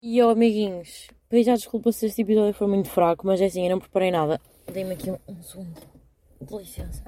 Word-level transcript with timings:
E 0.00 0.22
ó, 0.22 0.30
amiguinhos, 0.30 1.08
pedi 1.28 1.42
já 1.42 1.56
desculpa 1.56 1.90
se 1.90 2.06
este 2.06 2.22
episódio 2.22 2.54
foi 2.54 2.68
muito 2.68 2.88
fraco, 2.88 3.26
mas 3.26 3.40
é 3.40 3.46
assim, 3.46 3.64
eu 3.64 3.70
não 3.70 3.80
preparei 3.80 4.12
nada. 4.12 4.40
Dei-me 4.72 4.92
aqui 4.92 5.10
um, 5.10 5.18
um 5.26 5.42
segundo. 5.42 5.74
De 6.40 6.56
licença. 6.56 7.02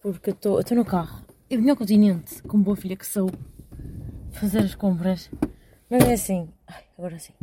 Porque 0.00 0.30
eu 0.30 0.60
estou 0.60 0.76
no 0.78 0.84
carro. 0.84 1.22
Eu 1.50 1.60
vim 1.60 1.68
ao 1.68 1.76
continente, 1.76 2.42
como 2.44 2.64
boa 2.64 2.74
filha 2.74 2.96
que 2.96 3.06
sou, 3.06 3.30
fazer 4.32 4.60
as 4.60 4.74
compras. 4.74 5.30
Mas 5.90 6.04
é 6.08 6.14
assim. 6.14 6.48
Ai, 6.66 6.84
agora 6.96 7.18
sim. 7.18 7.34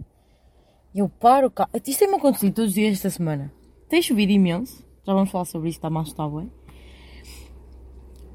Eu 0.95 1.07
paro 1.07 1.45
o 1.45 1.51
carro. 1.51 1.69
Isto 1.75 1.99
tem-me 1.99 2.15
acontecido 2.15 2.55
todos 2.55 2.69
os 2.69 2.75
dias 2.75 2.93
esta 2.93 3.11
semana. 3.11 3.53
Tem 3.87 4.01
chovido 4.01 4.31
imenso. 4.31 4.83
Já 5.05 5.13
vamos 5.13 5.29
falar 5.29 5.45
sobre 5.45 5.69
isso, 5.69 5.77
está 5.77 5.89
mais 5.91 6.07
está 6.07 6.27
bem. 6.27 6.51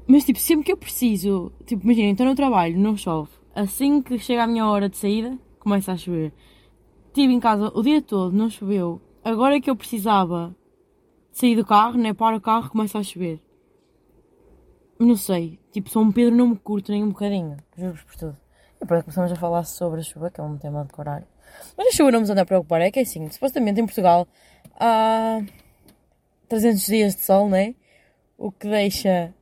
Mas 0.07 0.23
tipo, 0.23 0.39
sempre 0.39 0.65
que 0.65 0.71
eu 0.71 0.77
preciso, 0.77 1.51
tipo, 1.65 1.83
imaginem, 1.83 2.11
estou 2.11 2.25
no 2.25 2.33
trabalho, 2.33 2.79
não 2.79 2.95
chove. 2.95 3.29
Assim 3.53 4.01
que 4.01 4.17
chega 4.17 4.43
a 4.43 4.47
minha 4.47 4.65
hora 4.65 4.87
de 4.87 4.95
saída, 4.95 5.37
começa 5.67 5.91
a 5.91 5.97
chover. 5.97 6.31
Estive 7.07 7.33
em 7.33 7.41
casa 7.41 7.69
o 7.75 7.83
dia 7.83 8.01
todo, 8.01 8.33
não 8.33 8.49
choveu. 8.49 9.01
Agora 9.21 9.59
que 9.59 9.69
eu 9.69 9.75
precisava 9.75 10.55
sair 11.29 11.57
do 11.57 11.65
carro, 11.65 11.97
né? 11.97 12.13
Para 12.13 12.37
o 12.37 12.41
carro, 12.41 12.69
começa 12.69 12.97
a 12.97 13.03
chover. 13.03 13.41
Não 14.97 15.17
sei, 15.17 15.59
tipo, 15.71 15.89
São 15.89 16.09
Pedro 16.09 16.33
não 16.33 16.47
me 16.47 16.55
curto 16.55 16.91
nem 16.91 17.03
um 17.03 17.09
bocadinho, 17.09 17.57
juro-vos 17.75 18.03
por 18.03 18.15
tudo. 18.15 18.37
E 18.81 18.85
pronto, 18.85 19.03
começamos 19.03 19.31
a 19.31 19.35
falar 19.35 19.63
sobre 19.65 19.99
a 19.99 20.03
chuva, 20.03 20.31
que 20.31 20.39
é 20.39 20.43
um 20.43 20.57
tema 20.57 20.85
de 20.85 20.91
horário. 20.97 21.27
Mas 21.77 21.87
a 21.87 21.91
chuva 21.91 22.11
não 22.11 22.21
nos 22.21 22.29
anda 22.29 22.43
a 22.43 22.45
preocupar, 22.45 22.81
é 22.81 22.89
que 22.89 22.99
é 22.99 23.01
assim, 23.01 23.29
supostamente 23.29 23.81
em 23.81 23.85
Portugal 23.85 24.25
há 24.79 25.41
300 26.47 26.85
dias 26.85 27.15
de 27.15 27.23
sol, 27.23 27.49
né? 27.49 27.75
O 28.37 28.51
que 28.51 28.69
deixa 28.69 29.33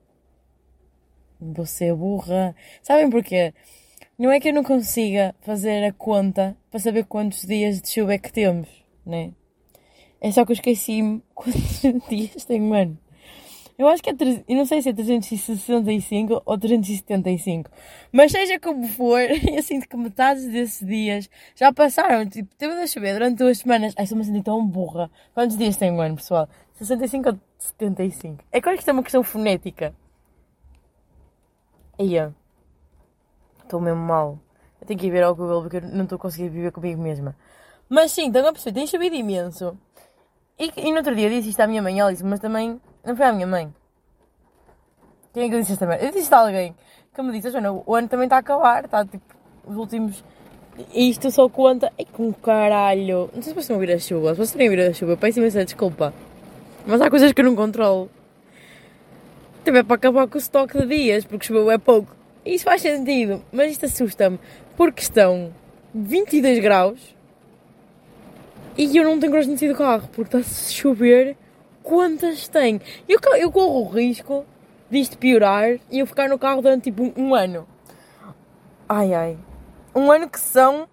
você 1.40 1.94
burra. 1.94 2.56
Sabem 2.82 3.10
porquê? 3.10 3.54
Não 4.18 4.32
é 4.32 4.40
que 4.40 4.48
eu 4.48 4.54
não 4.54 4.64
consiga 4.64 5.36
fazer 5.42 5.84
a 5.84 5.92
conta 5.92 6.56
para 6.72 6.80
saber 6.80 7.04
quantos 7.04 7.42
dias 7.42 7.82
de 7.82 7.90
chuva 7.90 8.14
é 8.14 8.18
que 8.18 8.32
temos, 8.32 8.70
né? 9.06 9.34
É 10.22 10.32
só 10.32 10.46
que 10.46 10.54
eu 10.54 10.56
esqueci-me 10.56 11.22
quantos 11.36 11.82
dias 12.10 12.46
tem 12.46 12.62
um 12.62 12.74
ano. 12.74 12.98
Eu 13.78 13.90
acho 13.90 14.02
que 14.02 14.10
é. 14.10 14.14
Eu 14.48 14.56
não 14.56 14.66
sei 14.66 14.82
se 14.82 14.88
é 14.88 14.94
365 14.94 16.42
ou 16.46 16.58
375. 16.58 17.70
Mas 18.10 18.32
seja 18.32 18.58
como 18.58 18.88
for, 18.88 19.20
eu 19.52 19.62
sinto 19.62 19.88
que 19.88 19.98
metade 19.98 20.48
desses 20.48 20.88
dias 20.88 21.30
já 21.54 21.74
passaram. 21.74 22.26
Tipo, 22.26 22.56
teve 22.56 22.74
a 22.74 22.88
chover 22.88 23.14
durante 23.14 23.40
duas 23.40 23.58
semanas. 23.58 23.94
Ai, 23.98 24.06
estou-me 24.06 24.40
a 24.40 24.44
tão 24.44 24.66
burra. 24.66 25.12
Quantos 25.34 25.58
dias 25.58 25.76
tem 25.76 25.92
um 25.92 26.00
ano, 26.00 26.16
pessoal? 26.16 26.48
65 26.76 27.30
ou 27.30 27.40
75? 27.60 28.46
É 28.50 28.62
que 28.62 28.70
isto 28.70 28.90
é 28.90 28.94
uma 28.94 29.04
questão 29.04 29.24
fonética. 29.24 29.94
Ia. 32.00 32.34
Estou 33.66 33.82
mesmo 33.82 34.00
mal. 34.00 34.40
Eu 34.80 34.88
tenho 34.88 35.00
que 35.00 35.08
ir 35.08 35.12
ver 35.12 35.24
ao 35.24 35.36
Google 35.36 35.62
porque 35.64 35.78
eu 35.78 35.82
não 35.82 36.04
estou 36.04 36.20
conseguindo 36.20 36.54
viver 36.54 36.72
comigo 36.72 37.02
mesma. 37.02 37.36
Mas 37.90 38.12
sim, 38.12 38.28
estão 38.28 38.48
a 38.48 38.52
perceber, 38.52 38.80
tem 38.80 38.88
chovido 38.88 39.16
imenso. 39.16 39.78
E, 40.58 40.72
e 40.78 40.92
no 40.92 40.98
outro 40.98 41.16
dia 41.16 41.30
disse 41.30 41.50
isto 41.50 41.60
à 41.60 41.68
minha 41.68 41.82
mãe, 41.82 42.00
ela 42.00 42.12
disse, 42.12 42.24
mas 42.24 42.40
também 42.40 42.80
não 43.04 43.16
foi 43.16 43.26
à 43.26 43.34
minha 43.34 43.48
mãe. 43.48 43.74
Quem 45.34 45.44
é 45.44 45.50
que 45.50 45.56
eu 45.56 45.60
disse 45.60 45.74
esta 45.74 45.86
merda? 45.86 46.06
Eu 46.06 46.12
disse 46.12 46.24
isto 46.24 46.34
a 46.34 46.40
alguém 46.40 46.76
que 47.14 47.22
me 47.22 47.32
disse, 47.32 47.50
Joana, 47.50 47.72
o 47.72 47.96
ano 47.96 48.08
também 48.08 48.26
está 48.26 48.36
a 48.36 48.40
acabar, 48.40 48.86
está 48.86 49.04
tipo, 49.06 49.24
os 49.66 49.76
últimos. 49.76 50.24
E 50.94 51.10
isto 51.10 51.32
só 51.32 51.50
conta. 51.50 51.92
Ai, 51.98 52.06
com 52.06 52.32
caralho. 52.34 53.30
Não 53.34 53.42
sei 53.42 53.52
se 53.52 53.54
vocês 53.54 53.72
a 53.72 53.74
ouvir 53.74 53.92
a 53.92 54.00
chuva. 54.00 54.30
Se 54.32 54.36
vocês 54.36 54.50
estão 54.50 54.62
a 54.62 54.70
ouvir 54.70 54.82
a 54.82 54.94
chuva, 54.94 55.18
peço 55.18 55.40
imensa 55.40 55.66
desculpa. 55.66 56.14
Mas 56.86 57.02
há 57.02 57.10
coisas 57.10 57.32
que 57.34 57.42
eu 57.42 57.46
não 57.46 57.56
controlo. 57.56 58.10
Também 59.64 59.80
é 59.80 59.84
para 59.84 59.96
acabar 59.96 60.28
com 60.28 60.36
o 60.36 60.38
estoque 60.38 60.78
de 60.78 60.86
dias, 60.86 61.26
porque 61.26 61.48
choveu 61.48 61.72
é 61.72 61.78
pouco. 61.78 62.16
Isso 62.46 62.64
faz 62.64 62.82
sentido, 62.82 63.44
mas 63.52 63.72
isto 63.72 63.86
assusta-me, 63.86 64.40
porque 64.78 65.02
estão 65.02 65.52
22 65.94 66.60
graus 66.60 67.16
e 68.78 68.98
eu 68.98 69.06
não 69.06 69.20
tenho 69.20 69.32
coragem 69.32 69.54
de 69.54 69.60
sair 69.60 69.70
do 69.70 69.78
carro, 69.78 70.10
porque 70.12 70.38
está 70.38 70.40
a 70.40 70.72
chover 70.72 71.38
quantas 71.82 72.48
tem. 72.48 72.82
Eu, 73.08 73.20
eu 73.38 73.52
corro 73.52 73.82
o 73.82 73.90
risco 73.90 74.46
disto 74.90 75.18
piorar 75.18 75.80
e 75.90 76.00
eu 76.00 76.06
ficar 76.06 76.28
no 76.28 76.38
carro 76.38 76.62
durante 76.62 76.84
tipo 76.92 77.04
um, 77.04 77.14
um 77.16 77.36
ano. 77.36 77.66
Ai 78.88 79.14
ai. 79.14 79.38
Um 79.96 80.12
ano 80.12 80.30
que 80.30 80.40
são. 80.40 80.90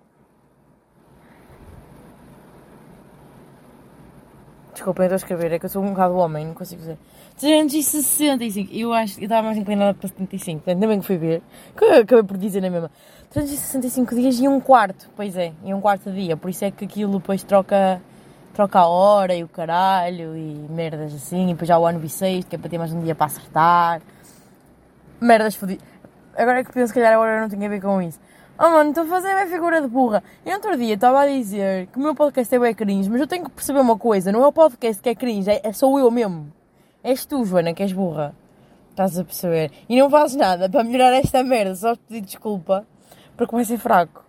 Desculpem, 4.72 5.04
estou 5.04 5.14
a 5.14 5.16
escrever, 5.16 5.52
é 5.52 5.58
que 5.58 5.66
eu 5.66 5.70
sou 5.70 5.82
um 5.82 5.90
bocado 5.90 6.14
homem, 6.14 6.46
não 6.46 6.54
consigo 6.54 6.80
dizer. 6.80 6.98
365, 7.42 8.72
eu 8.72 8.92
acho 8.92 9.16
que 9.16 9.22
eu 9.22 9.24
estava 9.24 9.42
mais 9.42 9.58
inclinada 9.58 9.94
para 9.94 10.08
75, 10.08 10.60
portanto, 10.60 10.74
ainda 10.76 10.86
bem 10.86 11.00
que 11.00 11.06
fui 11.06 11.16
ver, 11.16 11.42
acabei 12.00 12.22
por 12.22 12.38
dizer 12.38 12.62
na 12.62 12.70
mesma. 12.70 12.88
365 13.30 14.14
dias 14.14 14.38
e 14.38 14.46
um 14.46 14.60
quarto, 14.60 15.10
pois 15.16 15.36
é, 15.36 15.52
e 15.64 15.74
um 15.74 15.80
quarto 15.80 16.08
de 16.08 16.22
dia, 16.22 16.36
por 16.36 16.48
isso 16.48 16.64
é 16.64 16.70
que 16.70 16.84
aquilo 16.84 17.18
depois 17.18 17.42
troca 17.42 18.00
troca 18.54 18.78
a 18.78 18.86
hora 18.86 19.34
e 19.34 19.42
o 19.42 19.48
caralho 19.48 20.36
e 20.36 20.66
merdas 20.70 21.12
assim, 21.12 21.46
e 21.46 21.52
depois 21.52 21.66
já 21.66 21.76
o 21.76 21.84
ano 21.84 21.98
bissexto, 21.98 22.48
que 22.48 22.54
é 22.54 22.58
para 22.60 22.70
ter 22.70 22.78
mais 22.78 22.92
um 22.92 23.00
dia 23.00 23.14
para 23.14 23.26
acertar. 23.26 24.02
Merdas 25.20 25.56
fodidas. 25.56 25.84
Agora 26.36 26.60
é 26.60 26.64
que 26.64 26.72
penso, 26.72 26.88
se 26.88 26.94
calhar 26.94 27.12
agora 27.12 27.40
não 27.40 27.48
tinha 27.48 27.66
a 27.66 27.70
ver 27.70 27.80
com 27.80 28.00
isso. 28.00 28.20
Oh 28.56 28.70
mano, 28.70 28.90
estou 28.90 29.02
a 29.02 29.06
fazer 29.08 29.30
a 29.30 29.34
minha 29.34 29.46
figura 29.48 29.80
de 29.80 29.88
burra. 29.88 30.22
E 30.46 30.52
outro 30.52 30.76
dia 30.76 30.94
estava 30.94 31.22
a 31.22 31.26
dizer 31.26 31.88
que 31.88 31.98
o 31.98 32.02
meu 32.02 32.14
podcast 32.14 32.54
é 32.54 32.58
bem 32.60 32.72
cringe, 32.72 33.10
mas 33.10 33.20
eu 33.20 33.26
tenho 33.26 33.42
que 33.42 33.50
perceber 33.50 33.80
uma 33.80 33.98
coisa: 33.98 34.30
não 34.30 34.44
é 34.44 34.46
o 34.46 34.52
podcast 34.52 35.02
que 35.02 35.08
é 35.08 35.14
cringe, 35.16 35.50
é, 35.50 35.60
é 35.64 35.72
sou 35.72 35.98
eu 35.98 36.08
mesmo. 36.08 36.61
És 37.04 37.26
tu, 37.26 37.44
Joana, 37.44 37.74
que 37.74 37.82
és 37.82 37.92
burra. 37.92 38.34
Estás 38.90 39.18
a 39.18 39.24
perceber? 39.24 39.72
E 39.88 39.98
não 39.98 40.08
fazes 40.08 40.36
nada 40.36 40.68
para 40.68 40.84
melhorar 40.84 41.16
esta 41.16 41.42
merda, 41.42 41.74
só 41.74 41.96
pedir 41.96 42.20
desculpa, 42.20 42.86
porque 43.36 43.54
vai 43.54 43.64
ser 43.64 43.78
fraco. 43.78 44.24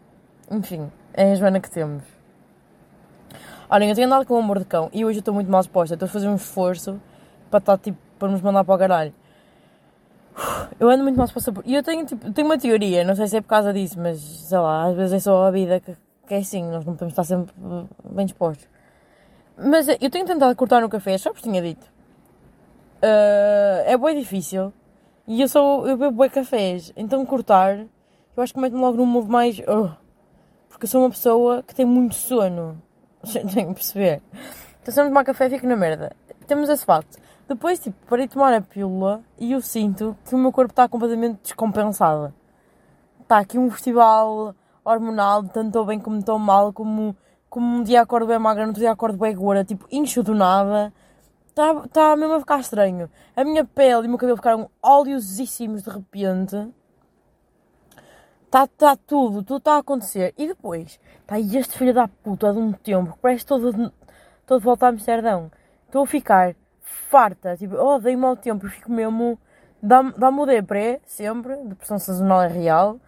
Enfim, 0.49 0.91
é 1.13 1.31
a 1.31 1.35
Joana 1.35 1.59
que 1.59 1.69
temos. 1.69 2.03
Olhem, 3.69 3.89
eu 3.89 3.95
tenho 3.95 4.07
andado 4.07 4.25
com 4.25 4.35
o 4.35 4.37
amor 4.37 4.59
de 4.59 4.65
cão 4.65 4.89
e 4.93 5.05
hoje 5.05 5.17
eu 5.17 5.21
estou 5.21 5.33
muito 5.33 5.51
mal 5.51 5.61
disposta. 5.61 5.95
Estou 5.95 6.07
a 6.07 6.09
fazer 6.09 6.27
um 6.27 6.35
esforço 6.35 6.99
para 7.49 7.59
estar 7.59 7.77
tipo, 7.77 7.97
para 8.17 8.29
nos 8.29 8.41
mandar 8.41 8.63
para 8.63 8.75
o 8.75 8.77
caralho. 8.77 9.13
Eu 10.79 10.89
ando 10.89 11.03
muito 11.03 11.17
mal 11.17 11.27
disposta 11.27 11.53
e 11.65 11.75
eu 11.75 11.83
tenho, 11.83 12.05
tipo, 12.05 12.31
tenho 12.31 12.47
uma 12.47 12.57
teoria, 12.57 13.03
não 13.03 13.15
sei 13.15 13.27
se 13.27 13.37
é 13.37 13.41
por 13.41 13.47
causa 13.47 13.71
disso, 13.71 13.99
mas 13.99 14.19
sei 14.19 14.57
lá, 14.57 14.87
às 14.87 14.95
vezes 14.95 15.13
é 15.13 15.19
só 15.19 15.45
a 15.45 15.51
vida 15.51 15.79
que, 15.79 15.95
que 16.27 16.33
é 16.33 16.37
assim, 16.37 16.63
nós 16.63 16.83
não 16.85 16.93
podemos 16.93 17.11
estar 17.11 17.23
sempre 17.23 17.53
bem 18.03 18.25
dispostos. 18.25 18.67
Mas 19.55 19.87
eu 19.87 20.09
tenho 20.09 20.25
tentado 20.25 20.55
cortar 20.55 20.81
no 20.81 20.89
café, 20.89 21.15
só 21.17 21.31
porque 21.31 21.47
tinha 21.47 21.61
dito. 21.61 21.92
Uh, 23.03 23.83
é 23.85 23.97
bem 23.97 24.17
difícil 24.17 24.71
e 25.27 25.41
eu 25.41 25.47
sou, 25.49 25.85
eu 25.85 25.97
bebo 25.97 26.21
bem 26.21 26.29
cafés, 26.29 26.93
então 26.95 27.25
cortar, 27.25 27.79
eu 28.35 28.41
acho 28.41 28.53
que 28.53 28.59
mete-me 28.61 28.79
logo 28.79 28.95
num 28.95 29.05
movo 29.05 29.29
mais. 29.29 29.59
Uh, 29.59 29.91
porque 30.69 30.85
eu 30.85 30.89
sou 30.89 31.01
uma 31.01 31.09
pessoa 31.09 31.61
que 31.63 31.75
tem 31.75 31.85
muito 31.85 32.15
sono. 32.15 32.81
Tenho 33.53 33.69
que 33.69 33.73
perceber. 33.73 34.21
Então, 34.81 34.93
se 34.93 34.99
eu 34.99 35.05
tomar 35.05 35.23
café, 35.25 35.49
fico 35.49 35.67
na 35.67 35.75
merda. 35.75 36.15
Temos 36.47 36.69
esse 36.69 36.85
facto. 36.85 37.17
Depois, 37.47 37.77
tipo, 37.77 37.95
parei 38.07 38.25
de 38.25 38.33
tomar 38.33 38.53
a 38.53 38.61
pílula 38.61 39.21
e 39.37 39.51
eu 39.51 39.61
sinto 39.61 40.17
que 40.25 40.33
o 40.33 40.37
meu 40.37 40.51
corpo 40.51 40.71
está 40.71 40.87
completamente 40.87 41.39
descompensado. 41.43 42.33
Está 43.21 43.39
aqui 43.39 43.59
um 43.59 43.69
festival 43.69 44.55
hormonal, 44.83 45.43
tanto 45.43 45.83
bem 45.85 45.99
como 45.99 46.19
estou 46.19 46.39
mal, 46.39 46.71
como, 46.71 47.15
como 47.49 47.77
um 47.77 47.83
dia 47.83 48.01
acordo 48.01 48.27
bem 48.27 48.39
magra, 48.39 48.63
no 48.63 48.69
outro 48.69 48.81
dia 48.81 48.91
acordo 48.91 49.17
bem 49.17 49.35
gorda, 49.35 49.63
tipo, 49.63 49.85
incho 49.91 50.23
do 50.23 50.33
nada. 50.33 50.91
Está 51.53 51.87
tá 51.87 52.15
mesmo 52.15 52.33
a 52.33 52.39
ficar 52.39 52.59
estranho. 52.59 53.07
A 53.35 53.43
minha 53.43 53.63
pele 53.63 54.05
e 54.05 54.07
o 54.07 54.09
meu 54.09 54.17
cabelo 54.17 54.37
ficaram 54.37 54.71
oleosíssimos 54.81 55.83
de 55.83 55.89
repente. 55.91 56.55
Está 58.45 58.65
tá 58.65 58.95
tudo, 58.95 59.43
tudo 59.43 59.57
está 59.57 59.75
a 59.75 59.77
acontecer. 59.77 60.33
E 60.35 60.47
depois, 60.47 60.99
está 61.21 61.39
este 61.39 61.77
filho 61.77 61.93
da 61.93 62.07
puta 62.07 62.51
de 62.51 62.57
um 62.57 62.71
tempo 62.71 63.13
que 63.13 63.19
parece 63.19 63.45
todo, 63.45 63.71
todo 64.47 64.59
de 64.59 64.65
volta 64.65 64.87
a 64.87 64.89
Amsterdão. 64.89 65.51
Estou 65.85 66.03
a 66.03 66.07
ficar 66.07 66.55
farta, 66.81 67.55
tipo, 67.55 67.75
oh, 67.75 67.99
dei 67.99 68.15
mau 68.15 68.35
tempo, 68.35 68.67
fico 68.67 68.91
mesmo. 68.91 69.37
Dá-me 69.79 70.11
dá 70.13 70.29
o 70.29 70.45
depré, 70.47 71.01
sempre, 71.05 71.55
depressão 71.57 71.99
sazonal 71.99 72.41
é 72.41 72.47
real, 72.47 72.99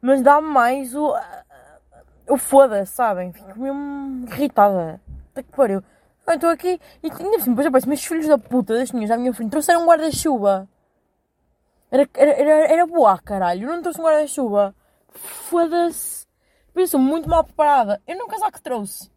mas 0.00 0.22
dá-me 0.22 0.46
mais 0.46 0.94
o. 0.94 1.12
o 2.28 2.36
foda-se, 2.36 2.92
sabem? 2.92 3.32
Fico 3.32 3.58
mesmo 3.58 4.28
irritada. 4.28 5.00
Até 5.32 5.42
que 5.42 5.50
pariu. 5.56 5.82
Eu 6.30 6.36
estou 6.36 6.50
aqui 6.50 6.80
e 7.02 7.10
ainda 7.10 7.36
assim, 7.36 7.50
depois 7.50 7.66
aparece 7.66 7.88
meus 7.88 8.04
filhos 8.04 8.28
da 8.28 8.38
puta 8.38 8.74
das 8.74 8.92
minhas 8.92 9.10
à 9.10 9.16
minha 9.16 9.32
frente 9.34 9.50
trouxeram 9.50 9.82
um 9.82 9.86
guarda-chuva. 9.86 10.68
Era, 11.90 12.08
era, 12.14 12.30
era, 12.30 12.72
era 12.72 12.86
boa, 12.86 13.18
caralho. 13.18 13.68
Eu 13.68 13.74
não 13.74 13.82
trouxe 13.82 14.00
um 14.00 14.04
guarda-chuva. 14.04 14.74
Foda-se. 15.08 16.26
Eu 16.72 16.86
sou 16.86 17.00
muito 17.00 17.28
mal 17.28 17.42
preparada. 17.42 18.00
Eu 18.06 18.16
não 18.16 18.28
casaco 18.28 18.62
trouxe. 18.62 19.10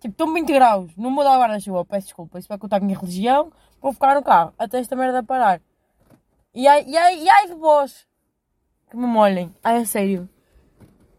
Tipo, 0.00 0.12
estou 0.12 0.34
20 0.34 0.52
graus. 0.52 0.90
Não 0.96 1.14
vou 1.14 1.22
dar 1.22 1.38
guarda-chuva. 1.38 1.84
Peço 1.84 2.08
desculpa. 2.08 2.38
Isso 2.38 2.48
vai 2.48 2.58
contar 2.58 2.78
a 2.78 2.80
minha 2.80 2.98
religião. 2.98 3.52
Vou 3.80 3.92
ficar 3.92 4.16
no 4.16 4.24
carro. 4.24 4.52
Até 4.58 4.80
esta 4.80 4.96
merda 4.96 5.22
parar. 5.22 5.60
E 6.52 6.66
ai, 6.66 6.84
e 6.84 6.96
ai, 6.96 7.18
e 7.22 7.30
ai 7.30 7.46
de 7.46 7.54
vós. 7.54 8.06
Que 8.90 8.96
me 8.96 9.06
molhem. 9.06 9.54
Ai, 9.62 9.82
é 9.82 9.84
sério. 9.84 10.28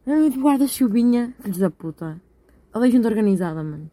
Ai, 0.06 0.30
de 0.30 0.38
guarda-chuvinha. 0.38 1.34
Filhos 1.40 1.58
da 1.58 1.70
puta. 1.70 2.22
A 2.74 2.80
lei 2.80 2.92
gente 2.92 3.08
organizada, 3.08 3.64
mano. 3.64 3.90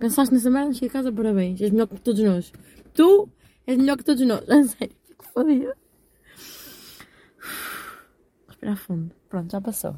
Pensaste 0.00 0.32
nessa 0.32 0.50
merda? 0.50 0.72
Cheguei 0.72 0.88
a 0.88 0.92
casa, 0.92 1.12
parabéns. 1.12 1.60
És 1.60 1.70
melhor 1.70 1.86
que 1.86 2.00
todos 2.00 2.22
nós. 2.22 2.52
Tu 2.94 3.28
és 3.66 3.76
melhor 3.76 3.98
que 3.98 4.04
todos 4.04 4.26
nós. 4.26 4.40
A 4.48 4.64
sério. 4.64 4.96
Fico 5.04 5.24
fodida. 5.26 5.76
Respirar 8.48 8.76
fundo. 8.76 9.14
Pronto, 9.28 9.52
já 9.52 9.60
passou. 9.60 9.94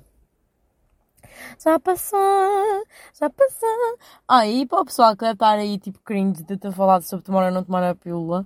Já 1.59 1.79
passou, 1.79 2.85
já 3.19 3.31
passou. 3.31 3.99
Ah, 4.29 4.47
e 4.47 4.67
para 4.67 4.81
o 4.81 4.85
pessoal 4.85 5.17
que 5.17 5.21
deve 5.21 5.35
estar 5.35 5.59
aí, 5.59 5.79
tipo, 5.79 5.99
cringe 6.01 6.43
de 6.43 6.57
ter 6.57 6.73
falado 6.73 7.03
sobre 7.03 7.25
tomar 7.25 7.47
ou 7.47 7.53
não 7.53 7.65
tomar 7.65 7.83
a 7.85 7.95
pílula, 7.95 8.45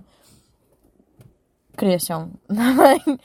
cresçam, 1.75 2.31
também, 2.47 3.19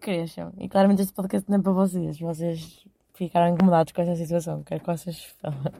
cresçam. 0.00 0.52
E 0.58 0.68
claramente 0.68 1.02
este 1.02 1.12
podcast 1.12 1.50
não 1.50 1.58
é 1.58 1.62
para 1.62 1.72
vocês, 1.72 2.18
vocês 2.18 2.86
ficaram 3.14 3.54
incomodados 3.54 3.92
com 3.92 4.02
esta 4.02 4.16
situação, 4.16 4.62
quero 4.62 4.80
que 4.80 4.86
vocês 4.86 5.24
falem. 5.40 5.72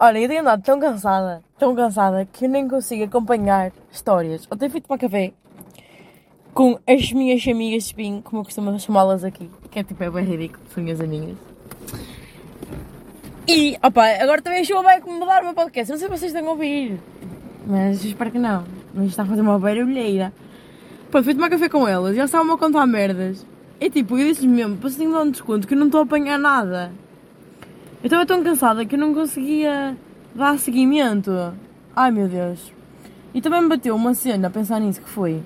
Olha, 0.00 0.18
eu 0.20 0.28
tenho 0.28 0.42
andado 0.42 0.62
tão 0.62 0.78
cansada, 0.78 1.42
tão 1.58 1.74
cansada, 1.74 2.24
que 2.32 2.44
eu 2.44 2.48
nem 2.48 2.68
consigo 2.68 3.02
acompanhar 3.02 3.72
histórias. 3.90 4.46
Ou 4.48 4.56
tenho 4.56 4.70
feito 4.70 4.86
para 4.86 4.96
café 4.96 5.32
com 6.54 6.78
as 6.86 7.12
minhas 7.12 7.46
amigas 7.48 7.82
de 7.82 7.88
espinho, 7.90 8.22
como 8.22 8.40
eu 8.40 8.44
costumo 8.44 8.78
chamá-las 8.78 9.24
aqui, 9.24 9.50
que 9.70 9.78
é 9.78 9.84
tipo, 9.84 10.02
é 10.02 10.10
bem 10.10 10.24
ridículo, 10.24 10.62
são 10.72 10.82
minhas 10.82 11.00
amigas. 11.00 11.36
E, 13.46 13.76
opa, 13.82 14.04
agora 14.20 14.40
também 14.42 14.60
a 14.60 14.64
chuva 14.64 14.82
vai 14.82 15.00
mudar 15.00 15.42
o 15.42 15.46
meu 15.46 15.54
podcast, 15.54 15.90
não 15.90 15.98
sei 15.98 16.08
se 16.08 16.18
vocês 16.18 16.32
estão 16.32 16.48
a 16.48 16.52
ouvir, 16.52 17.00
mas 17.66 18.04
espero 18.04 18.30
que 18.30 18.38
não, 18.38 18.64
mas 18.94 19.06
está 19.06 19.22
a 19.22 19.26
fazer 19.26 19.40
uma 19.40 19.58
barulheira. 19.58 20.32
Pronto, 21.10 21.24
fui 21.24 21.34
tomar 21.34 21.50
café 21.50 21.68
com 21.68 21.88
elas 21.88 22.14
e 22.14 22.18
elas 22.18 22.30
estavam 22.30 22.54
a 22.54 22.58
contar 22.58 22.86
merdas. 22.86 23.44
E 23.80 23.90
tipo, 23.90 24.18
eu 24.18 24.28
disse 24.28 24.46
mesmo, 24.46 24.76
para 24.76 24.90
se 24.90 25.06
um 25.06 25.30
desconto 25.30 25.66
que 25.66 25.74
eu 25.74 25.78
não 25.78 25.86
estou 25.86 26.00
a 26.00 26.04
apanhar 26.04 26.38
nada. 26.38 26.92
Eu 28.00 28.06
estava 28.06 28.24
tão 28.24 28.44
cansada 28.44 28.86
que 28.86 28.94
eu 28.94 28.98
não 28.98 29.12
conseguia 29.12 29.96
dar 30.32 30.56
seguimento. 30.56 31.32
Ai 31.96 32.12
meu 32.12 32.28
Deus. 32.28 32.72
E 33.34 33.42
também 33.42 33.60
me 33.62 33.68
bateu 33.68 33.96
uma 33.96 34.14
cena 34.14 34.46
a 34.46 34.50
pensar 34.50 34.78
nisso 34.78 35.00
que 35.00 35.08
foi. 35.08 35.42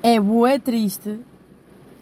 É 0.00 0.20
boa, 0.20 0.52
é 0.52 0.60
triste. 0.60 1.18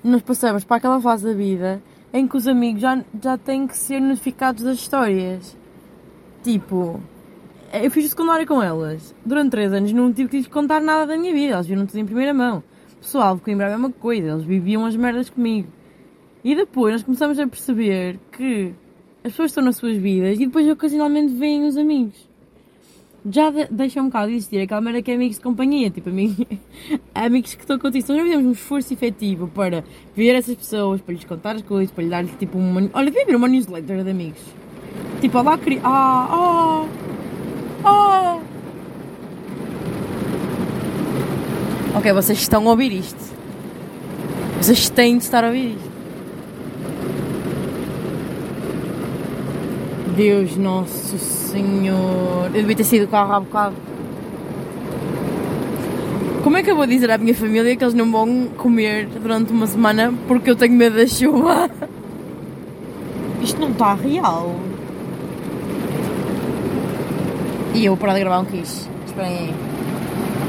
Nós 0.05 0.21
passamos 0.21 0.63
para 0.63 0.77
aquela 0.77 1.01
fase 1.01 1.25
da 1.25 1.33
vida 1.33 1.83
em 2.13 2.29
que 2.29 2.37
os 2.37 2.47
amigos 2.47 2.83
já, 2.83 3.03
já 3.23 3.39
têm 3.39 3.67
que 3.67 3.75
ser 3.75 3.99
notificados 3.99 4.63
das 4.63 4.77
histórias. 4.77 5.57
Tipo, 6.43 7.01
eu 7.73 7.91
fiz 7.91 8.05
o 8.05 8.09
secundário 8.11 8.47
com 8.47 8.63
elas. 8.63 9.15
Durante 9.25 9.53
3 9.53 9.73
anos 9.73 9.93
não 9.93 10.13
tive 10.13 10.29
que 10.29 10.37
lhes 10.37 10.47
contar 10.49 10.83
nada 10.83 11.07
da 11.07 11.17
minha 11.17 11.33
vida. 11.33 11.55
Elas 11.55 11.67
viram 11.67 11.87
tudo 11.87 11.99
em 11.99 12.05
primeira 12.05 12.35
mão. 12.35 12.63
Pessoal 13.01 13.37
de 13.37 13.41
Coimbra 13.41 13.67
é 13.67 13.69
a 13.69 13.79
mesma 13.79 13.91
coisa. 13.91 14.29
Eles 14.29 14.45
viviam 14.45 14.85
as 14.85 14.95
merdas 14.97 15.31
comigo. 15.31 15.69
E 16.43 16.55
depois 16.55 16.95
nós 16.95 17.03
começamos 17.03 17.39
a 17.39 17.47
perceber 17.47 18.19
que 18.33 18.73
as 19.23 19.33
pessoas 19.33 19.51
estão 19.51 19.63
nas 19.63 19.77
suas 19.77 19.97
vidas 19.97 20.41
e 20.41 20.47
depois 20.47 20.67
ocasionalmente 20.69 21.35
veem 21.35 21.65
os 21.65 21.77
amigos. 21.77 22.29
Já 23.29 23.51
de, 23.51 23.67
deixa 23.71 24.01
um 24.01 24.07
bocado 24.07 24.29
de 24.29 24.37
existir 24.37 24.63
aquela 24.63 24.81
merda 24.81 25.03
que 25.03 25.11
é 25.11 25.15
amigos 25.15 25.37
de 25.37 25.43
companhia, 25.43 25.91
tipo 25.91 26.09
amigos, 26.09 26.47
amigos 27.15 27.55
que 27.55 27.61
estão 27.61 27.79
contigo. 27.79 28.03
Então 28.03 28.17
nós 28.17 28.25
fizemos 28.25 28.47
um 28.47 28.53
esforço 28.53 28.95
efetivo 28.95 29.47
para 29.49 29.85
ver 30.17 30.35
essas 30.35 30.55
pessoas, 30.55 31.03
para 31.03 31.13
lhes 31.13 31.25
contar 31.25 31.57
as 31.57 31.63
coisas, 31.63 31.93
para 31.93 32.03
lhes 32.03 32.11
dar 32.11 32.25
tipo 32.39 32.57
uma. 32.57 32.89
Olha, 32.95 33.11
devia 33.11 33.27
ver 33.27 33.37
uma 33.37 33.47
newsletter 33.47 34.03
de 34.03 34.11
amigos. 34.11 34.41
Tipo, 35.21 35.39
olá, 35.39 35.59
queria. 35.59 35.81
Ah, 35.85 36.29
ah, 36.31 36.89
ah. 37.85 38.41
Ok, 41.95 42.11
vocês 42.15 42.39
estão 42.41 42.67
a 42.67 42.71
ouvir 42.71 42.93
isto. 42.93 43.37
Vocês 44.57 44.89
têm 44.89 45.19
de 45.19 45.25
estar 45.25 45.45
a 45.45 45.49
ouvir 45.49 45.75
isto. 45.75 45.90
Deus 50.17 50.57
Nosso 50.57 51.19
Senhor. 51.19 52.47
Eu 52.47 52.51
devia 52.53 52.77
ter 52.77 52.85
saído 52.85 53.07
do 53.07 53.11
carro 53.11 53.33
há 53.33 53.41
bocado. 53.41 53.77
Como 56.43 56.57
é 56.57 56.63
que 56.63 56.71
eu 56.71 56.77
vou 56.77 56.87
dizer 56.87 57.11
à 57.11 57.19
minha 57.19 57.35
família 57.35 57.77
que 57.77 57.85
eles 57.85 57.95
não 57.95 58.11
vão 58.11 58.49
comer 58.57 59.07
durante 59.07 59.53
uma 59.53 59.67
semana 59.67 60.13
porque 60.27 60.51
eu 60.51 60.57
tenho 60.57 60.73
medo 60.73 60.97
da 60.97 61.07
chuva? 61.07 61.71
Isto 63.43 63.61
não 63.61 63.71
está 63.71 63.95
real. 63.95 64.55
E 67.75 67.85
eu 67.85 67.93
vou 67.93 68.01
parar 68.01 68.15
de 68.15 68.21
gravar 68.21 68.41
um 68.41 68.45
quiz. 68.45 68.89
Esperem 69.07 69.39
aí. 69.39 69.55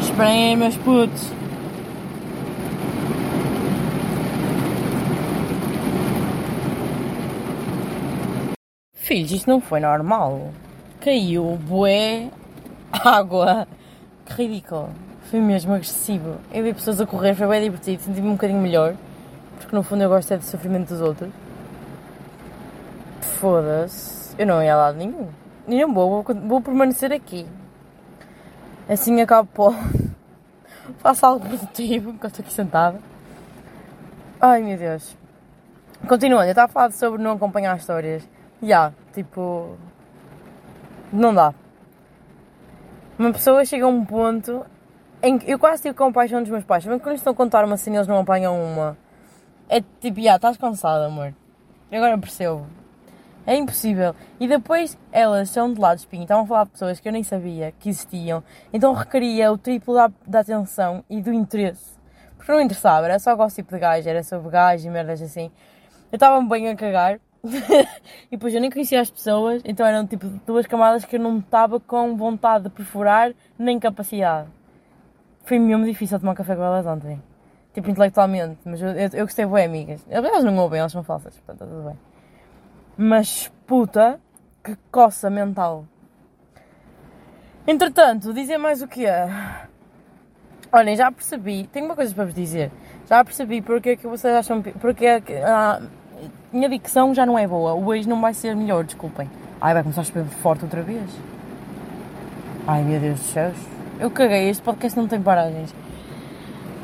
Esperem 0.02 0.50
aí, 0.50 0.56
meus 0.56 0.76
putos. 0.78 1.41
Filhos, 9.12 9.32
isto 9.34 9.50
não 9.50 9.60
foi 9.60 9.82
normal. 9.82 10.52
Caiu 11.02 11.58
bué 11.58 12.30
água. 12.94 13.68
Que 14.26 14.44
ridículo. 14.44 14.90
Foi 15.24 15.42
mesmo 15.42 15.74
agressivo. 15.74 16.38
Eu 16.50 16.64
vi 16.64 16.74
pessoas 16.74 17.02
a 17.02 17.06
correr, 17.06 17.36
foi 17.36 17.46
bem 17.46 17.62
divertido, 17.62 18.02
senti-me 18.02 18.30
um 18.30 18.36
bocadinho 18.36 18.62
melhor. 18.62 18.96
Porque 19.60 19.76
no 19.76 19.84
fundo 19.84 20.02
eu 20.02 20.08
gosto 20.08 20.34
é 20.34 20.38
do 20.38 20.46
sofrimento 20.46 20.94
dos 20.94 21.02
outros. 21.02 21.30
Foda-se. 23.20 24.34
Eu 24.40 24.48
não 24.48 24.64
ia 24.64 24.76
a 24.76 24.78
lado 24.78 24.98
nenhum. 24.98 25.28
E 25.68 25.82
não 25.82 25.94
vou, 25.94 26.24
vou, 26.24 26.62
permanecer 26.62 27.12
aqui. 27.12 27.46
Assim 28.88 29.20
acabo 29.20 29.50
pó. 29.54 29.76
Faço 31.00 31.26
algo 31.26 31.46
produtivo 31.46 32.12
enquanto 32.12 32.32
estou 32.32 32.46
aqui 32.46 32.54
sentada. 32.54 32.98
Ai 34.40 34.64
meu 34.64 34.78
Deus. 34.78 35.18
Continuando, 36.08 36.46
eu 36.46 36.52
estava 36.52 36.72
a 36.72 36.74
falar 36.74 36.92
sobre 36.94 37.22
não 37.22 37.34
acompanhar 37.34 37.76
histórias. 37.76 38.26
Já, 38.64 38.94
tipo. 39.14 39.78
Não 41.12 41.34
dá. 41.34 41.54
Uma 43.20 43.32
pessoa 43.32 43.64
chega 43.66 43.86
a 43.86 43.88
um 43.88 44.04
ponto 44.04 44.66
em 45.22 45.38
que 45.38 45.52
eu 45.52 45.60
quase 45.60 45.84
tive 45.84 45.94
compaixão 45.94 46.42
dos 46.42 46.50
meus 46.50 46.64
pais. 46.64 46.84
Também 46.84 47.00
quando 47.00 47.16
estão 47.16 47.34
a 47.34 47.36
contar 47.36 47.64
uma 47.64 47.78
cena 47.78 47.98
eles 47.98 48.08
não 48.08 48.20
apanham 48.20 48.60
uma. 48.60 48.98
É 49.70 49.82
tipo, 49.82 50.18
já, 50.18 50.22
yeah, 50.22 50.36
estás 50.36 50.58
cansada, 50.58 51.06
amor. 51.06 51.34
Agora 51.92 52.18
percebo. 52.18 52.66
É 53.46 53.56
impossível. 53.56 54.16
E 54.40 54.48
depois 54.48 54.98
elas 55.12 55.50
são 55.50 55.74
de 55.74 55.80
lado 55.80 55.98
espinho, 55.98 56.24
estavam 56.24 56.44
a 56.44 56.48
falar 56.48 56.64
de 56.66 56.72
pessoas 56.72 57.00
que 57.00 57.08
eu 57.08 57.12
nem 57.12 57.24
sabia 57.24 57.74
que 57.80 57.90
existiam. 57.90 58.44
Então 58.72 58.94
requeria 58.94 59.52
o 59.52 59.58
triplo 59.58 59.94
da, 59.96 60.12
da 60.26 60.40
atenção 60.40 61.04
e 61.10 61.22
do 61.22 61.34
interesse. 61.34 61.92
Porque 62.38 62.52
não 62.52 62.62
interessava, 62.62 63.06
era 63.06 63.20
só 63.20 63.36
gosto 63.36 63.62
de 63.62 63.80
gajo, 63.80 64.10
era 64.10 64.24
sobre 64.24 64.50
gajo 64.50 64.88
e 64.88 64.90
merdas 64.90 65.22
assim. 65.22 65.52
Eu 66.12 66.16
estava 66.16 66.42
bem 66.42 66.70
a 66.70 66.76
cagar 66.76 67.20
e 68.32 68.32
depois 68.32 68.54
eu 68.54 68.62
nem 68.62 68.70
conhecia 68.70 69.02
as 69.02 69.10
pessoas, 69.10 69.62
então 69.66 69.86
eram 69.86 70.06
tipo 70.06 70.28
duas 70.46 70.68
camadas 70.68 71.06
que 71.06 71.16
eu 71.16 71.20
não 71.20 71.40
estava 71.40 71.80
com 71.80 72.16
vontade 72.16 72.66
de 72.66 72.70
perfurar 72.70 73.34
nem 73.58 73.80
capacidade. 73.80 74.48
Foi 75.44 75.58
mesmo 75.58 75.86
difícil 75.86 76.20
tomar 76.20 76.36
café 76.36 76.56
com 76.56 76.64
elas 76.64 76.86
ontem. 76.86 77.22
Tipo, 77.74 77.90
intelectualmente, 77.90 78.60
mas 78.66 78.82
eu, 78.82 78.90
eu, 78.90 79.10
eu 79.14 79.26
gostei 79.26 79.46
bem, 79.46 79.66
amigas. 79.66 80.06
Elas 80.10 80.44
não 80.44 80.56
ouvem, 80.58 80.80
elas 80.80 80.92
são 80.92 81.04
falsas, 81.04 81.36
portanto 81.38 81.64
está 81.64 81.66
tudo 81.66 81.88
bem. 81.88 81.98
Mas 82.98 83.52
puta, 83.66 84.20
que 84.64 84.78
coça 84.92 85.30
mental. 85.30 85.86
Entretanto, 87.66 88.34
dizer 88.34 88.58
mais 88.58 88.82
o 88.82 88.88
que 88.88 89.06
é. 89.06 89.28
Olhem, 90.72 90.96
já 90.96 91.12
percebi, 91.12 91.68
tenho 91.68 91.86
uma 91.86 91.96
coisa 91.96 92.14
para 92.14 92.26
vos 92.26 92.34
dizer. 92.34 92.72
Já 93.08 93.24
percebi 93.24 93.62
porque 93.62 93.90
é 93.92 93.96
que 93.96 94.08
vocês 94.08 94.34
acham. 94.36 94.62
Porque 94.62 95.06
é 95.06 95.22
que. 95.22 95.34
Ah, 95.36 95.82
minha 96.52 96.68
dicção 96.70 97.14
já 97.14 97.26
não 97.26 97.38
é 97.38 97.48
boa. 97.48 97.74
O 97.74 97.88
hoje 97.88 98.08
não 98.08 98.20
vai 98.20 98.34
ser 98.34 98.56
melhor, 98.56 98.84
desculpem. 98.84 99.30
Ai, 99.60 99.74
vai 99.74 99.84
começar 99.84 100.02
a 100.02 100.04
chover 100.04 100.26
forte 100.26 100.64
outra 100.64 100.82
vez. 100.82 101.10
Ai, 102.68 102.84
meu 102.84 103.00
Deus 103.00 103.20
dos 103.20 103.30
céus. 103.30 103.58
Eu 104.00 104.10
caguei, 104.12 104.50
este 104.50 104.62
podcast 104.62 105.00
não 105.00 105.08
tem 105.08 105.22
paragens. 105.22 105.74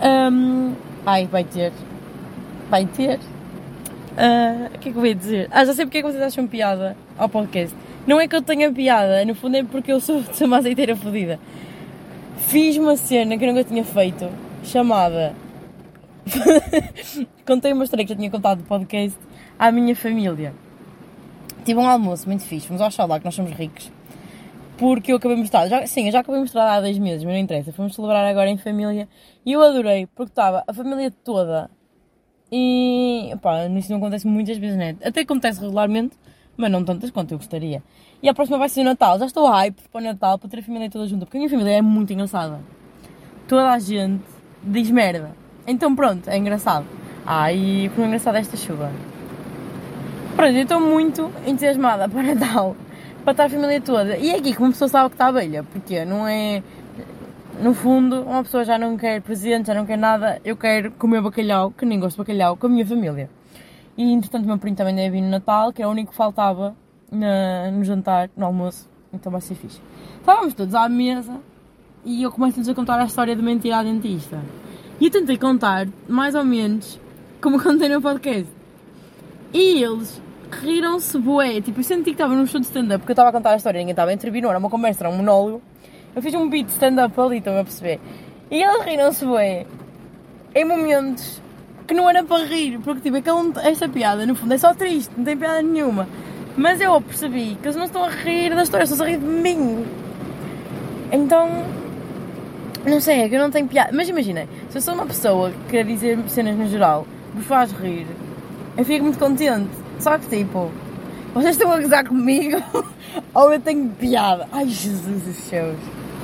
Um, 0.02 0.74
ai, 1.06 1.26
vai 1.26 1.44
ter. 1.44 1.74
Vai 2.70 2.86
ter. 2.86 3.20
Uh, 4.18 4.76
o 4.76 4.80
que 4.80 4.90
é 4.90 4.92
que 4.92 4.98
eu 4.98 5.06
ia 5.06 5.16
dizer? 5.16 5.48
Ah, 5.52 5.66
já 5.66 5.74
sei 5.74 5.86
porque 5.86 6.00
é 6.00 6.02
que 6.02 6.08
vocês 6.08 6.24
acham 6.24 6.48
piada 6.48 6.96
ao 7.18 7.28
podcast. 7.28 7.76
Não 8.06 8.22
é 8.22 8.28
que 8.28 8.36
eu 8.36 8.42
tenha 8.42 8.72
piada, 8.72 9.26
no 9.26 9.36
fundo 9.36 9.58
é 9.58 9.64
porque 9.64 9.92
eu 9.92 10.00
sou, 10.00 10.24
uma 10.42 10.58
azeiteira 10.58 10.96
fodida. 10.96 11.40
Fiz 12.48 12.78
uma 12.78 12.96
cena 12.96 13.38
que 13.38 13.44
eu 13.44 13.50
nunca 13.50 13.64
tinha 13.64 13.84
feito, 13.84 14.30
chamada. 14.64 15.34
Contei 17.46 17.74
uma 17.74 17.84
história 17.84 18.06
que 18.06 18.14
eu 18.14 18.18
tinha 18.18 18.30
contado 18.30 18.60
no 18.60 18.66
podcast 18.66 19.18
à 19.58 19.72
minha 19.72 19.96
família. 19.96 20.54
Tive 21.66 21.80
um 21.80 21.88
almoço 21.88 22.28
muito 22.28 22.44
fixe, 22.44 22.68
fomos 22.68 22.82
ao 22.82 22.92
Xalá, 22.92 23.20
que 23.20 23.26
nós 23.26 23.36
somos 23.36 23.52
ricos. 23.52 23.92
Porque 24.78 25.12
eu 25.12 25.18
acabei 25.18 25.36
de 25.36 25.42
mostrar, 25.42 25.68
já, 25.68 25.86
sim, 25.88 26.06
eu 26.06 26.12
já 26.12 26.20
acabei 26.20 26.36
de 26.36 26.42
mostrar 26.42 26.72
há 26.72 26.82
10 26.82 27.00
meses, 27.00 27.24
mas 27.24 27.34
não 27.34 27.42
interessa. 27.42 27.74
Fomos 27.74 27.96
celebrar 27.96 28.24
agora 28.26 28.50
em 28.50 28.58
família 28.58 29.10
e 29.46 29.52
eu 29.52 29.62
adorei, 29.62 30.06
porque 30.08 30.32
estava 30.32 30.64
a 30.68 30.74
família 30.74 31.12
toda. 31.24 31.70
E, 32.52 33.36
pá, 33.42 33.66
isso 33.66 33.92
não 33.92 33.98
acontece 33.98 34.28
muitas 34.28 34.58
vezes, 34.58 34.78
né? 34.78 34.96
Até 35.04 35.22
acontece 35.22 35.60
regularmente, 35.60 36.16
mas 36.56 36.72
não 36.72 36.86
tantas 36.86 37.10
quanto 37.10 37.32
eu 37.32 37.38
gostaria. 37.38 37.84
E 38.22 38.30
a 38.30 38.34
próxima 38.34 38.58
vai 38.58 38.70
ser 38.70 38.82
o 38.82 38.84
Natal. 38.84 39.18
Já 39.20 39.26
estou 39.26 39.48
hype 39.48 39.82
para 39.92 40.00
o 40.00 40.04
Natal, 40.04 40.38
para 40.38 40.50
ter 40.50 40.60
a 40.60 40.64
família 40.64 40.90
toda 40.90 41.08
junta, 41.08 41.26
porque 41.26 41.38
a 41.38 41.40
minha 41.40 41.50
família 41.50 41.72
é 41.72 41.82
muito 41.82 42.14
engraçada. 42.14 42.62
Toda 43.48 43.72
a 43.72 43.80
gente 43.80 44.24
diz 44.64 44.92
merda. 44.92 45.32
Então 45.66 45.96
pronto, 45.96 46.30
é 46.30 46.38
engraçado. 46.38 46.86
Ah, 47.26 47.52
e 47.52 47.90
como 47.90 48.04
é 48.04 48.08
engraçado 48.08 48.36
esta 48.36 48.56
chuva. 48.56 48.92
Pronto, 50.38 50.56
eu 50.56 50.62
estou 50.62 50.80
muito 50.80 51.32
entusiasmada 51.48 52.08
para 52.08 52.22
Natal, 52.22 52.76
para 53.24 53.32
estar 53.32 53.46
a 53.46 53.50
família 53.50 53.82
toda. 53.82 54.18
E 54.18 54.30
é 54.30 54.36
aqui 54.36 54.54
que 54.54 54.60
uma 54.60 54.70
pessoa 54.70 54.88
sabe 54.88 55.10
que 55.10 55.16
está 55.16 55.30
abelha, 55.30 55.64
porque 55.64 56.06
não 56.06 56.28
é. 56.28 56.62
No 57.60 57.74
fundo, 57.74 58.22
uma 58.22 58.44
pessoa 58.44 58.64
já 58.64 58.78
não 58.78 58.96
quer 58.98 59.20
presente, 59.20 59.66
já 59.66 59.74
não 59.74 59.84
quer 59.84 59.98
nada, 59.98 60.40
eu 60.46 60.56
quero 60.56 60.92
comer 60.92 61.24
bacalhau, 61.24 61.72
que 61.72 61.84
nem 61.88 62.00
gosto 62.00 62.18
de 62.18 62.20
bacalhau, 62.20 62.56
com 62.56 62.68
a 62.68 62.70
minha 62.70 62.86
família. 62.86 63.32
E 63.98 64.14
entretanto, 64.14 64.44
o 64.44 64.48
meu 64.48 64.60
primo 64.60 64.78
também 64.78 64.94
deve 64.94 65.10
vir 65.10 65.22
no 65.22 65.30
Natal, 65.32 65.74
que 65.74 65.82
era 65.82 65.90
o 65.90 65.92
único 65.92 66.12
que 66.12 66.16
faltava 66.16 66.76
na, 67.12 67.72
no 67.72 67.84
jantar, 67.84 68.30
no 68.38 68.46
almoço. 68.46 68.88
Então 69.12 69.32
vai 69.32 69.42
ser 69.42 69.56
fixe. 69.56 69.82
Estávamos 70.20 70.54
todos 70.54 70.76
à 70.76 70.88
mesa 70.88 71.34
e 72.06 72.22
eu 72.22 72.32
começo-lhes 72.32 72.70
a 72.70 72.76
contar 72.76 73.00
a 73.00 73.06
história 73.06 73.36
de 73.36 73.42
mentira 73.42 73.78
à 73.78 73.84
dentista. 73.84 74.40
E 75.00 75.06
eu 75.06 75.10
tentei 75.10 75.36
contar, 75.36 75.88
mais 76.08 76.36
ou 76.36 76.46
menos, 76.46 77.00
como 77.42 77.58
contei 77.64 77.90
no 77.90 78.00
podcast. 78.00 78.56
E 79.52 79.82
eles 79.82 80.22
riram-se 80.52 81.18
bué. 81.18 81.62
Tipo, 81.62 81.80
eu 81.80 81.84
senti 81.84 82.06
que 82.06 82.12
estava 82.12 82.34
num 82.34 82.46
show 82.46 82.60
de 82.60 82.68
stand-up, 82.68 83.00
porque 83.00 83.12
eu 83.12 83.14
estava 83.14 83.30
a 83.30 83.32
contar 83.32 83.52
a 83.52 83.56
história, 83.56 83.80
ninguém 83.80 83.92
estava 83.92 84.12
a 84.12 84.14
intervir, 84.14 84.42
não 84.42 84.50
era 84.50 84.60
uma 84.60 84.70
conversa, 84.70 85.04
era 85.04 85.14
um 85.14 85.18
monólogo. 85.18 85.62
Eu 86.16 86.22
fiz 86.22 86.34
um 86.34 86.50
beat 86.50 86.70
stand-up 86.70 87.20
ali, 87.20 87.38
estão 87.38 87.60
a 87.60 87.64
perceber? 87.64 88.00
E 88.50 88.62
eles 88.62 88.84
riram-se 88.84 89.26
bué. 89.26 89.66
Em 90.56 90.66
momentos 90.66 91.42
que 91.86 91.94
não 91.94 92.10
era 92.10 92.24
para 92.24 92.44
rir, 92.44 92.80
porque 92.80 93.02
tipo, 93.02 93.18
aquela, 93.18 93.44
esta 93.64 93.88
piada, 93.88 94.26
no 94.26 94.36
fundo, 94.36 94.54
é 94.54 94.58
só 94.58 94.74
triste, 94.74 95.12
não 95.18 95.24
tem 95.24 95.38
piada 95.38 95.62
nenhuma. 95.62 96.08
Mas 96.56 96.82
eu 96.82 97.00
percebi 97.00 97.56
que 97.62 97.68
eles 97.68 97.76
não 97.76 97.86
estão 97.86 98.04
a 98.04 98.10
rir 98.10 98.56
da 98.56 98.64
história, 98.64 98.84
estão 98.84 99.06
a 99.06 99.10
rir 99.10 99.18
de 99.18 99.26
mim. 99.26 99.86
Então, 101.12 101.64
não 102.86 103.00
sei, 103.00 103.22
é 103.22 103.30
que 103.30 103.36
eu 103.36 103.40
não 103.40 103.52
tenho 103.52 103.68
piada. 103.68 103.92
Mas 103.94 104.10
imaginem, 104.10 104.48
se 104.70 104.78
eu 104.78 104.82
sou 104.82 104.94
uma 104.94 105.06
pessoa 105.06 105.52
que 105.52 105.72
quer 105.72 105.86
dizer 105.86 106.18
cenas 106.28 106.58
no 106.58 106.68
geral, 106.68 107.06
vos 107.34 107.46
faz 107.46 107.72
rir, 107.72 108.08
eu 108.76 108.84
fico 108.84 109.04
muito 109.04 109.20
contente. 109.20 109.87
Só 110.00 110.18
que 110.18 110.28
tipo, 110.28 110.72
vocês 111.34 111.56
estão 111.56 111.72
a 111.72 111.80
gozar 111.80 112.08
comigo 112.08 112.62
ou 113.34 113.54
eu 113.54 113.60
tenho 113.60 113.90
piada? 113.90 114.48
Ai 114.52 114.68
Jesus 114.68 115.24
dos 115.24 115.36
céus, 115.36 115.78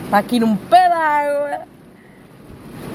está 0.06 0.20
aqui 0.20 0.40
num 0.40 0.56
pé 0.56 0.90
d'água. 0.90 1.68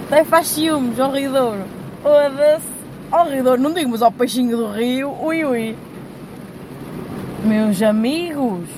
Até 0.07 0.25
faz 0.25 0.49
ciúmes, 0.49 0.99
horridor. 0.99 1.59
Foda-se. 2.03 2.65
Horridor, 3.13 3.59
não 3.59 3.73
digo, 3.73 3.91
mas 3.91 4.03
ao 4.03 4.13
peixinho 4.13 4.57
do 4.57 4.73
rio, 4.73 5.15
ui 5.21 5.45
ui. 5.45 5.77
Meus 7.45 7.81
amigos. 7.83 8.69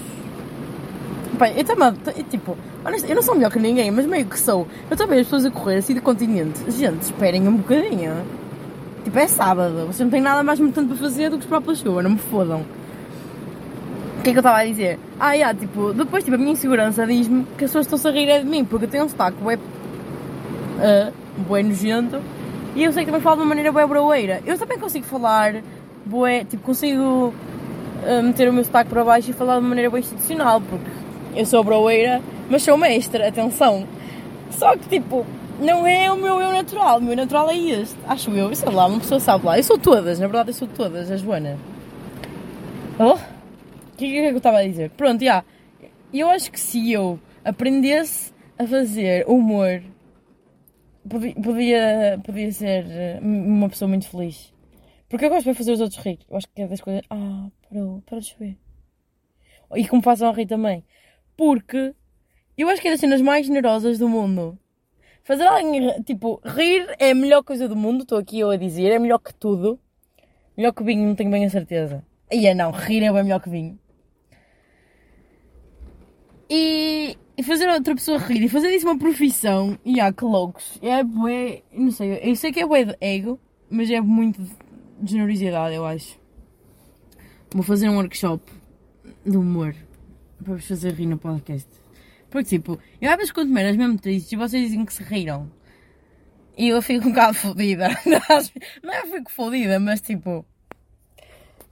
Bem, 1.39 1.57
eu 1.57 1.65
também, 1.65 1.95
tipo, 2.29 2.57
honesta, 2.85 3.09
eu 3.09 3.15
não 3.15 3.23
sou 3.23 3.35
melhor 3.35 3.51
que 3.51 3.59
ninguém, 3.59 3.91
mas 3.91 4.07
meio 4.07 4.27
que 4.27 4.39
sou. 4.39 4.67
Eu 4.91 4.97
também 4.97 5.21
as 5.21 5.27
pessoas 5.27 5.47
a 5.47 5.51
correr 5.51 5.77
assim 5.77 5.95
de 5.95 6.01
continente. 6.01 6.71
Gente, 6.71 7.03
esperem 7.03 7.47
um 7.49 7.57
bocadinho. 7.57 8.40
Tipo, 9.05 9.19
é 9.19 9.27
sábado, 9.27 9.87
vocês 9.87 10.01
não 10.01 10.11
têm 10.11 10.21
nada 10.21 10.43
mais 10.43 10.61
importante 10.61 10.89
para 10.89 10.97
fazer 10.97 11.31
do 11.31 11.39
que 11.39 11.45
esperar 11.45 11.61
pela 11.63 11.75
chuva, 11.75 12.03
não 12.03 12.11
me 12.11 12.19
fodam. 12.19 12.65
O 14.19 14.23
que 14.23 14.31
é 14.31 14.33
que 14.33 14.39
eu 14.39 14.41
estava 14.41 14.59
a 14.59 14.65
dizer? 14.67 14.99
Ah, 15.19 15.33
yeah, 15.33 15.59
tipo, 15.59 15.95
depois 15.95 16.23
tipo, 16.23 16.35
a 16.35 16.39
minha 16.39 16.53
insegurança 16.53 17.07
diz-me 17.07 17.45
que 17.57 17.65
as 17.65 17.71
pessoas 17.71 17.87
estão-se 17.87 18.07
a 18.07 18.11
rir 18.11 18.29
é 18.29 18.41
de 18.41 18.47
mim, 18.47 18.65
porque 18.65 18.85
eu 18.85 18.91
tenho 18.91 19.05
um 19.07 19.09
sotaque 19.09 19.39
bué, 19.43 19.57
uh, 19.57 21.13
bué 21.49 21.63
nojento 21.63 22.21
e 22.75 22.85
eu 22.85 22.93
sei 22.93 23.05
que 23.05 23.11
também 23.11 23.23
falo 23.23 23.37
de 23.37 23.43
uma 23.43 23.49
maneira 23.49 23.73
bué 23.73 23.87
broeira. 23.87 24.43
Eu 24.45 24.59
também 24.59 24.79
consigo 24.79 25.07
falar 25.07 25.63
bué, 26.05 26.45
tipo, 26.45 26.63
consigo 26.63 27.33
uh, 27.33 28.23
meter 28.23 28.51
o 28.51 28.53
meu 28.53 28.63
sotaque 28.63 28.91
para 28.91 29.03
baixo 29.03 29.31
e 29.31 29.33
falar 29.33 29.55
de 29.55 29.61
uma 29.61 29.71
maneira 29.71 29.89
bué 29.89 30.01
institucional, 30.01 30.61
porque 30.61 30.91
eu 31.35 31.47
sou 31.47 31.65
broeira, 31.65 32.21
mas 32.51 32.63
sou 32.63 32.77
mestra, 32.77 33.27
atenção. 33.27 33.87
Só 34.51 34.77
que, 34.77 34.87
tipo, 34.89 35.25
não 35.61 35.87
é 35.87 36.11
o 36.11 36.17
meu 36.17 36.41
eu 36.41 36.53
natural, 36.53 36.99
o 36.99 37.03
meu 37.03 37.15
natural 37.15 37.51
é 37.51 37.57
este, 37.57 37.97
acho 38.07 38.31
eu, 38.31 38.55
sei 38.55 38.71
lá, 38.71 38.87
uma 38.87 38.99
pessoa 38.99 39.21
sabe 39.21 39.47
lá. 39.47 39.59
Eu 39.59 39.63
sou 39.63 39.79
todas, 39.79 40.19
na 40.19 40.27
verdade 40.27 40.51
eu 40.51 40.55
sou 40.55 40.69
todas, 40.69 41.11
a 41.11 41.17
Joana. 41.17 41.59
Oh? 42.99 43.15
O 43.15 43.97
que 43.97 44.19
é 44.19 44.29
que 44.29 44.35
eu 44.35 44.37
estava 44.39 44.59
a 44.59 44.67
dizer? 44.67 44.91
Pronto, 44.91 45.23
já. 45.23 45.45
Eu 46.13 46.29
acho 46.31 46.51
que 46.51 46.59
se 46.59 46.91
eu 46.93 47.21
aprendesse 47.45 48.33
a 48.59 48.67
fazer 48.67 49.27
humor, 49.29 49.83
podia, 51.09 52.21
podia 52.25 52.53
ser 52.53 52.87
eh, 52.89 53.21
uma 53.23 53.69
pessoa 53.69 53.89
muito 53.89 54.09
feliz. 54.09 54.53
Porque 55.09 55.25
eu 55.25 55.29
gosto 55.29 55.51
de 55.51 55.55
fazer 55.55 55.73
os 55.73 55.81
outros 55.81 56.03
rir. 56.05 56.19
Eu 56.29 56.37
acho 56.37 56.47
que 56.55 56.63
é 56.63 56.67
das 56.67 56.81
coisas. 56.81 57.03
Ah, 57.11 57.49
parou, 57.69 58.03
parou 58.07 58.21
de 58.21 58.29
chover. 58.29 58.57
E 59.77 59.87
como 59.87 60.03
façam 60.03 60.29
a 60.29 60.33
rir 60.33 60.47
também. 60.47 60.85
Porque 61.37 61.95
eu 62.57 62.69
acho 62.69 62.81
que 62.81 62.89
é 62.89 62.91
das 62.93 63.01
cenas 63.01 63.21
mais 63.21 63.47
generosas 63.47 63.99
do 63.99 64.09
mundo. 64.09 64.59
Fazer 65.23 65.47
alguém, 65.47 66.03
tipo, 66.03 66.41
rir 66.45 66.87
é 66.99 67.11
a 67.11 67.15
melhor 67.15 67.43
coisa 67.43 67.69
do 67.69 67.77
mundo, 67.77 68.03
estou 68.03 68.19
aqui 68.19 68.41
eu 68.41 68.51
a 68.51 68.57
dizer, 68.57 68.91
é 68.91 68.99
melhor 68.99 69.19
que 69.19 69.35
tudo. 69.35 69.79
Melhor 70.57 70.73
que 70.73 70.83
vinho, 70.83 71.07
não 71.07 71.15
tenho 71.15 71.31
bem 71.31 71.45
a 71.45 71.51
certeza. 71.51 72.05
E 72.31 72.47
é 72.47 72.55
não, 72.55 72.71
rir 72.71 73.03
é 73.03 73.13
bem 73.13 73.23
melhor 73.23 73.41
que 73.41 73.51
vinho. 73.51 73.79
E, 76.49 77.17
e 77.37 77.43
fazer 77.43 77.69
outra 77.69 77.95
pessoa 77.95 78.19
rir 78.19 78.43
e 78.43 78.49
fazer 78.49 78.71
isso 78.71 78.87
uma 78.87 78.99
profissão, 78.99 79.79
e 79.85 80.01
há 80.01 80.13
que 80.13 80.25
loucos. 80.25 80.79
É 80.83 81.03
bué, 81.05 81.63
não 81.73 81.91
sei, 81.91 82.21
eu 82.23 82.35
sei 82.35 82.53
que 82.53 82.61
é 82.61 82.67
bué 82.67 82.85
de 82.85 82.97
ego, 83.01 83.39
mas 83.71 83.91
é 83.91 84.01
muito 84.01 84.43
de 85.01 85.13
generosidade, 85.13 85.75
eu 85.75 85.87
acho. 85.87 86.19
Vou 87.53 87.63
fazer 87.63 87.89
um 87.89 87.97
workshop 87.97 88.43
de 89.25 89.37
humor 89.37 89.75
para 90.43 90.55
vos 90.55 90.67
fazer 90.67 90.93
rir 90.93 91.07
no 91.07 91.19
podcast. 91.19 91.80
Porque, 92.31 92.49
tipo, 92.49 92.79
eu 93.01 93.11
às 93.11 93.17
vezes 93.17 93.33
conto 93.33 93.49
meras 93.49 93.77
mesmo 93.77 93.99
tristes 93.99 94.33
e 94.33 94.37
vocês 94.37 94.69
dizem 94.69 94.85
que 94.85 94.95
se 94.95 95.03
riram. 95.03 95.51
E 96.57 96.69
eu 96.69 96.81
fico 96.81 97.07
um 97.07 97.11
bocado 97.11 97.35
fodida. 97.35 97.89
Não 98.83 98.93
é 98.93 99.01
eu 99.01 99.07
fico 99.07 99.31
fodida, 99.31 99.81
mas 99.81 100.01
tipo. 100.01 100.45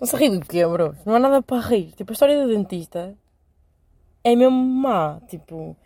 Não 0.00 0.06
se 0.06 0.16
ri 0.16 0.30
do 0.30 0.40
quê, 0.40 0.66
bro? 0.66 0.96
Não 1.04 1.14
há 1.14 1.18
nada 1.18 1.42
para 1.42 1.60
rir. 1.60 1.92
Tipo, 1.96 2.12
a 2.12 2.14
história 2.14 2.40
do 2.42 2.48
dentista 2.48 3.16
é 4.24 4.34
mesmo 4.34 4.56
má. 4.56 5.20
Tipo, 5.28 5.76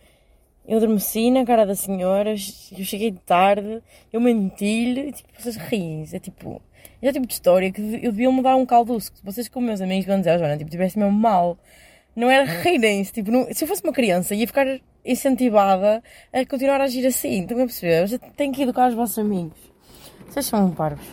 eu 0.66 0.76
adormeci 0.76 1.30
na 1.30 1.44
cara 1.44 1.66
da 1.66 1.74
senhora, 1.74 2.30
eu 2.30 2.84
cheguei 2.84 3.12
tarde, 3.26 3.82
eu 4.12 4.20
menti-lhe 4.20 5.08
e 5.08 5.12
tipo, 5.12 5.28
vocês 5.36 5.56
riem. 5.56 6.06
É 6.12 6.18
tipo. 6.18 6.62
É 7.00 7.08
o 7.10 7.12
tipo 7.12 7.26
de 7.26 7.32
história 7.32 7.72
que 7.72 7.80
eu 7.80 8.12
devia 8.12 8.30
mudar 8.30 8.54
um 8.54 8.64
calduço. 8.64 9.12
Vocês, 9.24 9.48
como 9.48 9.66
meus 9.66 9.80
amigos, 9.80 10.06
vão 10.06 10.18
dizer, 10.18 10.38
Joana, 10.38 10.56
tipo, 10.56 10.70
tivesse 10.70 10.98
mesmo 10.98 11.12
mal 11.12 11.58
não 12.14 12.30
era 12.30 12.44
rirem-se. 12.44 13.12
Tipo, 13.12 13.30
não, 13.30 13.46
se 13.52 13.64
eu 13.64 13.68
fosse 13.68 13.82
uma 13.82 13.92
criança, 13.92 14.34
ia 14.34 14.46
ficar 14.46 14.66
incentivada 15.04 16.02
a 16.32 16.46
continuar 16.46 16.80
a 16.80 16.84
agir 16.84 17.06
assim. 17.06 17.42
Estão 17.42 17.56
a 17.58 17.60
perceber? 17.60 18.12
Eu 18.12 18.18
tenho 18.36 18.52
que 18.52 18.62
educar 18.62 18.88
os 18.88 18.94
vossos 18.94 19.18
amigos. 19.18 19.58
Vocês 20.28 20.46
são 20.46 20.70
parvos. 20.70 21.06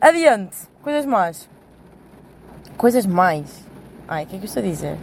Adiante. 0.00 0.56
Coisas 0.82 1.04
mais. 1.06 1.48
Coisas 2.76 3.06
mais. 3.06 3.66
Ai, 4.08 4.24
o 4.24 4.26
que 4.26 4.36
é 4.36 4.38
que 4.38 4.44
eu 4.44 4.48
estou 4.48 4.62
a 4.62 4.66
dizer? 4.66 4.98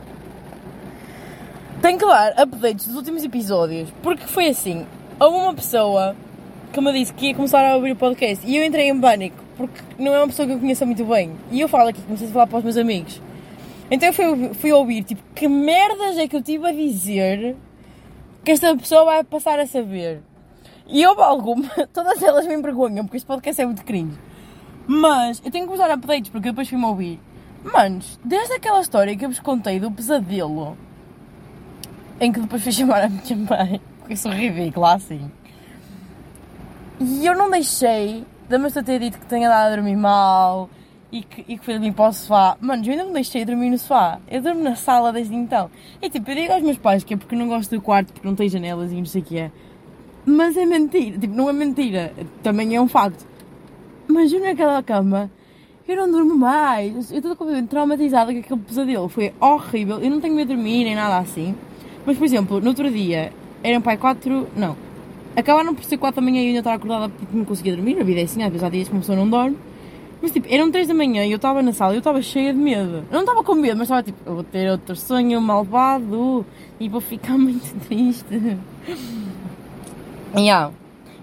Tenho 1.81 1.97
que 1.97 2.05
dar 2.05 2.33
updates 2.37 2.87
dos 2.87 2.95
últimos 2.95 3.23
episódios. 3.23 3.89
Porque 4.01 4.25
foi 4.25 4.47
assim. 4.47 4.85
Houve 5.19 5.37
uma 5.37 5.53
pessoa 5.53 6.15
que 6.71 6.81
me 6.81 6.93
disse 6.93 7.13
que 7.13 7.27
ia 7.27 7.35
começar 7.35 7.65
a 7.65 7.75
ouvir 7.75 7.91
o 7.91 7.95
podcast 7.95 8.45
e 8.45 8.55
eu 8.55 8.63
entrei 8.63 8.89
em 8.89 8.99
pânico. 8.99 9.37
Porque 9.55 9.81
não 9.97 10.13
é 10.13 10.19
uma 10.19 10.27
pessoa 10.27 10.47
que 10.47 10.53
eu 10.53 10.59
conheço 10.59 10.85
muito 10.85 11.05
bem. 11.05 11.31
E 11.51 11.59
eu 11.59 11.67
falo 11.67 11.89
aqui, 11.89 12.01
comecei 12.01 12.27
a 12.27 12.31
falar 12.31 12.47
para 12.47 12.57
os 12.59 12.63
meus 12.63 12.77
amigos. 12.77 13.21
Então 13.91 14.09
eu 14.09 14.13
fui, 14.13 14.53
fui 14.53 14.71
ouvir, 14.71 15.03
tipo, 15.03 15.21
que 15.33 15.47
merdas 15.47 16.17
é 16.17 16.27
que 16.27 16.35
eu 16.35 16.43
tive 16.43 16.67
a 16.67 16.71
dizer 16.71 17.55
que 18.43 18.51
esta 18.51 18.75
pessoa 18.75 19.05
vai 19.05 19.23
passar 19.23 19.59
a 19.59 19.65
saber. 19.65 20.21
E 20.87 21.05
houve 21.05 21.21
alguma, 21.21 21.69
todas 21.93 22.21
elas 22.21 22.45
me 22.45 22.53
envergonham, 22.53 23.05
porque 23.05 23.17
este 23.17 23.25
podcast 23.25 23.61
é 23.61 23.65
muito 23.65 23.83
cringe. 23.83 24.17
Mas 24.87 25.41
eu 25.43 25.51
tenho 25.51 25.67
que 25.67 25.73
usar 25.73 25.91
updates, 25.91 26.29
porque 26.29 26.49
depois 26.49 26.67
fui-me 26.67 26.85
ouvir. 26.85 27.19
Manos, 27.63 28.19
desde 28.23 28.53
aquela 28.53 28.79
história 28.79 29.15
que 29.15 29.25
eu 29.25 29.29
vos 29.29 29.39
contei 29.39 29.79
do 29.79 29.91
pesadelo, 29.91 30.77
em 32.19 32.31
que 32.31 32.39
depois 32.39 32.63
fui 32.63 32.71
chamar 32.73 33.03
a 33.03 33.09
minha 33.09 33.35
mãe, 33.35 33.81
porque 33.99 34.13
eu 34.13 34.17
sou 34.17 34.31
ridícula 34.31 34.95
assim. 34.95 35.31
E 36.99 37.25
eu 37.25 37.35
não 37.35 37.49
deixei 37.49 38.25
da 38.47 38.57
minha 38.57 38.71
ter 38.71 38.99
dito 38.99 39.19
que 39.19 39.25
tenha 39.25 39.47
dado 39.47 39.67
a 39.67 39.75
dormir 39.75 39.95
mal, 39.95 40.69
e 41.11 41.23
que, 41.23 41.45
e 41.47 41.57
que 41.57 41.65
foi 41.65 41.73
dormir 41.75 41.93
para 41.93 42.09
o 42.09 42.13
sofá. 42.13 42.57
Mano, 42.61 42.85
eu 42.85 42.91
ainda 42.91 43.05
me 43.05 43.13
deixei 43.13 43.43
dormir 43.43 43.69
no 43.69 43.77
sofá. 43.77 44.19
Eu 44.29 44.41
durmo 44.41 44.61
na 44.61 44.75
sala 44.75 45.11
desde 45.11 45.35
então. 45.35 45.69
E 46.01 46.09
tipo, 46.09 46.29
eu 46.29 46.35
digo 46.35 46.53
aos 46.53 46.63
meus 46.63 46.77
pais 46.77 47.03
que 47.03 47.13
é 47.13 47.17
porque 47.17 47.35
não 47.35 47.47
gosto 47.47 47.75
do 47.75 47.81
quarto, 47.81 48.13
porque 48.13 48.27
não 48.27 48.35
tem 48.35 48.47
janelas 48.49 48.91
e 48.91 48.95
não 48.95 49.05
sei 49.05 49.21
o 49.21 49.25
que 49.25 49.37
é. 49.37 49.51
Mas 50.25 50.55
é 50.55 50.65
mentira. 50.65 51.17
Tipo, 51.17 51.35
não 51.35 51.49
é 51.49 51.53
mentira. 51.53 52.13
Também 52.43 52.75
é 52.75 52.81
um 52.81 52.87
facto. 52.87 53.25
Mas 54.07 54.31
eu 54.31 54.39
naquela 54.39 54.81
cama, 54.83 55.31
eu 55.87 55.95
não 55.95 56.11
durmo 56.11 56.35
mais. 56.35 57.11
Eu 57.11 57.17
estou 57.17 57.35
completamente 57.35 57.69
traumatizada 57.69 58.31
com 58.31 58.39
aquele 58.39 58.59
pesadelo. 58.59 59.09
Foi 59.09 59.33
horrível. 59.39 59.99
Eu 59.99 60.11
não 60.11 60.19
tenho 60.19 60.35
medo 60.35 60.49
de 60.49 60.55
dormir 60.55 60.83
nem 60.83 60.95
nada 60.95 61.17
assim. 61.17 61.55
Mas, 62.05 62.17
por 62.17 62.25
exemplo, 62.25 62.61
no 62.61 62.67
outro 62.69 62.89
dia, 62.91 63.33
eram 63.63 63.81
pai 63.81 63.97
quatro... 63.97 64.47
Não. 64.55 64.75
Acabaram 65.35 65.73
por 65.73 65.83
ser 65.83 65.97
quatro 65.97 66.21
da 66.21 66.25
manhã 66.25 66.41
e 66.41 66.45
eu 66.45 66.47
ainda 66.49 66.59
estava 66.59 66.75
acordada 66.75 67.09
porque 67.09 67.35
não 67.35 67.45
conseguia 67.45 67.75
dormir. 67.75 67.99
A 67.99 68.03
vida 68.03 68.21
é 68.21 68.23
assim, 68.23 68.43
às 68.43 68.49
vezes 68.49 68.63
há 68.63 68.69
dias 68.69 68.87
que 68.87 68.93
uma 68.93 68.99
pessoa 68.99 69.17
não 69.17 69.29
dorme. 69.29 69.57
Mas 70.21 70.31
tipo, 70.31 70.47
eram 70.49 70.69
3 70.69 70.87
da 70.87 70.93
manhã 70.93 71.25
e 71.25 71.31
eu 71.31 71.37
estava 71.37 71.61
na 71.61 71.71
sala 71.71 71.93
e 71.93 71.95
eu 71.95 71.99
estava 71.99 72.21
cheia 72.21 72.53
de 72.53 72.59
medo. 72.59 73.05
Eu 73.09 73.13
não 73.13 73.21
estava 73.21 73.43
com 73.43 73.55
medo, 73.55 73.77
mas 73.77 73.87
estava 73.87 74.03
tipo, 74.03 74.17
eu 74.25 74.35
vou 74.35 74.43
ter 74.43 74.69
outro 74.69 74.95
sonho 74.95 75.39
malvado 75.39 76.45
e 76.79 76.89
vou 76.89 76.99
ficar 76.99 77.37
muito 77.39 77.73
triste. 77.87 78.57
E 80.35 80.41
yeah. 80.41 80.71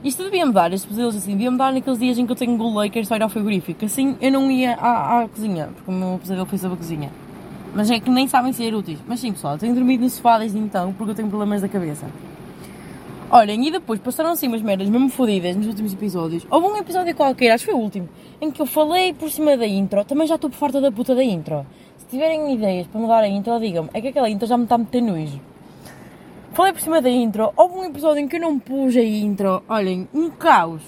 Isto 0.05 0.25
devia-me 0.25 0.53
dar, 0.53 0.73
estes 0.73 0.87
pesadelos 0.87 1.17
assim, 1.17 1.33
devia-me 1.33 1.59
dar 1.59 1.73
naqueles 1.73 1.99
dias 1.99 2.17
em 2.17 2.25
que 2.25 2.33
eu 2.33 2.37
tenho 2.37 2.57
golo 2.57 2.85
e 2.85 2.91
quero 2.91 3.05
sair 3.07 3.23
ao 3.23 3.29
frigorífico. 3.29 3.85
Assim 3.85 4.17
eu 4.21 4.31
não 4.31 4.51
ia 4.51 4.75
à, 4.75 5.23
à 5.23 5.29
cozinha, 5.29 5.69
porque 5.75 5.91
o 5.91 5.95
meu 5.95 6.19
pesadelo 6.19 6.47
foi 6.47 6.59
sobre 6.59 6.75
a 6.75 6.79
cozinha. 6.79 7.11
Mas 7.75 7.91
é 7.91 8.01
que 8.01 8.09
nem 8.09 8.27
sabem 8.29 8.53
ser 8.53 8.75
úteis. 8.75 8.99
Mas 9.07 9.21
sim, 9.21 9.33
pessoal, 9.33 9.55
eu 9.55 9.59
tenho 9.59 9.75
dormido 9.75 10.05
no 10.05 10.11
sofá 10.11 10.39
desde 10.39 10.59
então 10.59 10.93
porque 10.93 11.11
eu 11.11 11.15
tenho 11.15 11.29
problemas 11.29 11.61
da 11.61 11.69
cabeça. 11.69 12.07
Olhem, 13.29 13.67
e 13.67 13.73
depois 13.73 13.99
passaram 13.99 14.31
assim 14.31 14.47
umas 14.47 14.63
merdas 14.63 14.89
mesmo 14.89 15.09
fodidas 15.09 15.57
nos 15.57 15.67
últimos 15.67 15.93
episódios. 15.93 16.47
Houve 16.49 16.69
um 16.69 16.77
episódio 16.77 17.13
qualquer, 17.13 17.51
acho 17.51 17.65
que 17.65 17.73
foi 17.73 17.81
o 17.81 17.83
último, 17.83 18.09
em 18.41 18.53
que 18.53 18.63
eu 18.63 18.67
falei 18.67 19.13
por 19.15 19.29
cima 19.29 19.57
da 19.57 19.67
intro. 19.67 20.05
Também 20.05 20.29
já 20.29 20.37
estou 20.37 20.49
por 20.49 20.57
farta 20.57 20.81
da 20.81 20.93
puta 20.93 21.13
da 21.13 21.25
intro. 21.25 21.67
Se 21.97 22.07
tiverem 22.07 22.55
ideias 22.55 22.87
para 22.87 23.01
mudar 23.01 23.25
a 23.25 23.29
intro, 23.29 23.59
digam-me. 23.59 23.91
É 23.93 24.01
que 24.01 24.09
aquela 24.09 24.31
intro 24.31 24.47
já 24.47 24.57
me 24.57 24.63
está 24.63 24.77
a 24.77 24.79
meter 24.79 25.03
nojo. 25.03 25.41
Falei 26.53 26.73
por 26.73 26.81
cima 26.81 27.03
da 27.03 27.11
intro. 27.11 27.53
Houve 27.57 27.75
um 27.75 27.85
episódio 27.85 28.21
em 28.21 28.29
que 28.29 28.37
eu 28.37 28.41
não 28.41 28.61
pus 28.61 28.97
a 28.97 29.03
intro. 29.03 29.61
Olhem, 29.69 30.09
um 30.15 30.31
caos. 30.31 30.83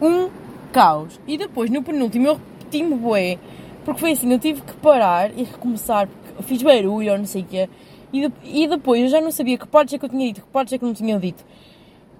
Um 0.00 0.30
caos. 0.72 1.20
E 1.26 1.36
depois, 1.36 1.68
no 1.68 1.82
penúltimo, 1.82 2.26
eu 2.26 2.34
repeti-me 2.34 2.94
bué. 2.94 3.38
Porque 3.84 4.00
foi 4.00 4.12
assim, 4.12 4.32
eu 4.32 4.38
tive 4.38 4.62
que 4.62 4.72
parar 4.76 5.30
e 5.38 5.44
recomeçar. 5.44 6.08
Porque 6.08 6.42
fiz 6.44 6.62
barulho 6.62 7.12
ou 7.12 7.18
não 7.18 7.26
sei 7.26 7.42
o 7.42 7.44
quê. 7.44 7.68
E, 8.14 8.28
de, 8.28 8.32
e 8.44 8.68
depois 8.68 9.02
eu 9.02 9.08
já 9.08 9.20
não 9.20 9.32
sabia 9.32 9.58
que 9.58 9.66
partes 9.66 9.92
é 9.92 9.98
que 9.98 10.04
eu 10.04 10.08
tinha 10.08 10.28
dito, 10.28 10.46
que 10.46 10.52
partes 10.52 10.72
é 10.72 10.78
que 10.78 10.84
não 10.84 10.94
tinha 10.94 11.18
dito. 11.18 11.44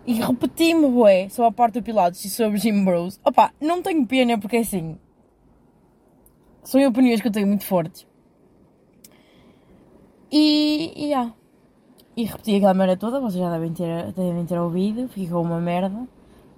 E 0.04 0.14
repeti-me, 0.14 0.88
bué, 0.88 1.28
sobre 1.28 1.50
a 1.50 1.52
parte 1.52 1.80
do 1.80 1.90
e 2.10 2.14
sobre 2.30 2.58
Jim 2.58 2.84
Bros. 2.84 3.20
Opa, 3.24 3.52
não 3.60 3.80
tenho 3.80 4.04
pena 4.04 4.36
porque 4.36 4.56
é 4.56 4.60
assim. 4.60 4.98
São 6.64 6.84
opiniões 6.84 7.20
que 7.20 7.28
eu 7.28 7.32
tenho 7.32 7.46
muito 7.46 7.64
fortes. 7.64 8.04
E, 10.32 10.92
e, 10.96 11.04
yeah. 11.10 11.32
e 12.16 12.24
repeti 12.24 12.56
aquela 12.56 12.74
merda 12.74 12.96
toda, 12.96 13.20
vocês 13.20 13.40
já 13.40 13.48
devem 13.48 13.72
ter, 13.72 14.12
devem 14.14 14.44
ter 14.44 14.58
ouvido, 14.58 15.08
ficou 15.08 15.42
uma 15.42 15.60
merda, 15.60 16.08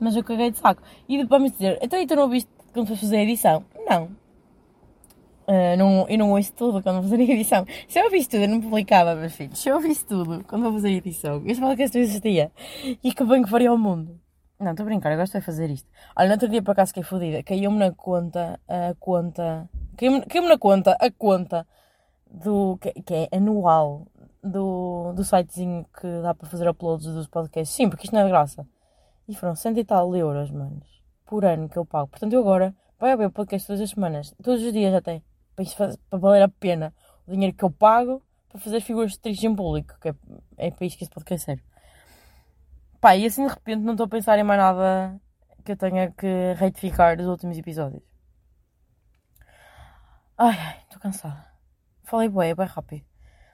mas 0.01 0.17
eu 0.17 0.25
caguei 0.25 0.51
de 0.51 0.57
saco. 0.57 0.83
E 1.07 1.19
depois 1.19 1.43
me 1.43 1.51
dizer, 1.51 1.79
então 1.83 2.01
e 2.01 2.07
tu 2.07 2.17
não 2.17 2.23
ouviste 2.23 2.49
quando 2.73 2.87
foi 2.87 2.97
fazer 2.97 3.19
a 3.19 3.23
edição? 3.23 3.63
Não. 3.87 4.09
Uh, 5.49 5.77
não, 5.79 6.09
eu 6.09 6.19
não 6.19 6.33
ouço 6.33 6.53
tudo 6.55 6.83
quando 6.83 7.01
vou 7.01 7.11
fazer 7.11 7.23
a 7.23 7.25
edição. 7.33 7.65
Se 7.87 8.01
eu 8.01 8.05
ouvisse 8.05 8.29
tudo, 8.29 8.43
eu 8.43 8.49
não 8.49 8.61
publicava, 8.61 9.15
meus 9.15 9.33
filhos. 9.33 9.59
Se 9.59 9.69
eu 9.69 9.77
ouvisse 9.77 10.05
tudo 10.05 10.45
quando 10.45 10.63
vou 10.63 10.73
fazer 10.73 10.89
a 10.89 10.93
edição, 10.93 11.43
este 11.47 11.61
podcast 11.61 11.97
não 11.97 12.05
existia. 12.05 12.51
E 13.03 13.13
que 13.13 13.25
bem 13.25 13.43
que 13.43 13.51
faria 13.51 13.71
ao 13.71 13.79
mundo. 13.79 14.21
Não, 14.59 14.71
estou 14.71 14.85
a 14.85 14.87
brincar, 14.87 15.13
eu 15.13 15.19
gosto 15.19 15.39
de 15.39 15.45
fazer 15.45 15.71
isto. 15.71 15.89
Olha, 16.17 16.29
no 16.29 16.33
outro 16.33 16.49
dia 16.49 16.63
por 16.63 16.73
acaso 16.73 16.89
fiquei 16.89 17.03
fodida. 17.03 17.43
Caiu-me 17.43 17.79
na 17.79 17.93
conta, 17.93 18.59
a 18.67 18.95
conta. 18.99 19.69
Caiu-me 19.97 20.23
caiu 20.23 20.49
na 20.49 20.59
conta, 20.59 20.97
a 20.99 21.11
conta 21.11 21.67
do. 22.29 22.79
que, 22.79 22.93
que 23.03 23.15
é 23.15 23.29
anual 23.37 24.07
do, 24.43 25.13
do 25.13 25.23
sitezinho 25.23 25.87
que 26.01 26.07
dá 26.23 26.35
para 26.35 26.49
fazer 26.49 26.69
uploads 26.69 27.07
dos 27.07 27.29
podcasts. 27.29 27.77
Sim, 27.77 27.89
porque 27.89 28.07
isto 28.07 28.15
não 28.15 28.21
é 28.21 28.25
de 28.25 28.31
graça. 28.31 28.67
E 29.29 29.35
foram 29.35 29.55
cento 29.55 29.79
e 29.79 29.85
tal 29.85 30.15
euros, 30.17 30.51
manos, 30.51 30.89
por 31.27 31.45
ano 31.45 31.69
que 31.69 31.77
eu 31.77 31.85
pago. 31.85 32.09
Portanto, 32.09 32.33
eu 32.33 32.41
agora 32.41 32.75
vai 32.99 33.13
haver 33.13 33.31
podcast 33.31 33.67
todas 33.67 33.83
as 33.83 33.91
semanas. 33.91 34.35
Todos 34.43 34.63
os 34.63 34.73
dias 34.73 34.93
já 34.93 35.01
tem. 35.01 35.23
Para, 35.57 35.97
para 36.11 36.19
valer 36.19 36.43
a 36.43 36.49
pena 36.49 36.95
o 37.27 37.33
dinheiro 37.33 37.57
que 37.57 37.65
eu 37.65 37.71
pago 37.71 38.23
para 38.49 38.61
fazer 38.61 38.81
figuras 38.81 39.13
de 39.13 39.21
tristes 39.21 39.45
em 39.45 39.55
público. 39.55 39.99
Que 40.01 40.11
é, 40.11 40.15
é 40.59 40.71
para 40.71 40.87
isso 40.87 40.97
que 40.97 41.05
esse 41.05 41.13
podcast 41.13 41.45
serve. 41.45 41.63
Pá, 43.01 43.17
e 43.17 43.27
assim 43.27 43.47
de 43.47 43.53
repente 43.53 43.83
não 43.83 43.93
estou 43.93 44.07
a 44.07 44.09
pensar 44.09 44.39
em 44.39 44.43
mais 44.43 44.61
nada 44.61 45.21
que 45.65 45.73
eu 45.73 45.77
tenha 45.77 46.11
que 46.13 46.55
retificar 46.55 47.17
dos 47.17 47.27
últimos 47.27 47.59
episódios. 47.59 48.03
Ai, 50.39 50.57
ai, 50.59 50.81
estou 50.83 51.01
cansada. 51.01 51.45
Falei 52.05 52.29
bué, 52.29 52.55
bem 52.55 52.67
rápido. 52.67 53.05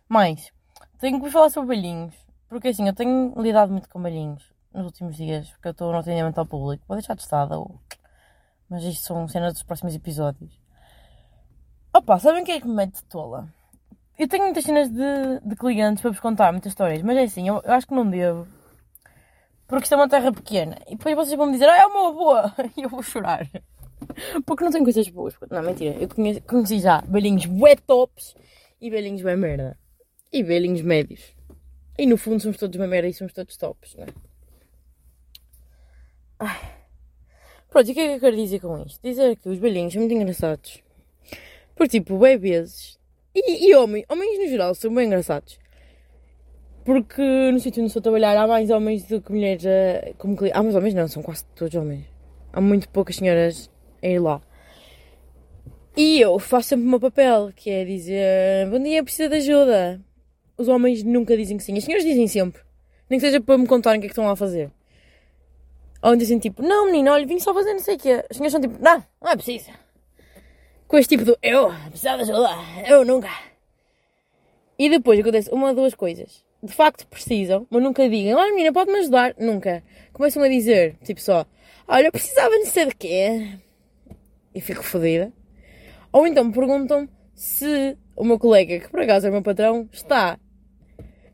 Mas, 0.08 0.52
tenho 0.98 1.18
que 1.18 1.24
vos 1.24 1.32
falar 1.32 1.50
sobre 1.50 1.74
balhinhos. 1.74 2.14
Porque 2.48 2.68
assim, 2.68 2.86
eu 2.86 2.94
tenho 2.94 3.34
lidado 3.40 3.72
muito 3.72 3.88
com 3.88 4.02
balhinhos 4.02 4.52
nos 4.72 4.84
últimos 4.84 5.16
dias. 5.16 5.50
Porque 5.50 5.68
eu 5.68 5.72
estou 5.72 5.90
no 5.92 5.98
atendimento 5.98 6.38
ao 6.38 6.46
público. 6.46 6.84
Vou 6.86 6.96
deixar 6.96 7.14
de 7.14 7.22
estado. 7.22 7.54
Ou... 7.54 7.80
Mas 8.68 8.84
isto 8.84 9.04
são 9.04 9.26
cenas 9.26 9.54
dos 9.54 9.62
próximos 9.62 9.94
episódios. 9.94 10.61
Opa, 11.94 12.18
sabem 12.18 12.44
quem 12.44 12.56
é 12.56 12.60
que 12.60 12.68
me 12.68 12.74
mete 12.74 13.02
tola? 13.04 13.48
Eu 14.18 14.28
tenho 14.28 14.44
muitas 14.44 14.64
cenas 14.64 14.88
de, 14.90 15.40
de 15.44 15.56
clientes 15.56 16.00
para 16.00 16.10
vos 16.10 16.20
contar, 16.20 16.52
muitas 16.52 16.72
histórias. 16.72 17.02
Mas 17.02 17.16
é 17.16 17.22
assim, 17.24 17.48
eu, 17.48 17.60
eu 17.64 17.72
acho 17.72 17.86
que 17.86 17.94
não 17.94 18.08
devo 18.08 18.46
porque 19.72 19.84
isto 19.84 19.94
é 19.94 19.96
uma 19.96 20.08
terra 20.08 20.30
pequena. 20.30 20.76
E 20.86 20.96
depois 20.96 21.16
vocês 21.16 21.34
vão 21.34 21.46
me 21.46 21.52
dizer, 21.52 21.66
ah, 21.66 21.78
é 21.78 21.86
uma 21.86 22.12
boa! 22.12 22.54
E 22.76 22.82
eu 22.82 22.90
vou 22.90 23.02
chorar. 23.02 23.48
Porque 24.44 24.62
não 24.62 24.70
tenho 24.70 24.84
coisas 24.84 25.08
boas. 25.08 25.34
Não, 25.50 25.62
mentira. 25.62 25.96
Eu 25.98 26.10
conheci, 26.10 26.42
conheci 26.42 26.78
já 26.78 27.00
velhinhos 27.08 27.46
bué 27.46 27.74
tops 27.76 28.34
e 28.78 28.90
velhinhos 28.90 29.22
bué 29.22 29.34
merda. 29.34 29.78
E 30.30 30.42
velhinhos 30.42 30.82
médios. 30.82 31.34
E 31.98 32.04
no 32.04 32.18
fundo 32.18 32.42
somos 32.42 32.58
todos 32.58 32.76
uma 32.76 32.86
merda 32.86 33.08
e 33.08 33.14
somos 33.14 33.32
todos 33.32 33.56
tops, 33.56 33.94
não 33.96 34.04
é? 34.04 34.08
Ai. 36.40 36.74
Pronto, 37.70 37.88
e 37.88 37.92
o 37.92 37.94
que 37.94 38.00
é 38.00 38.08
que 38.08 38.14
eu 38.16 38.20
quero 38.20 38.36
dizer 38.36 38.60
com 38.60 38.78
isto? 38.82 39.00
Dizer 39.02 39.36
que 39.36 39.48
os 39.48 39.56
velhinhos 39.58 39.94
são 39.94 40.00
muito 40.00 40.14
engraçados. 40.14 40.81
Por 41.74 41.88
tipo, 41.88 42.16
bué 42.18 42.36
vezes. 42.36 42.98
E, 43.34 43.68
e 43.68 43.74
homens, 43.74 44.04
homens 44.08 44.38
no 44.38 44.48
geral 44.48 44.74
são 44.74 44.94
bem 44.94 45.06
engraçados. 45.06 45.58
Porque 46.84 47.22
no 47.52 47.60
sítio 47.60 47.80
onde 47.80 47.88
estou 47.88 48.00
a 48.00 48.02
trabalhar 48.02 48.36
há 48.36 48.46
mais 48.46 48.70
homens 48.70 49.04
do 49.04 49.20
que 49.20 49.32
mulheres 49.32 49.64
a, 49.64 50.12
como 50.18 50.36
clientes. 50.36 50.58
Há 50.58 50.62
mais 50.62 50.74
homens 50.74 50.94
não, 50.94 51.08
são 51.08 51.22
quase 51.22 51.44
todos 51.54 51.74
homens. 51.74 52.04
Há 52.52 52.60
muito 52.60 52.88
poucas 52.88 53.16
senhoras 53.16 53.70
a 54.02 54.06
ir 54.06 54.18
lá. 54.18 54.42
E 55.96 56.20
eu 56.20 56.38
faço 56.38 56.70
sempre 56.70 56.86
o 56.86 56.88
meu 56.88 57.00
papel, 57.00 57.52
que 57.54 57.70
é 57.70 57.84
dizer 57.84 58.68
bom 58.70 58.82
dia, 58.82 59.04
precisa 59.04 59.28
de 59.28 59.36
ajuda. 59.36 60.00
Os 60.56 60.68
homens 60.68 61.02
nunca 61.02 61.36
dizem 61.36 61.56
que 61.56 61.62
sim, 61.62 61.76
as 61.76 61.84
senhoras 61.84 62.04
dizem 62.04 62.26
sempre. 62.26 62.62
Nem 63.08 63.18
que 63.18 63.26
seja 63.26 63.40
para 63.40 63.58
me 63.58 63.66
contarem 63.66 63.98
o 63.98 64.00
que 64.00 64.06
é 64.06 64.08
que 64.08 64.12
estão 64.12 64.24
lá 64.24 64.32
a 64.32 64.36
fazer. 64.36 64.70
Ou 66.02 66.16
dizem 66.16 66.38
tipo, 66.38 66.62
não 66.62 66.86
menino, 66.86 67.12
olha, 67.12 67.26
vim 67.26 67.38
só 67.38 67.54
fazer 67.54 67.72
não 67.72 67.80
sei 67.80 67.96
o 67.96 67.98
quê. 67.98 68.24
As 68.28 68.36
senhoras 68.36 68.52
são 68.52 68.60
tipo, 68.60 68.82
não, 68.82 69.04
não 69.20 69.30
é 69.30 69.36
preciso. 69.36 69.70
Com 70.92 70.98
este 70.98 71.16
tipo 71.16 71.24
de 71.24 71.38
eu, 71.40 71.72
precisa 71.88 72.16
de 72.16 72.22
ajuda, 72.24 72.50
eu 72.86 73.02
nunca. 73.02 73.30
E 74.78 74.90
depois 74.90 75.18
acontece 75.18 75.48
uma 75.50 75.70
ou 75.70 75.74
duas 75.74 75.94
coisas 75.94 76.44
de 76.62 76.70
facto 76.70 77.06
precisam, 77.06 77.66
mas 77.70 77.82
nunca 77.82 78.06
digam, 78.06 78.38
ah 78.38 78.46
menina, 78.50 78.74
pode-me 78.74 78.98
ajudar? 78.98 79.34
Nunca. 79.38 79.82
Começam 80.12 80.42
a 80.42 80.48
dizer, 80.48 80.96
tipo 81.02 81.18
só, 81.18 81.46
olha, 81.88 82.12
precisava 82.12 82.56
de 82.58 82.66
ser 82.66 82.88
de 82.88 82.94
quê? 82.94 83.58
E 84.54 84.60
fico 84.60 84.82
fodida. 84.82 85.32
Ou 86.12 86.26
então 86.26 86.44
me 86.44 86.52
perguntam 86.52 87.08
se 87.34 87.96
o 88.14 88.22
meu 88.22 88.38
colega, 88.38 88.78
que 88.78 88.90
por 88.90 89.00
acaso 89.00 89.26
é 89.26 89.30
o 89.30 89.32
meu 89.32 89.42
patrão, 89.42 89.88
está. 89.90 90.38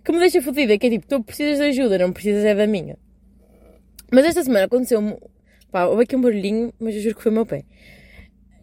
Que 0.05 0.13
me 0.13 0.21
deixa 0.21 0.41
fodida, 0.41 0.79
que 0.79 0.87
é 0.87 0.91
tipo, 0.91 1.07
tu 1.09 1.21
precisas 1.25 1.59
de 1.59 1.65
ajuda, 1.65 1.99
não 1.99 2.13
precisas 2.13 2.45
é 2.45 2.55
da 2.55 2.67
minha. 2.69 2.97
Mas 4.13 4.25
esta 4.25 4.45
semana 4.45 4.67
aconteceu-me. 4.67 5.19
Pá, 5.73 5.87
houve 5.87 6.05
aqui 6.05 6.15
um 6.15 6.23
barulhinho, 6.23 6.73
mas 6.79 6.95
eu 6.95 7.03
juro 7.03 7.17
que 7.17 7.23
foi 7.25 7.33
o 7.33 7.35
meu 7.35 7.45
pé. 7.45 7.65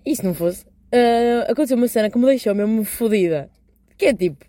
E 0.06 0.16
se 0.16 0.24
não 0.24 0.34
fosse? 0.34 0.66
Uh, 0.94 1.52
aconteceu 1.52 1.78
uma 1.78 1.88
cena 1.88 2.10
que 2.10 2.18
me 2.18 2.26
deixou 2.26 2.54
mesmo 2.56 2.84
fodida. 2.84 3.50
Que 3.98 4.08
é 4.08 4.14
tipo, 4.14 4.46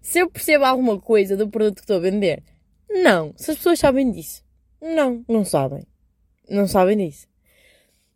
se 0.00 0.18
eu 0.18 0.30
percebo 0.30 0.64
alguma 0.64 1.00
coisa 1.00 1.36
do 1.36 1.48
produto 1.48 1.76
que 1.76 1.82
estou 1.82 1.96
a 1.96 2.00
vender. 2.00 2.42
Não. 2.90 3.32
Se 3.36 3.50
as 3.50 3.56
pessoas 3.56 3.78
sabem 3.78 4.10
disso. 4.10 4.44
Não, 4.80 5.24
não 5.28 5.44
sabem. 5.44 5.86
Não 6.48 6.66
sabem 6.66 6.96
disso. 6.96 7.26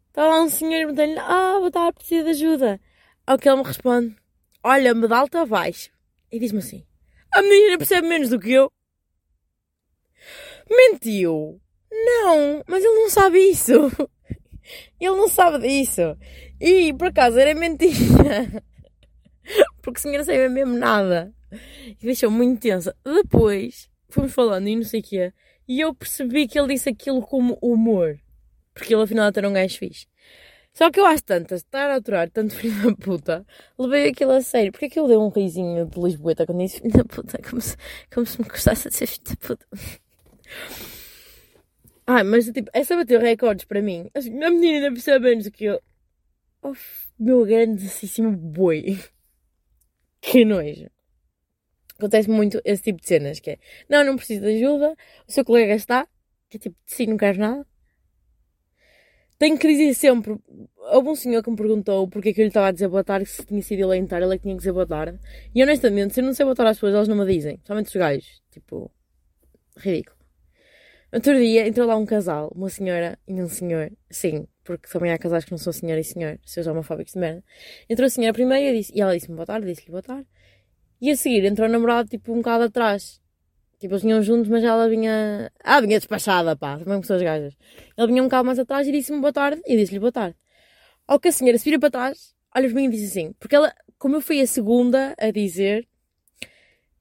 Está 0.09 0.27
lá 0.27 0.42
um 0.42 0.49
senhor 0.49 0.81
e 0.81 0.87
me 0.87 0.92
dá-lhe, 0.92 1.18
ah, 1.18 1.59
vou 1.61 1.71
dar, 1.71 1.92
preciso 1.92 2.25
de 2.25 2.31
ajuda. 2.31 2.81
Ao 3.27 3.38
que 3.38 3.49
ele 3.49 3.59
me 3.59 3.62
responde, 3.62 4.16
olha, 4.62 4.94
me 4.94 5.09
dá 5.09 5.18
alto 5.18 5.38
abaixo. 5.38 5.90
E 6.31 6.38
diz-me 6.38 6.59
assim, 6.59 6.85
a 7.33 7.40
menina 7.40 7.79
percebe 7.79 8.07
menos 8.07 8.29
do 8.29 8.38
que 8.38 8.53
eu. 8.53 8.71
Mentiu. 10.68 11.61
Não, 11.90 12.62
mas 12.66 12.85
ele 12.85 12.94
não 12.94 13.11
sabe 13.11 13.38
isso. 13.38 13.73
Ele 15.01 15.16
não 15.16 15.29
sabe 15.29 15.66
disso. 15.66 16.03
E, 16.61 16.92
por 16.92 17.09
acaso, 17.09 17.38
era 17.38 17.55
mentira. 17.55 18.62
Porque 19.83 19.99
o 19.99 20.03
senhor 20.03 20.18
não 20.18 20.25
sabia 20.25 20.49
mesmo 20.49 20.77
nada 20.77 21.33
e 22.01 22.05
deixou 22.05 22.31
muito 22.31 22.61
tensa. 22.61 22.94
Depois 23.05 23.88
fomos 24.09 24.33
falando 24.33 24.68
e 24.68 24.77
não 24.77 24.85
sei 24.85 25.01
o 25.01 25.03
quê, 25.03 25.33
e 25.66 25.81
eu 25.81 25.94
percebi 25.94 26.49
que 26.49 26.59
ele 26.59 26.75
disse 26.75 26.88
aquilo 26.88 27.21
como 27.21 27.59
humor, 27.61 28.18
porque 28.75 28.94
ele 28.94 29.03
afinal 29.03 29.31
era 29.35 29.49
um 29.49 29.53
gajo 29.53 29.79
fixe. 29.79 30.07
Só 30.73 30.90
que 30.90 31.01
eu 31.01 31.07
acho 31.07 31.25
tantas, 31.25 31.61
estar 31.62 31.90
a 31.90 31.97
aturar 31.97 32.31
tanto 32.31 32.55
filho 32.57 32.90
da 32.90 32.97
puta, 32.97 33.47
levei 33.79 34.11
aquilo 34.11 34.33
a 34.33 34.40
sério. 34.40 34.71
Porque 34.71 34.87
é 34.87 34.88
que 34.88 34.99
ele 34.99 35.09
deu 35.09 35.21
um 35.21 35.29
risinho 35.29 35.87
de 35.87 36.01
Lisboeta 36.01 36.47
quando 36.47 36.61
disse 36.61 36.81
filho 36.81 36.97
da 36.97 37.05
puta? 37.05 37.38
Como 37.42 37.61
se, 37.61 37.77
como 38.12 38.25
se 38.25 38.40
me 38.40 38.49
gostasse 38.49 38.88
de 38.88 38.94
ser 38.94 39.07
filho 39.07 39.25
da 39.29 39.37
puta. 39.37 39.66
Ah, 42.07 42.25
mas 42.25 42.47
tipo, 42.47 42.71
essa 42.73 42.97
bateu 42.97 43.21
recordes 43.21 43.64
para 43.64 43.83
mim. 43.83 44.09
A 44.14 44.51
menina 44.51 44.77
ainda 44.77 44.92
percebe 44.92 45.29
menos 45.29 45.44
do 45.44 45.51
que 45.51 45.64
eu. 45.64 45.81
Oh, 46.62 46.75
meu 47.18 47.44
grandíssimo 47.44 48.33
boi. 48.33 48.99
Que 50.21 50.44
nojo 50.44 50.90
acontece 51.99 52.31
muito 52.31 52.61
esse 52.64 52.83
tipo 52.83 53.01
de 53.01 53.09
cenas, 53.09 53.40
que 53.40 53.51
é, 53.51 53.59
não, 53.88 54.05
não 54.05 54.16
preciso 54.16 54.42
de 54.42 54.64
ajuda, 54.64 54.94
o 55.27 55.33
seu 55.33 55.44
colega 55.44 55.75
está, 55.75 56.07
que 56.49 56.57
é 56.57 56.61
tipo, 56.61 56.77
de 56.87 56.94
si 56.94 57.07
não 57.07 57.16
quero 57.16 57.38
nada. 57.38 57.66
Tenho 59.38 59.59
que 59.59 59.68
dizer 59.68 59.94
sempre, 59.94 60.37
houve 60.77 61.09
um 61.11 61.14
senhor 61.14 61.42
que 61.42 61.51
me 61.51 61.57
perguntou 61.57 62.09
porque 62.09 62.31
é 62.31 62.33
que 62.33 62.40
eu 62.40 62.44
lhe 62.44 62.49
estava 62.49 62.68
a 62.68 62.73
dizer 62.73 62.88
boa 62.88 63.05
tarde, 63.05 63.27
se 63.27 63.44
tinha 63.44 63.62
sido 63.62 63.92
ele 63.92 64.01
entrar, 64.01 64.21
ele 64.23 64.35
é 64.35 64.37
que 64.37 64.42
tinha 64.42 64.55
que 64.55 64.59
dizer 64.59 64.73
boa 64.73 64.87
tarde. 64.87 65.18
E 65.55 65.62
honestamente, 65.62 66.14
se 66.14 66.21
eu 66.21 66.25
não 66.25 66.35
sei 66.35 66.44
boa 66.44 66.57
tarde 66.57 66.71
às 66.71 66.77
pessoas, 66.77 66.94
elas 66.94 67.09
não 67.09 67.16
me 67.16 67.27
dizem, 67.27 67.61
somente 67.64 67.87
os 67.87 67.94
gajos, 67.94 68.42
tipo, 68.51 68.90
ridículo. 69.77 70.17
Outro 71.11 71.38
dia 71.38 71.66
entrou 71.66 71.87
lá 71.87 71.97
um 71.97 72.05
casal, 72.05 72.53
uma 72.55 72.68
senhora 72.68 73.18
e 73.27 73.33
um 73.33 73.49
senhor, 73.49 73.90
sim, 74.11 74.47
porque 74.62 74.87
também 74.88 75.11
há 75.11 75.16
casais 75.16 75.42
que 75.42 75.51
não 75.51 75.57
são 75.57 75.73
senhora 75.73 75.99
e 75.99 76.05
senhor, 76.05 76.38
seus 76.44 76.66
homofóbicos 76.66 77.14
de 77.14 77.18
merda. 77.18 77.42
Entrou 77.88 78.07
a 78.07 78.11
senhora 78.11 78.35
primeiro 78.35 78.77
e, 78.77 78.81
disse, 78.81 78.92
e 78.94 79.01
ela 79.01 79.14
disse-me 79.14 79.35
boa 79.35 79.47
tarde, 79.47 79.66
disse-lhe 79.66 79.90
boa 79.90 80.03
tarde. 80.03 80.27
E 81.01 81.11
a 81.11 81.16
seguir 81.16 81.44
entrou 81.47 81.66
o 81.66 81.71
namorado 81.71 82.11
tipo 82.11 82.31
um 82.31 82.37
bocado 82.37 82.64
atrás. 82.64 83.23
Tipo, 83.79 83.94
eles 83.94 84.03
vinham 84.03 84.23
juntos, 84.23 84.49
mas 84.49 84.62
ela 84.64 84.88
vinha. 84.88 85.51
Ah, 85.62 85.81
vinha 85.81 85.99
despachada, 85.99 86.57
pá, 86.57 86.79
também 86.79 87.01
pessoas 87.01 87.23
gajas. 87.23 87.55
Ele 87.97 88.07
vinha 88.09 88.23
um 88.23 88.27
bocado 88.27 88.44
mais 88.44 88.59
atrás 88.59 88.87
e 88.87 88.92
disse-me 88.92 89.21
boa 89.21 89.33
tarde 89.33 89.62
e 89.64 89.77
disse-lhe 89.77 90.01
boa 90.01 90.12
tarde. 90.12 90.37
Ao 91.07 91.18
que 91.18 91.29
a 91.29 91.33
senhora 91.33 91.57
se 91.57 91.64
vira 91.64 91.79
para 91.79 91.90
trás, 91.90 92.35
olha 92.55 92.68
para 92.68 92.77
mim 92.77 92.87
e 92.87 92.90
diz 92.90 93.11
assim, 93.11 93.33
porque 93.38 93.57
ela, 93.57 93.73
como 93.97 94.16
eu 94.16 94.21
fui 94.21 94.40
a 94.42 94.47
segunda 94.47 95.14
a 95.18 95.31
dizer, 95.31 95.88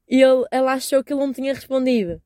ele, 0.07 0.45
ela 0.51 0.73
achou 0.73 1.03
que 1.03 1.11
ele 1.11 1.19
não 1.19 1.33
tinha 1.33 1.53
respondido. 1.53 2.21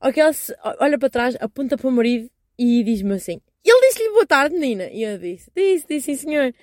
Ao 0.00 0.12
que 0.12 0.20
ela 0.20 0.32
olha 0.80 0.98
para 0.98 1.10
trás, 1.10 1.36
aponta 1.40 1.76
para 1.76 1.88
o 1.88 1.92
marido 1.92 2.30
e 2.58 2.82
diz-me 2.84 3.14
assim: 3.14 3.40
ele 3.64 3.88
disse-lhe 3.88 4.10
boa 4.10 4.26
tarde, 4.26 4.56
Nina. 4.56 4.88
E 4.90 5.02
eu 5.02 5.18
disse: 5.18 5.50
disse, 5.54 5.86
disse, 5.88 6.16
sim, 6.16 6.16
senhor. 6.16 6.54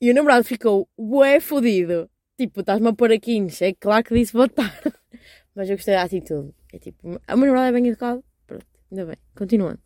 E 0.00 0.10
o 0.10 0.14
namorado 0.14 0.44
ficou, 0.44 0.88
ué, 0.98 1.40
fodido. 1.40 2.08
Tipo, 2.36 2.60
estás-me 2.60 2.88
a 2.88 2.92
pôr 2.92 3.10
aqui, 3.10 3.44
é 3.60 3.72
claro 3.74 4.04
que 4.04 4.14
disse 4.14 4.32
boa 4.32 4.48
tarde. 4.48 4.92
Mas 5.54 5.68
eu 5.68 5.76
gostei 5.76 5.94
da 5.94 6.02
atitude. 6.02 6.54
É 6.72 6.78
tipo, 6.78 7.20
a 7.26 7.36
meu 7.36 7.46
namorado 7.46 7.68
é 7.68 7.72
bem 7.72 7.88
educado. 7.88 8.22
Pronto, 8.46 8.66
ainda 8.90 9.06
bem. 9.06 9.16
Continuando. 9.36 9.80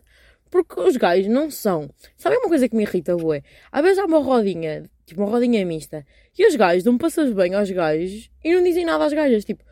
Porque 0.51 0.79
os 0.81 0.99
gajos 0.99 1.29
não 1.29 1.51
são. 1.51 1.89
Sabe 2.15 2.37
uma 2.37 2.49
coisa 2.49 2.69
que 2.69 2.77
me 2.77 2.83
irrita, 2.83 3.17
ué? 3.17 3.43
Às 3.71 3.83
vezes 3.83 3.99
há 3.99 4.05
uma 4.05 4.19
rodinha, 4.19 4.85
tipo 5.07 5.23
uma 5.23 5.31
rodinha 5.31 5.65
mista, 5.65 6.05
e 6.39 6.47
os 6.47 6.55
gajos 6.57 6.85
dão 6.85 6.99
passas 6.99 7.33
bem 7.33 7.55
aos 7.55 7.71
gajos 7.71 8.31
e 8.45 8.55
não 8.55 8.63
dizem 8.63 8.85
nada 8.85 9.07
às 9.07 9.15
gajas. 9.15 9.47
Tipo, 9.47 9.65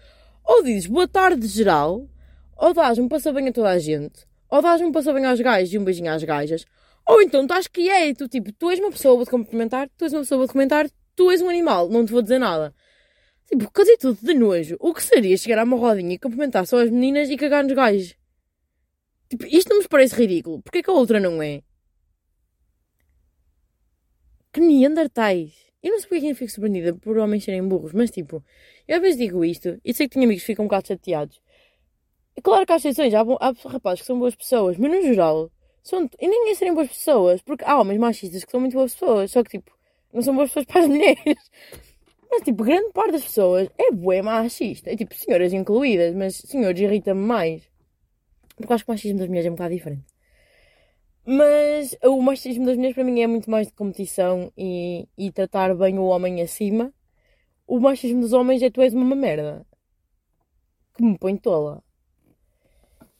ou 0.42 0.62
dizes 0.62 0.86
boa 0.86 1.06
tarde 1.06 1.46
geral, 1.46 2.08
ou 2.60 2.74
dás 2.74 2.98
um 2.98 3.08
passa 3.08 3.32
bem 3.32 3.48
a 3.48 3.52
toda 3.52 3.70
a 3.70 3.78
gente, 3.78 4.26
ou 4.50 4.60
dás 4.60 4.82
um 4.82 4.92
passa 4.92 5.12
bem 5.14 5.24
aos 5.24 5.40
gajos 5.40 5.72
e 5.72 5.78
um 5.78 5.84
beijinho 5.84 6.12
às 6.12 6.22
gajas, 6.22 6.66
ou 7.06 7.22
então 7.22 7.42
estás 7.42 7.66
que 7.66 7.88
é, 7.88 8.12
tu 8.12 8.28
tipo, 8.28 8.52
tu 8.52 8.70
és 8.70 8.78
uma 8.78 8.90
pessoa, 8.90 9.16
vou-te 9.16 9.30
cumprimentar, 9.30 9.88
tu 9.96 10.04
és 10.04 10.12
uma 10.12 10.20
pessoa, 10.20 10.38
vou-te 10.40 10.52
comentar, 10.52 10.86
tu 11.16 11.30
és 11.30 11.40
um 11.40 11.48
animal, 11.48 11.88
não 11.88 12.04
te 12.04 12.12
vou 12.12 12.20
dizer 12.20 12.38
nada. 12.38 12.74
Tipo, 13.48 13.68
tudo 13.98 14.18
de 14.22 14.34
nojo. 14.34 14.76
O 14.78 14.94
que 14.94 15.02
seria 15.02 15.36
chegar 15.36 15.58
a 15.58 15.64
uma 15.64 15.76
rodinha 15.76 16.14
e 16.14 16.18
cumprimentar 16.18 16.64
só 16.66 16.80
as 16.80 16.88
meninas 16.88 17.28
e 17.30 17.36
cagar 17.36 17.64
nos 17.64 17.72
gajos? 17.72 18.14
Tipo, 19.28 19.44
isto 19.46 19.70
não 19.70 19.80
me 19.80 19.88
parece 19.88 20.14
ridículo. 20.14 20.62
Porquê 20.62 20.82
que 20.82 20.90
a 20.90 20.92
outra 20.92 21.18
não 21.18 21.42
é? 21.42 21.62
Que 24.52 24.60
neandertais. 24.60 25.52
Eu 25.82 25.92
não 25.92 25.98
sei 25.98 26.08
porque 26.08 26.26
é 26.26 26.30
eu 26.30 26.36
fico 26.36 26.50
surpreendida 26.50 26.94
por 26.94 27.16
homens 27.18 27.42
serem 27.42 27.66
burros, 27.66 27.92
mas 27.92 28.10
tipo, 28.10 28.44
eu 28.86 28.96
às 28.96 29.02
vezes 29.02 29.18
digo 29.18 29.44
isto 29.44 29.80
e 29.84 29.94
sei 29.94 30.06
que 30.06 30.14
tenho 30.14 30.26
amigos 30.26 30.42
que 30.42 30.48
ficam 30.48 30.66
um 30.66 30.68
bocado 30.68 30.88
chateados. 30.88 31.40
Claro 32.42 32.66
que 32.66 32.72
há 32.72 32.76
exceções, 32.76 33.12
há, 33.14 33.20
há 33.20 33.52
rapazes 33.68 34.00
que 34.00 34.06
são 34.06 34.18
boas 34.18 34.34
pessoas, 34.34 34.76
mas 34.78 34.90
no 34.90 35.02
geral, 35.02 35.50
são, 35.82 36.08
e 36.18 36.28
nem 36.28 36.50
é 36.50 36.54
serem 36.54 36.74
boas 36.74 36.88
pessoas, 36.88 37.42
porque 37.42 37.64
há 37.64 37.78
homens 37.78 37.98
machistas 37.98 38.44
que 38.44 38.50
são 38.50 38.60
muito 38.60 38.74
boas 38.74 38.92
pessoas, 38.94 39.30
só 39.30 39.42
que 39.42 39.58
tipo, 39.58 39.70
não 40.12 40.22
são 40.22 40.34
boas 40.34 40.50
pessoas 40.50 40.66
para 40.66 40.80
as 40.82 40.86
mulheres. 40.88 41.50
Mas, 42.30 42.42
tipo, 42.42 42.62
grande 42.62 42.92
parte 42.92 43.12
das 43.12 43.24
pessoas 43.24 43.68
é 43.76 43.90
bué 43.90 44.22
machista. 44.22 44.90
É 44.90 44.96
tipo, 44.96 45.14
senhoras 45.16 45.52
incluídas, 45.52 46.14
mas 46.14 46.36
senhores 46.36 46.80
irrita-me 46.80 47.20
mais. 47.20 47.62
Porque 48.56 48.72
acho 48.72 48.84
que 48.84 48.90
o 48.90 48.94
machismo 48.94 49.18
das 49.18 49.28
mulheres 49.28 49.46
é 49.46 49.50
um 49.50 49.54
bocado 49.54 49.74
diferente. 49.74 50.04
Mas 51.26 51.96
o 52.04 52.20
machismo 52.22 52.66
das 52.66 52.76
mulheres 52.76 52.94
para 52.94 53.04
mim 53.04 53.20
é 53.20 53.26
muito 53.26 53.50
mais 53.50 53.66
de 53.66 53.72
competição 53.74 54.52
e, 54.56 55.08
e 55.18 55.32
tratar 55.32 55.74
bem 55.74 55.98
o 55.98 56.04
homem 56.04 56.40
acima. 56.40 56.92
O 57.66 57.80
machismo 57.80 58.20
dos 58.20 58.32
homens 58.32 58.62
é 58.62 58.70
tu 58.70 58.80
és 58.80 58.94
uma 58.94 59.16
merda. 59.16 59.66
Que 60.94 61.02
me 61.02 61.18
põe 61.18 61.36
tola. 61.36 61.82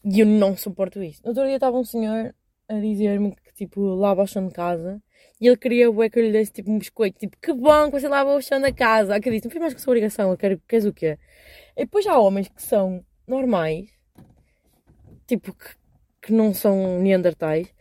E 0.04 0.20
eu 0.20 0.26
não 0.26 0.56
suporto 0.56 1.02
isso. 1.02 1.20
No 1.22 1.30
outro 1.30 1.44
dia 1.44 1.56
estava 1.56 1.76
um 1.78 1.84
senhor 1.84 2.34
a 2.68 2.74
dizer-me 2.80 3.34
que, 3.34 3.52
tipo, 3.54 3.80
lava 3.80 4.22
o 4.22 4.26
chão 4.26 4.46
de 4.46 4.54
casa 4.54 5.02
e 5.40 5.46
ele 5.46 5.56
queria 5.56 5.90
o 5.90 6.10
que 6.10 6.18
eu 6.18 6.22
lhe 6.22 6.32
desse 6.32 6.52
tipo 6.52 6.70
um 6.70 6.78
biscoito, 6.78 7.18
tipo, 7.18 7.36
que 7.40 7.52
bom 7.52 7.86
que 7.86 8.00
você 8.00 8.08
lava 8.08 8.34
o 8.34 8.42
chão 8.42 8.60
da 8.60 8.72
casa. 8.72 9.14
Ah, 9.14 9.20
que 9.20 9.30
disse, 9.30 9.46
não 9.46 9.50
foi 9.50 9.60
mais 9.60 9.74
que 9.74 9.80
sua 9.80 9.92
obrigação, 9.92 10.30
eu 10.30 10.36
quero, 10.36 10.60
queres 10.68 10.84
o 10.84 10.92
quê? 10.92 11.18
E 11.76 11.84
depois 11.84 12.06
há 12.06 12.18
homens 12.18 12.48
que 12.48 12.62
são 12.62 13.04
normais, 13.26 13.90
tipo, 15.26 15.54
que, 15.54 15.76
que 16.22 16.32
não 16.32 16.52
são 16.52 17.00
neandertais, 17.00 17.72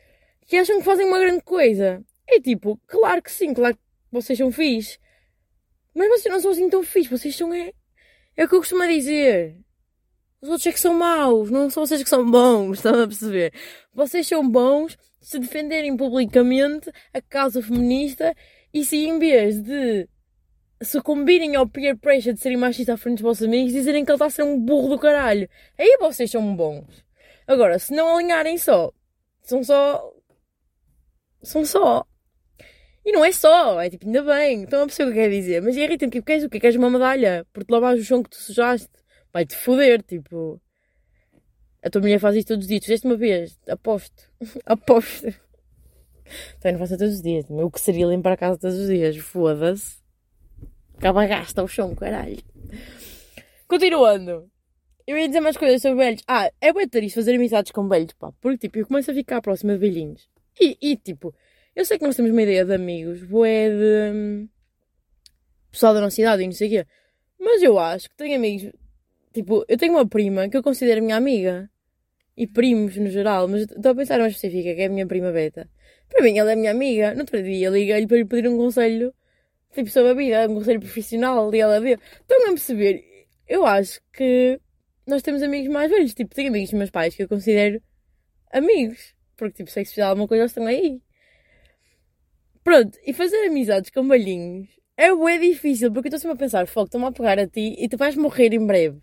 que 0.47 0.57
acham 0.57 0.79
que 0.79 0.85
fazem 0.85 1.05
uma 1.05 1.19
grande 1.19 1.43
coisa. 1.43 2.03
É 2.27 2.39
tipo, 2.39 2.79
claro 2.87 3.21
que 3.21 3.31
sim, 3.31 3.53
claro 3.53 3.75
que 3.75 3.81
vocês 4.11 4.37
são 4.37 4.51
fixe. 4.51 4.97
Mas 5.93 6.07
vocês 6.09 6.33
não 6.33 6.39
são 6.39 6.51
assim 6.51 6.69
tão 6.69 6.83
fixe, 6.83 7.09
vocês 7.09 7.35
são 7.35 7.53
é. 7.53 7.73
É 8.37 8.45
o 8.45 8.47
que 8.49 8.55
eu 8.55 8.59
costumo 8.59 8.87
dizer. 8.87 9.57
Os 10.41 10.49
outros 10.49 10.67
é 10.67 10.71
que 10.71 10.79
são 10.79 10.93
maus, 10.93 11.51
não 11.51 11.69
são 11.69 11.85
vocês 11.85 12.01
que 12.01 12.09
são 12.09 12.29
bons, 12.29 12.77
estão 12.79 13.03
a 13.03 13.07
perceber? 13.07 13.53
Vocês 13.93 14.27
são 14.27 14.47
bons 14.49 14.97
se 15.19 15.37
defenderem 15.37 15.95
publicamente 15.97 16.89
a 17.13 17.21
causa 17.21 17.61
feminista 17.61 18.33
e 18.73 18.85
se 18.85 18.97
em 19.05 19.19
vez 19.19 19.61
de 19.61 20.07
sucumbirem 20.81 21.55
ao 21.55 21.67
peer 21.67 21.97
pressure 21.97 22.33
de 22.33 22.39
serem 22.39 22.57
machistas 22.57 22.95
à 22.95 22.97
frente 22.97 23.15
dos 23.15 23.23
vossos 23.23 23.43
amigos, 23.45 23.73
dizerem 23.73 24.05
que 24.05 24.11
ele 24.11 24.15
está 24.15 24.27
a 24.27 24.29
ser 24.29 24.43
um 24.43 24.59
burro 24.59 24.89
do 24.89 24.99
caralho. 24.99 25.49
Aí 25.77 25.97
vocês 25.99 26.31
são 26.31 26.55
bons. 26.55 27.03
Agora, 27.45 27.77
se 27.79 27.93
não 27.93 28.15
alinharem 28.15 28.57
só, 28.57 28.91
são 29.41 29.63
só. 29.63 30.13
São 31.41 31.65
só. 31.65 32.05
E 33.05 33.11
não 33.11 33.25
é 33.25 33.31
só, 33.31 33.81
é 33.81 33.89
tipo, 33.89 34.05
ainda 34.05 34.21
bem, 34.23 34.63
estão 34.63 34.81
a 34.81 34.85
o 34.85 34.87
que 34.87 35.13
quer 35.13 35.29
dizer. 35.29 35.61
Mas 35.61 35.75
irrita-me, 35.75 36.11
tipo, 36.11 36.25
queres 36.25 36.43
o 36.43 36.49
quê? 36.49 36.59
Queres 36.59 36.75
uma 36.75 36.89
medalha? 36.89 37.45
Por 37.51 37.63
te 37.63 37.71
lavares 37.71 38.01
o 38.01 38.05
chão 38.05 38.21
que 38.21 38.29
tu 38.29 38.37
sujaste? 38.37 38.98
Vai-te 39.33 39.55
foder, 39.55 40.01
tipo. 40.03 40.61
A 41.81 41.89
tua 41.89 42.01
mulher 42.01 42.19
faz 42.19 42.35
isto 42.35 42.49
todos 42.49 42.65
os 42.65 42.67
dias. 42.67 42.81
Tu 42.81 42.85
fizeste 42.85 43.07
uma 43.07 43.15
vez, 43.15 43.57
aposto. 43.67 44.29
aposto. 44.65 45.33
Também 46.59 46.73
não 46.73 46.79
faço 46.79 46.97
todos 46.97 47.15
os 47.15 47.21
dias. 47.21 47.45
O 47.49 47.71
que 47.71 47.79
seria 47.79 48.05
limpar 48.05 48.33
a 48.33 48.37
casa 48.37 48.59
todos 48.59 48.77
os 48.77 48.87
dias? 48.87 49.17
Foda-se. 49.17 49.97
Acaba 50.97 51.25
gasta 51.25 51.63
o 51.63 51.67
chão, 51.67 51.95
caralho. 51.95 52.37
Continuando. 53.67 54.49
Eu 55.07 55.17
ia 55.17 55.27
dizer 55.27 55.39
mais 55.39 55.57
coisas 55.57 55.81
sobre 55.81 56.03
velhos. 56.03 56.21
Ah, 56.27 56.51
é 56.61 56.71
bem 56.71 56.87
triste 56.87 57.15
fazer 57.15 57.33
amizades 57.35 57.71
com 57.71 57.87
velhos, 57.87 58.13
pá. 58.13 58.31
Porque, 58.39 58.57
tipo, 58.59 58.77
eu 58.77 58.85
começo 58.85 59.09
a 59.09 59.13
ficar 59.13 59.41
próxima 59.41 59.73
de 59.73 59.79
velhinhos. 59.79 60.29
E, 60.59 60.77
e, 60.81 60.97
tipo, 60.97 61.33
eu 61.75 61.85
sei 61.85 61.97
que 61.97 62.05
nós 62.05 62.15
temos 62.15 62.31
uma 62.31 62.41
ideia 62.41 62.65
de 62.65 62.73
amigos, 62.73 63.23
boé 63.23 63.69
de. 63.69 64.13
Hum, 64.13 64.49
pessoal 65.71 65.93
da 65.93 66.01
nossa 66.01 66.19
idade 66.19 66.43
e 66.43 66.45
não 66.45 66.51
sei 66.51 66.67
o 66.67 66.71
quê. 66.71 66.87
Mas 67.39 67.63
eu 67.63 67.79
acho 67.79 68.09
que 68.09 68.17
tenho 68.17 68.35
amigos 68.35 68.71
Tipo, 69.39 69.63
eu 69.69 69.77
tenho 69.77 69.93
uma 69.93 70.05
prima 70.05 70.49
que 70.49 70.57
eu 70.57 70.61
considero 70.61 71.01
minha 71.01 71.15
amiga. 71.15 71.69
E 72.35 72.45
primos 72.45 72.97
no 72.97 73.09
geral, 73.09 73.47
mas 73.47 73.61
estou 73.61 73.91
a 73.91 73.95
pensar 73.95 74.19
mais 74.19 74.33
específica, 74.33 74.75
que 74.75 74.81
é 74.81 74.85
a 74.87 74.89
minha 74.89 75.07
prima 75.07 75.31
Beta. 75.31 75.69
Para 76.09 76.21
mim, 76.21 76.37
ela 76.37 76.51
é 76.51 76.55
minha 76.57 76.71
amiga. 76.71 77.13
No 77.13 77.21
outro 77.21 77.41
dia, 77.41 77.69
liguei-lhe 77.69 78.05
para 78.05 78.17
lhe 78.17 78.25
pedir 78.25 78.49
um 78.49 78.57
conselho, 78.57 79.13
tipo, 79.73 79.89
sobre 79.89 80.11
a 80.11 80.13
vida, 80.13 80.51
um 80.51 80.55
conselho 80.55 80.81
profissional, 80.81 81.55
e 81.55 81.59
ela 81.59 81.79
deu. 81.79 81.97
Estão 82.21 82.43
a 82.43 82.49
perceber? 82.49 83.27
Eu 83.47 83.65
acho 83.65 84.01
que 84.11 84.59
nós 85.07 85.21
temos 85.21 85.41
amigos 85.41 85.71
mais 85.71 85.89
velhos. 85.89 86.13
Tipo, 86.13 86.35
tenho 86.35 86.49
amigos 86.49 86.71
dos 86.71 86.77
meus 86.77 86.89
pais 86.89 87.15
que 87.15 87.23
eu 87.23 87.29
considero 87.29 87.81
amigos. 88.51 89.15
Porque, 89.37 89.55
tipo, 89.63 89.71
se 89.71 89.79
é 89.79 89.83
que 89.85 89.89
se 89.89 90.01
alguma 90.01 90.27
coisa, 90.27 90.41
eles 90.41 90.51
estão 90.51 90.65
aí. 90.65 91.01
Pronto, 92.61 92.97
e 93.05 93.13
fazer 93.13 93.47
amizades 93.47 93.89
com 93.89 94.05
balhinhos 94.05 94.67
é 94.97 95.15
bem 95.15 95.39
difícil, 95.39 95.93
porque 95.93 96.07
eu 96.07 96.09
estou 96.09 96.19
sempre 96.19 96.35
a 96.35 96.39
pensar, 96.39 96.67
fogo, 96.67 96.87
estou-me 96.87 97.07
a 97.07 97.11
pegar 97.13 97.39
a 97.39 97.47
ti 97.47 97.75
e 97.79 97.87
tu 97.87 97.95
vais 97.95 98.17
morrer 98.17 98.53
em 98.53 98.65
breve. 98.65 99.01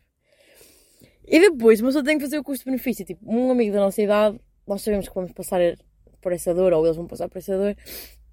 E 1.27 1.41
depois, 1.41 1.81
mas 1.81 1.95
eu 1.95 2.05
tenho 2.05 2.19
que 2.19 2.25
fazer 2.25 2.39
o 2.39 2.45
custo-benefício. 2.45 3.05
Tipo, 3.05 3.21
um 3.31 3.51
amigo 3.51 3.73
da 3.73 3.81
nossa 3.81 4.01
idade, 4.01 4.41
nós 4.67 4.83
sabemos 4.83 5.09
que 5.09 5.15
vamos 5.15 5.33
passar 5.33 5.61
por 6.21 6.33
essa 6.33 6.55
dor, 6.55 6.73
ou 6.73 6.85
eles 6.85 6.97
vão 6.97 7.07
passar 7.07 7.29
por 7.29 7.39
essa 7.39 7.57
dor, 7.57 7.77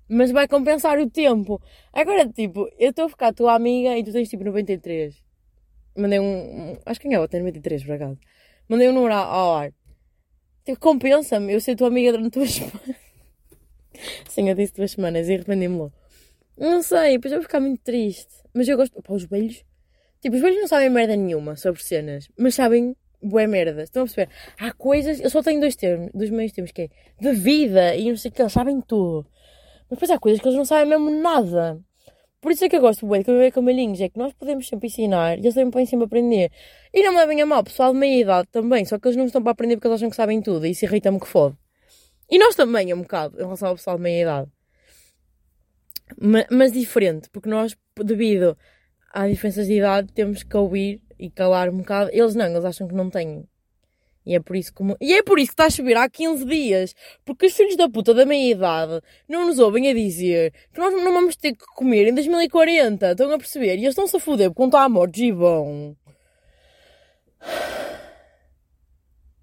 mas 0.07 0.31
vai 0.31 0.47
compensar 0.47 0.99
o 0.99 1.09
tempo. 1.09 1.61
Agora, 1.91 2.27
tipo, 2.27 2.69
eu 2.77 2.91
estou 2.91 3.05
a 3.05 3.09
ficar 3.09 3.33
tua 3.33 3.55
amiga 3.55 3.97
e 3.97 4.03
tu 4.03 4.11
tens 4.11 4.29
tipo 4.29 4.43
93. 4.43 5.23
Mandei 5.97 6.19
um. 6.19 6.77
acho 6.85 6.99
que 6.99 7.07
quem 7.07 7.15
é? 7.15 7.19
Eu 7.19 7.27
tenho 7.27 7.43
93 7.43 7.83
por 7.83 7.93
acaso. 7.93 8.19
Mandei 8.67 8.89
um 8.89 8.93
número 8.93 9.13
ao 9.13 9.55
ar. 9.55 9.73
Tipo, 10.63 10.79
compensa-me, 10.79 11.53
eu 11.53 11.59
ser 11.59 11.75
tua 11.75 11.87
amiga 11.87 12.11
durante 12.11 12.33
duas 12.33 12.49
semanas. 12.53 12.95
Sim, 14.29 14.49
eu 14.49 14.55
disse 14.55 14.73
duas 14.73 14.91
semanas 14.91 15.27
e 15.27 15.33
arrependi-me 15.33 15.77
logo. 15.77 15.93
Não 16.57 16.81
sei, 16.81 17.13
depois 17.13 17.31
eu 17.31 17.39
vou 17.39 17.43
ficar 17.43 17.59
muito 17.59 17.81
triste. 17.81 18.33
Mas 18.53 18.67
eu 18.67 18.77
gosto. 18.77 19.01
Pá, 19.01 19.13
os 19.13 19.25
velhos 19.25 19.63
Tipo, 20.23 20.37
os 20.37 20.41
velhos 20.41 20.61
não 20.61 20.67
sabem 20.69 20.89
merda 20.89 21.17
nenhuma 21.17 21.57
sobre 21.57 21.83
cenas, 21.83 22.29
mas 22.37 22.55
sabem 22.55 22.95
boé 23.21 23.45
merda. 23.45 23.83
Estão 23.83 24.03
a 24.03 24.05
perceber? 24.05 24.29
Há 24.57 24.71
coisas. 24.71 25.19
Eu 25.19 25.29
só 25.29 25.43
tenho 25.43 25.59
dois 25.59 25.75
termos, 25.75 26.11
dois 26.13 26.29
meios 26.29 26.53
termos, 26.53 26.71
que 26.71 26.83
é 26.83 26.89
de 27.19 27.33
vida 27.33 27.93
e 27.93 28.09
não 28.09 28.15
sei 28.15 28.31
o 28.31 28.33
que, 28.33 28.41
eles 28.41 28.53
sabem 28.53 28.79
tudo. 28.79 29.27
Mas 29.89 29.99
depois 29.99 30.11
há 30.11 30.17
coisas 30.17 30.39
que 30.39 30.47
eles 30.47 30.57
não 30.57 30.63
sabem 30.63 30.87
mesmo 30.87 31.11
nada. 31.21 31.77
Por 32.39 32.53
isso 32.53 32.63
é 32.63 32.69
que 32.69 32.77
eu 32.77 32.79
gosto 32.79 33.05
bué 33.05 33.19
de 33.19 33.25
conviver 33.25 33.51
com 33.51 33.61
malhinhos, 33.61 33.99
é 33.99 34.07
que 34.07 34.17
nós 34.17 34.31
podemos 34.31 34.65
sempre 34.65 34.87
ensinar 34.87 35.37
e 35.37 35.41
eles 35.41 35.55
também 35.55 35.71
podem 35.71 35.85
sempre 35.85 36.05
aprender. 36.05 36.49
E 36.93 37.03
não 37.03 37.11
me 37.11 37.17
levem 37.17 37.41
a 37.41 37.45
mal, 37.45 37.61
pessoal 37.61 37.91
de 37.91 37.99
meia 37.99 38.21
idade 38.21 38.47
também, 38.49 38.85
só 38.85 38.97
que 38.97 39.05
eles 39.09 39.17
não 39.17 39.25
estão 39.25 39.43
para 39.43 39.51
aprender 39.51 39.75
porque 39.75 39.89
eles 39.89 39.99
acham 39.99 40.09
que 40.09 40.15
sabem 40.15 40.41
tudo 40.41 40.65
e 40.65 40.71
isso 40.71 40.85
irrita-me 40.85 41.19
que 41.19 41.27
fode. 41.27 41.57
E 42.29 42.39
nós 42.39 42.55
também, 42.55 42.91
é 42.91 42.95
um 42.95 43.01
bocado, 43.01 43.35
em 43.35 43.43
relação 43.43 43.67
ao 43.67 43.75
pessoal 43.75 43.97
de 43.97 44.03
meia 44.03 44.21
idade. 44.21 44.51
Mas, 46.17 46.45
mas 46.49 46.71
diferente, 46.71 47.29
porque 47.29 47.49
nós, 47.49 47.75
devido 47.97 48.57
há 49.13 49.27
diferenças 49.27 49.67
de 49.67 49.77
idade, 49.77 50.11
temos 50.11 50.43
que 50.43 50.57
ouvir 50.57 51.01
e 51.19 51.29
calar 51.29 51.69
um 51.69 51.77
bocado. 51.77 52.09
Eles 52.11 52.35
não, 52.35 52.45
eles 52.45 52.65
acham 52.65 52.87
que 52.87 52.95
não 52.95 53.09
têm. 53.09 53.47
E 54.25 54.35
é 54.35 54.39
por 54.39 54.55
isso 54.55 54.73
que, 54.73 54.83
e 55.01 55.13
é 55.13 55.21
por 55.21 55.37
isso 55.37 55.49
que 55.49 55.53
está 55.53 55.65
a 55.65 55.69
chover 55.69 55.97
há 55.97 56.09
15 56.09 56.45
dias. 56.45 56.95
Porque 57.25 57.45
os 57.45 57.53
filhos 57.53 57.75
da 57.75 57.89
puta 57.89 58.13
da 58.13 58.25
meia 58.25 58.51
idade 58.51 59.01
não 59.27 59.45
nos 59.45 59.59
ouvem 59.59 59.89
a 59.89 59.93
dizer 59.93 60.53
que 60.73 60.79
nós 60.79 60.93
não 60.93 61.13
vamos 61.13 61.35
ter 61.35 61.53
que 61.53 61.65
comer 61.75 62.07
em 62.07 62.13
2040. 62.13 63.11
Estão 63.11 63.31
a 63.33 63.37
perceber? 63.37 63.75
E 63.75 63.79
eles 63.79 63.89
estão-se 63.89 64.15
a 64.15 64.19
foder 64.19 64.49
porque 64.49 64.61
não 64.61 64.67
está 64.67 64.83
a 64.83 64.89
mortos 64.89 65.19
e. 65.21 65.33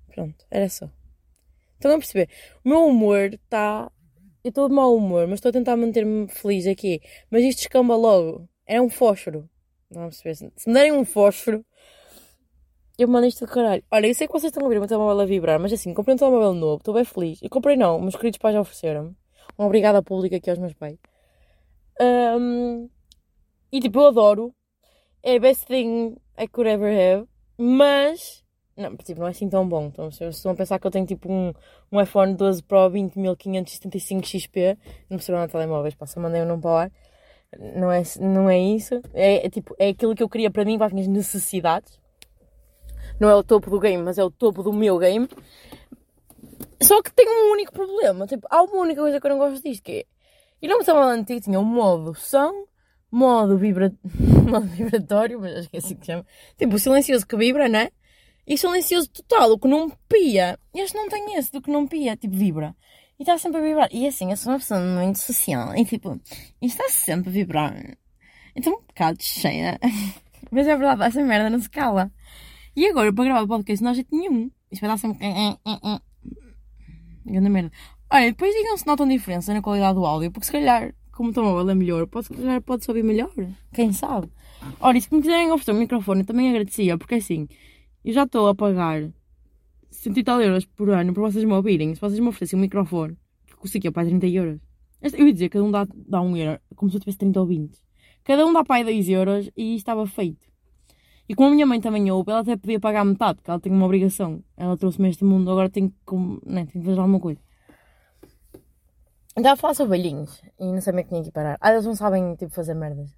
Pronto, 0.08 0.46
era 0.50 0.68
só. 0.68 0.90
Estão 1.74 1.92
a 1.92 1.98
perceber? 1.98 2.28
O 2.64 2.68
meu 2.68 2.86
humor 2.86 3.34
está. 3.34 3.90
Eu 4.42 4.48
estou 4.48 4.68
de 4.68 4.74
mau 4.74 4.96
humor, 4.96 5.26
mas 5.26 5.36
estou 5.36 5.50
a 5.50 5.52
tentar 5.52 5.76
manter-me 5.76 6.26
feliz 6.28 6.66
aqui. 6.66 7.02
Mas 7.30 7.42
isto 7.44 7.60
escamba 7.60 7.94
logo. 7.96 8.48
É 8.66 8.80
um 8.80 8.88
fósforo. 8.88 9.49
Não 9.90 10.02
a 10.02 10.06
perceber? 10.06 10.34
Se 10.34 10.68
me 10.68 10.74
derem 10.74 10.92
um 10.92 11.04
fósforo, 11.04 11.64
eu 12.98 13.08
mando 13.08 13.26
isto 13.26 13.44
do 13.44 13.50
caralho. 13.50 13.82
Olha, 13.90 14.06
eu 14.06 14.14
sei 14.14 14.26
que 14.26 14.32
vocês 14.32 14.50
estão 14.50 14.62
a 14.62 14.64
ouvir 14.64 14.76
o 14.76 14.80
meu 14.80 14.88
telemóvel 14.88 15.20
a 15.20 15.24
vibrar, 15.24 15.58
mas 15.58 15.72
assim, 15.72 15.92
comprei 15.94 16.14
um 16.14 16.18
telemóvel 16.18 16.54
novo, 16.54 16.76
estou 16.76 16.94
bem 16.94 17.04
feliz. 17.04 17.42
Eu 17.42 17.50
comprei 17.50 17.76
não, 17.76 18.00
meus 18.00 18.14
queridos 18.14 18.38
pais 18.38 18.54
já 18.54 18.60
ofereceram-me. 18.60 19.16
Um 19.58 19.64
obrigada 19.64 20.02
pública 20.02 20.36
aqui 20.36 20.50
aos 20.50 20.58
meus 20.58 20.74
pais. 20.74 20.98
Um, 22.00 22.88
e 23.72 23.80
tipo, 23.80 24.00
eu 24.00 24.06
adoro. 24.06 24.54
É 25.22 25.36
a 25.36 25.40
best 25.40 25.66
thing 25.66 26.16
I 26.38 26.48
could 26.48 26.68
ever 26.70 26.92
have. 26.92 27.28
Mas, 27.58 28.42
não, 28.76 28.96
tipo, 28.96 29.20
não 29.20 29.26
é 29.26 29.30
assim 29.30 29.48
tão 29.48 29.68
bom. 29.68 29.86
Então, 29.86 30.10
se 30.10 30.24
estão 30.24 30.52
a 30.52 30.54
pensar 30.54 30.78
que 30.78 30.86
eu 30.86 30.90
tenho 30.90 31.04
tipo 31.04 31.30
um, 31.30 31.52
um 31.92 32.00
iPhone 32.00 32.34
12 32.34 32.62
Pro 32.62 32.90
20.575 32.90 34.24
XP, 34.24 34.78
não 35.10 35.18
percebo 35.18 35.38
nada 35.38 35.52
telemóveis, 35.52 35.94
passa, 35.94 36.18
mandei 36.18 36.40
um 36.42 36.46
não 36.46 36.60
para 36.60 36.70
o 36.70 36.74
ar. 36.74 36.92
Não 37.58 37.90
é, 37.90 38.02
não 38.20 38.48
é 38.48 38.58
isso. 38.58 39.00
É, 39.12 39.46
é, 39.46 39.50
tipo, 39.50 39.74
é 39.78 39.88
aquilo 39.88 40.14
que 40.14 40.22
eu 40.22 40.28
queria 40.28 40.50
para 40.50 40.64
mim, 40.64 40.78
para 40.78 40.86
as 40.86 40.92
minhas 40.92 41.08
necessidades. 41.08 42.00
Não 43.18 43.28
é 43.28 43.34
o 43.34 43.42
topo 43.42 43.68
do 43.68 43.80
game, 43.80 44.02
mas 44.02 44.18
é 44.18 44.24
o 44.24 44.30
topo 44.30 44.62
do 44.62 44.72
meu 44.72 44.98
game. 44.98 45.28
Só 46.82 47.02
que 47.02 47.12
tem 47.12 47.26
um 47.28 47.52
único 47.52 47.72
problema. 47.72 48.26
Tipo, 48.26 48.46
há 48.50 48.62
uma 48.62 48.78
única 48.78 49.00
coisa 49.00 49.20
que 49.20 49.26
eu 49.26 49.30
não 49.30 49.38
gosto 49.38 49.62
disto, 49.62 49.82
que 49.82 49.92
é... 49.92 50.04
E 50.62 50.68
não 50.68 50.76
me 50.76 50.82
estava 50.82 51.04
antigo, 51.04 51.40
tinha 51.40 51.58
um 51.58 51.64
modo 51.64 52.14
som, 52.14 52.66
modo, 53.10 53.56
vibra... 53.58 53.92
modo 54.48 54.66
vibratório, 54.66 55.40
mas 55.40 55.56
acho 55.56 55.70
que 55.70 55.76
é 55.76 55.80
assim 55.80 55.96
que 55.96 56.06
chama. 56.06 56.26
Tipo, 56.56 56.76
o 56.76 56.78
silencioso 56.78 57.26
que 57.26 57.36
vibra, 57.36 57.68
né? 57.68 57.90
E 58.46 58.56
silencioso 58.56 59.10
total, 59.10 59.52
o 59.52 59.58
que 59.58 59.68
não 59.68 59.90
pia. 60.08 60.58
Este 60.74 60.96
não 60.96 61.08
tem 61.08 61.36
esse, 61.36 61.52
do 61.52 61.60
que 61.60 61.70
não 61.70 61.86
pia, 61.86 62.16
tipo, 62.16 62.34
vibra. 62.34 62.74
E 63.20 63.22
está 63.22 63.36
sempre 63.36 63.60
a 63.60 63.62
vibrar. 63.62 63.88
E 63.92 64.06
assim, 64.06 64.30
eu 64.30 64.36
sou 64.38 64.50
uma 64.50 64.58
pessoa 64.58 64.80
muito 64.80 65.18
social. 65.18 65.76
E 65.76 65.84
tipo, 65.84 66.18
isto 66.62 66.80
está 66.80 66.88
sempre 66.88 67.28
a 67.28 67.32
vibrar. 67.32 67.98
Então 68.56 68.72
um 68.72 68.80
bocado 68.80 69.22
cheia. 69.22 69.78
Mas 70.50 70.66
é 70.66 70.74
verdade, 70.74 71.02
essa 71.02 71.22
merda 71.22 71.50
não 71.50 71.60
se 71.60 71.68
cala. 71.68 72.10
E 72.74 72.86
agora, 72.86 73.12
para 73.12 73.24
gravar 73.24 73.42
o 73.42 73.46
podcast, 73.46 73.84
não 73.84 73.90
há 73.90 73.94
jeito 73.94 74.16
nenhum. 74.16 74.50
Isto 74.72 74.80
vai 74.80 74.88
dar 74.88 74.96
sempre. 74.96 75.18
Grande 77.26 77.50
merda. 77.50 77.70
Olha, 78.10 78.30
depois 78.30 78.54
digam 78.54 78.76
se 78.78 78.86
notam 78.86 79.06
diferença 79.06 79.52
na 79.52 79.60
qualidade 79.60 79.96
do 79.96 80.06
áudio, 80.06 80.30
porque 80.30 80.46
se 80.46 80.52
calhar, 80.52 80.94
como 81.12 81.28
o 81.28 81.32
telemóvel 81.34 81.68
é 81.68 81.74
melhor, 81.74 82.06
pode, 82.06 82.28
se 82.28 82.34
calhar 82.34 82.62
pode 82.62 82.86
ouvir 82.88 83.04
melhor. 83.04 83.30
Quem 83.74 83.92
sabe? 83.92 84.30
Olha, 84.80 84.96
e 84.96 85.00
se 85.02 85.14
me 85.14 85.20
quiserem 85.20 85.52
oferecer 85.52 85.72
um 85.72 85.78
microfone, 85.78 86.20
eu 86.20 86.26
também 86.26 86.48
agradecia, 86.48 86.96
porque 86.96 87.16
assim, 87.16 87.46
eu 88.02 88.14
já 88.14 88.22
estou 88.22 88.48
a 88.48 88.54
pagar 88.54 89.12
100 89.90 90.18
e 90.18 90.24
tal 90.24 90.40
euros 90.40 90.64
por 90.64 90.90
ano 90.90 91.12
para 91.12 91.22
vocês 91.22 91.44
me 91.44 91.52
ouvirem. 91.52 91.94
Se 91.94 92.00
vocês 92.00 92.18
me 92.20 92.28
oferecessem 92.28 92.58
um 92.58 92.62
microfone, 92.62 93.16
que 93.68 93.78
aqui, 93.78 93.90
para 93.90 94.06
30 94.06 94.26
euros. 94.28 94.60
Eu 95.02 95.26
ia 95.26 95.32
dizer, 95.32 95.48
cada 95.48 95.64
um 95.64 95.70
dá, 95.70 95.86
dá 95.94 96.20
um 96.20 96.36
euro, 96.36 96.60
como 96.76 96.90
se 96.90 96.96
eu 96.96 97.00
tivesse 97.00 97.18
30 97.18 97.40
ou 97.40 97.46
20. 97.46 97.78
Cada 98.24 98.46
um 98.46 98.52
dá 98.52 98.64
para 98.64 98.76
aí 98.76 98.84
10 98.84 99.08
euros 99.08 99.50
e 99.56 99.74
estava 99.74 100.06
feito. 100.06 100.46
E 101.28 101.34
como 101.34 101.48
a 101.48 101.52
minha 101.52 101.66
mãe 101.66 101.80
também 101.80 102.10
ouve, 102.10 102.30
ela 102.30 102.40
até 102.40 102.56
podia 102.56 102.80
pagar 102.80 103.04
metade, 103.04 103.36
porque 103.36 103.50
ela 103.50 103.60
tem 103.60 103.72
uma 103.72 103.86
obrigação. 103.86 104.42
Ela 104.56 104.76
trouxe-me 104.76 105.08
este 105.08 105.24
mundo, 105.24 105.50
agora 105.50 105.70
tem 105.70 105.88
que, 105.88 105.94
né, 106.44 106.66
que 106.66 106.80
fazer 106.82 106.98
alguma 106.98 107.20
coisa. 107.20 107.40
Então 109.36 109.52
a 109.52 109.56
falar 109.56 109.74
sobre 109.74 109.96
velhinhos 109.96 110.42
e 110.58 110.64
não 110.64 110.80
sabem 110.80 111.04
que 111.04 111.10
tinha 111.10 111.22
que 111.22 111.30
parar. 111.30 111.56
Ah, 111.60 111.70
eles 111.70 111.86
não 111.86 111.94
sabem, 111.94 112.34
tipo, 112.34 112.52
fazer 112.52 112.74
merdas. 112.74 113.16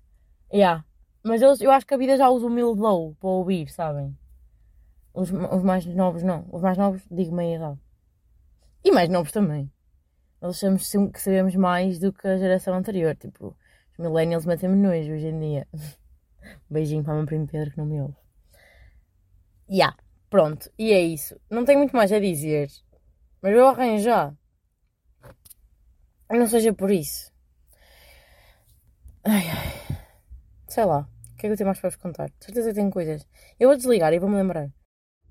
Yeah. 0.53 0.85
Mas 1.25 1.41
eles, 1.41 1.61
eu 1.61 1.71
acho 1.71 1.87
que 1.87 1.95
a 1.95 1.97
vida 1.97 2.17
já 2.17 2.29
o 2.29 2.49
mil 2.51 2.75
low 2.75 3.17
para 3.19 3.31
ouvir, 3.31 3.69
sabem? 3.71 4.17
Os, 5.15 5.31
os 5.31 5.63
mais 5.63 5.85
novos 5.87 6.23
não. 6.23 6.47
Os 6.51 6.63
mais 6.63 6.79
novos, 6.79 7.03
digo 7.11 7.35
meia 7.35 7.57
idade. 7.57 7.81
E 8.85 8.91
mais 8.91 9.09
novos 9.09 9.33
também. 9.33 9.71
Nós 10.41 10.57
achamos 10.57 10.91
que 11.13 11.21
sabemos 11.21 11.55
mais 11.55 11.99
do 11.99 12.13
que 12.13 12.27
a 12.27 12.37
geração 12.37 12.75
anterior. 12.75 13.15
Tipo, 13.17 13.57
os 13.93 13.99
millennials 13.99 14.47
metem-me 14.47 14.77
nojo 14.77 15.13
hoje 15.13 15.29
em 15.29 15.39
dia. 15.39 15.69
Beijinho 16.69 17.05
para 17.05 17.15
o 17.15 17.17
meu 17.19 17.27
primo 17.27 17.47
Pedro 17.47 17.71
que 17.71 17.79
não 17.79 17.87
me 17.87 18.01
ouve. 18.01 18.17
Ya, 19.71 19.77
yeah, 19.77 19.97
pronto. 20.29 20.71
E 20.79 20.93
é 20.93 21.01
isso. 21.01 21.39
Não 21.49 21.65
tenho 21.65 21.79
muito 21.79 21.95
mais 21.95 22.11
a 22.11 22.19
dizer. 22.19 22.69
Mas 23.41 23.55
eu 23.55 23.69
arranjo 23.69 24.03
já. 24.03 24.35
Não 26.31 26.47
seja 26.47 26.73
por 26.73 26.91
isso. 26.91 27.31
Ai, 29.25 29.45
ai. 29.49 29.99
Sei 30.67 30.85
lá. 30.85 31.09
O 31.33 31.37
que 31.37 31.47
é 31.47 31.49
que 31.49 31.53
eu 31.53 31.57
tenho 31.57 31.69
mais 31.69 31.79
para 31.79 31.91
vos 31.91 31.97
contar? 31.97 32.29
De 32.31 32.45
certeza 32.45 32.71
que 32.71 32.75
tenho 32.75 32.91
coisas. 32.91 33.27
Eu 33.61 33.69
vou 33.69 33.77
desligar 33.77 34.13
e 34.13 34.19
vou-me 34.19 34.37
lembrar. 34.37 34.69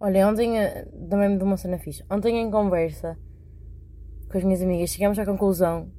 Olha, 0.03 0.27
ontem 0.27 0.57
eh, 0.57 0.87
também 1.07 1.29
me 1.29 1.37
deu 1.37 1.45
uma 1.45 1.57
cena 1.57 1.77
fixe. 1.77 2.03
Ontem 2.09 2.39
em 2.39 2.49
conversa 2.49 3.15
com 4.31 4.35
as 4.35 4.43
minhas 4.43 4.59
amigas 4.59 4.89
chegamos 4.89 5.19
à 5.19 5.23
conclusão. 5.23 5.91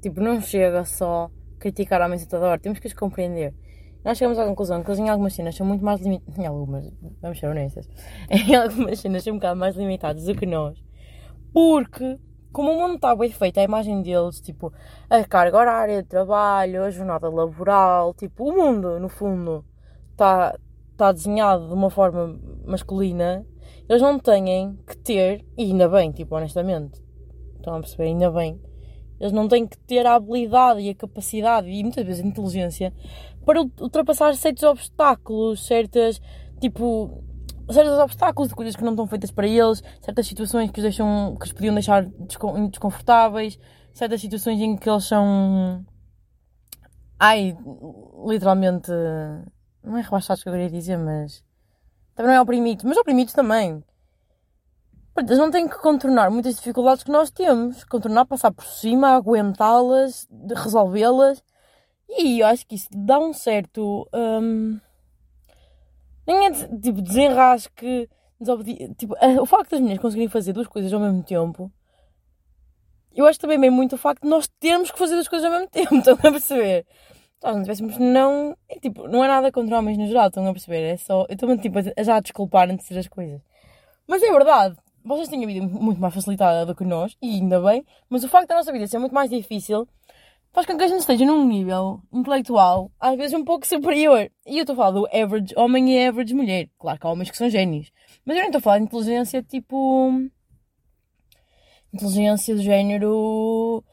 Tipo, 0.00 0.22
não 0.22 0.40
chega 0.40 0.82
só 0.86 1.30
criticar 1.58 2.00
a 2.00 2.08
mesa 2.08 2.26
toda 2.26 2.46
hora. 2.46 2.58
Temos 2.58 2.78
que 2.78 2.86
as 2.86 2.94
compreender. 2.94 3.54
Nós 4.02 4.16
chegamos 4.16 4.38
à 4.38 4.46
conclusão 4.46 4.82
que 4.82 4.88
eles 4.88 4.98
em 4.98 5.10
algumas 5.10 5.34
cenas 5.34 5.54
são 5.54 5.66
muito 5.66 5.84
mais 5.84 6.00
limitados. 6.00 6.38
Em 6.38 6.46
algumas, 6.46 6.90
vamos 7.20 7.38
ser 7.38 7.48
honestas. 7.48 7.86
Em 8.30 8.54
algumas 8.54 8.98
cenas 8.98 9.22
são 9.22 9.34
um 9.34 9.36
bocado 9.36 9.60
mais 9.60 9.76
limitados 9.76 10.24
do 10.24 10.34
que 10.34 10.46
nós. 10.46 10.82
Porque, 11.52 12.18
como 12.50 12.72
o 12.72 12.80
mundo 12.80 12.94
está 12.94 13.14
bem 13.14 13.30
feito, 13.30 13.60
a 13.60 13.62
imagem 13.62 14.00
deles, 14.00 14.40
tipo, 14.40 14.72
a 15.10 15.22
carga 15.22 15.58
horária 15.58 16.02
de 16.02 16.08
trabalho, 16.08 16.82
a 16.82 16.90
jornada 16.90 17.28
laboral, 17.28 18.14
tipo, 18.14 18.48
o 18.48 18.56
mundo, 18.56 18.98
no 18.98 19.10
fundo, 19.10 19.62
está 20.12 20.58
tá 20.96 21.12
desenhado 21.12 21.68
de 21.68 21.74
uma 21.74 21.90
forma 21.90 22.38
masculina, 22.64 23.44
eles 23.88 24.02
não 24.02 24.18
têm 24.18 24.78
que 24.86 24.96
ter, 24.96 25.44
e 25.56 25.64
ainda 25.64 25.88
bem, 25.88 26.10
tipo, 26.12 26.34
honestamente, 26.34 27.02
estão 27.56 27.74
a 27.74 27.80
perceber, 27.80 28.04
ainda 28.04 28.30
bem, 28.30 28.60
eles 29.20 29.32
não 29.32 29.48
têm 29.48 29.66
que 29.66 29.78
ter 29.78 30.06
a 30.06 30.14
habilidade 30.14 30.80
e 30.80 30.90
a 30.90 30.94
capacidade 30.94 31.68
e 31.68 31.82
muitas 31.82 32.04
vezes 32.04 32.24
a 32.24 32.26
inteligência 32.26 32.92
para 33.44 33.60
ultrapassar 33.80 34.34
certos 34.34 34.62
obstáculos, 34.62 35.66
certas, 35.66 36.20
tipo, 36.60 37.22
certos 37.70 37.98
obstáculos 37.98 38.48
de 38.48 38.54
coisas 38.54 38.76
que 38.76 38.82
não 38.82 38.92
estão 38.92 39.06
feitas 39.06 39.30
para 39.30 39.46
eles, 39.46 39.82
certas 40.00 40.26
situações 40.26 40.70
que 40.70 40.78
os, 40.78 40.82
deixam, 40.82 41.36
que 41.38 41.46
os 41.46 41.52
podiam 41.52 41.74
deixar 41.74 42.06
desconfortáveis, 42.70 43.58
certas 43.92 44.20
situações 44.20 44.60
em 44.60 44.76
que 44.76 44.88
eles 44.88 45.04
são. 45.04 45.84
Ai, 47.18 47.56
literalmente. 48.26 48.90
Não 49.84 49.96
é 49.96 50.00
rebaixados 50.00 50.42
que 50.42 50.48
eu 50.48 50.52
queria 50.52 50.70
dizer, 50.70 50.96
mas. 50.96 51.44
Também 52.14 52.32
não 52.32 52.38
é 52.38 52.40
oprimidos, 52.40 52.84
mas 52.84 52.96
oprimidos 52.96 53.34
também. 53.34 53.84
Eles 55.16 55.38
não 55.38 55.50
têm 55.50 55.68
que 55.68 55.78
contornar 55.78 56.30
muitas 56.30 56.56
dificuldades 56.56 57.04
que 57.04 57.10
nós 57.10 57.30
temos. 57.30 57.84
Contornar, 57.84 58.24
passar 58.24 58.50
por 58.50 58.64
cima, 58.64 59.10
aguentá-las, 59.10 60.26
resolvê-las 60.56 61.42
e 62.08 62.40
eu 62.40 62.46
acho 62.46 62.66
que 62.66 62.74
isso 62.76 62.88
dá 62.92 63.18
um 63.18 63.32
certo. 63.32 64.08
Um, 64.12 64.78
nem 66.26 66.46
é 66.46 66.50
tipo 66.52 67.02
desenrasque, 67.02 68.08
tipo, 68.96 69.14
o 69.40 69.46
facto 69.46 69.72
das 69.72 69.80
mulheres 69.80 70.00
conseguirem 70.00 70.28
fazer 70.28 70.52
duas 70.52 70.66
coisas 70.66 70.92
ao 70.92 71.00
mesmo 71.00 71.22
tempo. 71.22 71.70
Eu 73.14 73.26
acho 73.26 73.38
também 73.38 73.60
bem 73.60 73.70
muito 73.70 73.94
o 73.94 73.98
facto 73.98 74.22
de 74.22 74.28
nós 74.28 74.48
termos 74.58 74.90
que 74.90 74.98
fazer 74.98 75.14
duas 75.14 75.28
coisas 75.28 75.44
ao 75.46 75.52
mesmo 75.52 75.68
tempo, 75.70 75.94
estão 75.94 76.14
a 76.14 76.16
perceber? 76.16 76.86
Nós 77.44 77.56
não 77.56 77.62
tivéssemos, 77.62 77.98
não. 77.98 78.56
É, 78.66 78.80
tipo, 78.80 79.06
não 79.06 79.22
é 79.22 79.28
nada 79.28 79.52
contra 79.52 79.78
homens 79.78 79.98
no 79.98 80.06
geral, 80.06 80.28
estão 80.28 80.48
a 80.48 80.52
perceber? 80.52 80.80
É 80.80 80.96
só. 80.96 81.26
Eu 81.28 81.34
estou 81.34 81.56
tipo, 81.58 81.78
a 81.78 82.02
já 82.02 82.18
desculpar 82.18 82.70
antes 82.70 82.86
de 82.86 82.88
dizer 82.88 83.00
as 83.00 83.08
coisas. 83.08 83.38
Mas 84.08 84.22
é 84.22 84.32
verdade, 84.32 84.76
vocês 85.04 85.28
têm 85.28 85.44
a 85.44 85.46
vida 85.46 85.66
muito 85.66 86.00
mais 86.00 86.14
facilitada 86.14 86.64
do 86.64 86.74
que 86.74 86.84
nós, 86.84 87.14
e 87.20 87.34
ainda 87.34 87.60
bem, 87.60 87.84
mas 88.08 88.24
o 88.24 88.28
facto 88.28 88.48
da 88.48 88.56
nossa 88.56 88.72
vida 88.72 88.86
ser 88.86 88.98
muito 88.98 89.14
mais 89.14 89.28
difícil 89.28 89.86
faz 90.54 90.66
com 90.66 90.78
que 90.78 90.84
a 90.84 90.88
gente 90.88 91.00
esteja 91.00 91.26
num 91.26 91.46
nível 91.46 92.00
intelectual, 92.10 92.90
às 92.98 93.14
vezes 93.16 93.34
um 93.34 93.44
pouco 93.44 93.66
superior. 93.66 94.30
E 94.46 94.56
eu 94.56 94.62
estou 94.62 94.72
a 94.72 94.76
falar 94.76 94.90
do 94.92 95.06
average 95.06 95.52
homem 95.56 95.92
e 95.92 96.06
average 96.06 96.32
mulher. 96.32 96.70
Claro 96.78 96.98
que 96.98 97.06
há 97.06 97.10
homens 97.10 97.30
que 97.30 97.36
são 97.36 97.50
génios. 97.50 97.90
Mas 98.24 98.36
eu 98.36 98.40
não 98.40 98.48
estou 98.48 98.60
a 98.60 98.62
falar 98.62 98.78
de 98.78 98.84
inteligência 98.84 99.42
tipo. 99.42 100.12
Inteligência 101.92 102.54
do 102.54 102.62
género. 102.62 103.84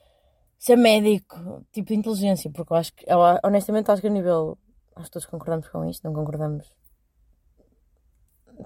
Ser 0.62 0.78
médico. 0.78 1.65
Tipo 1.71 1.93
inteligência. 1.93 2.50
Porque 2.52 2.71
eu 2.71 2.78
acho 2.78 2.93
que. 2.93 3.06
Eu, 3.08 3.19
honestamente, 3.43 3.91
acho 3.91 4.02
que 4.02 4.08
a 4.08 4.12
nível. 4.12 4.58
Acho 4.95 5.06
que 5.08 5.12
todos 5.12 5.26
concordamos 5.26 5.67
com 5.67 5.84
isto. 5.89 6.04
Não 6.06 6.13
concordamos. 6.13 6.71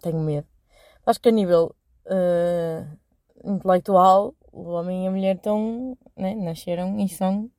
Tenho 0.01 0.19
medo. 0.19 0.47
Acho 1.05 1.19
que 1.19 1.29
a 1.29 1.31
nível. 1.31 1.75
Uh, 2.05 2.85
intelectual, 3.43 4.35
o 4.51 4.69
homem 4.69 5.05
e 5.05 5.07
a 5.07 5.11
mulher 5.11 5.37
estão. 5.37 5.97
Né, 6.15 6.35
nasceram 6.35 6.99
e 6.99 7.09
são 7.09 7.49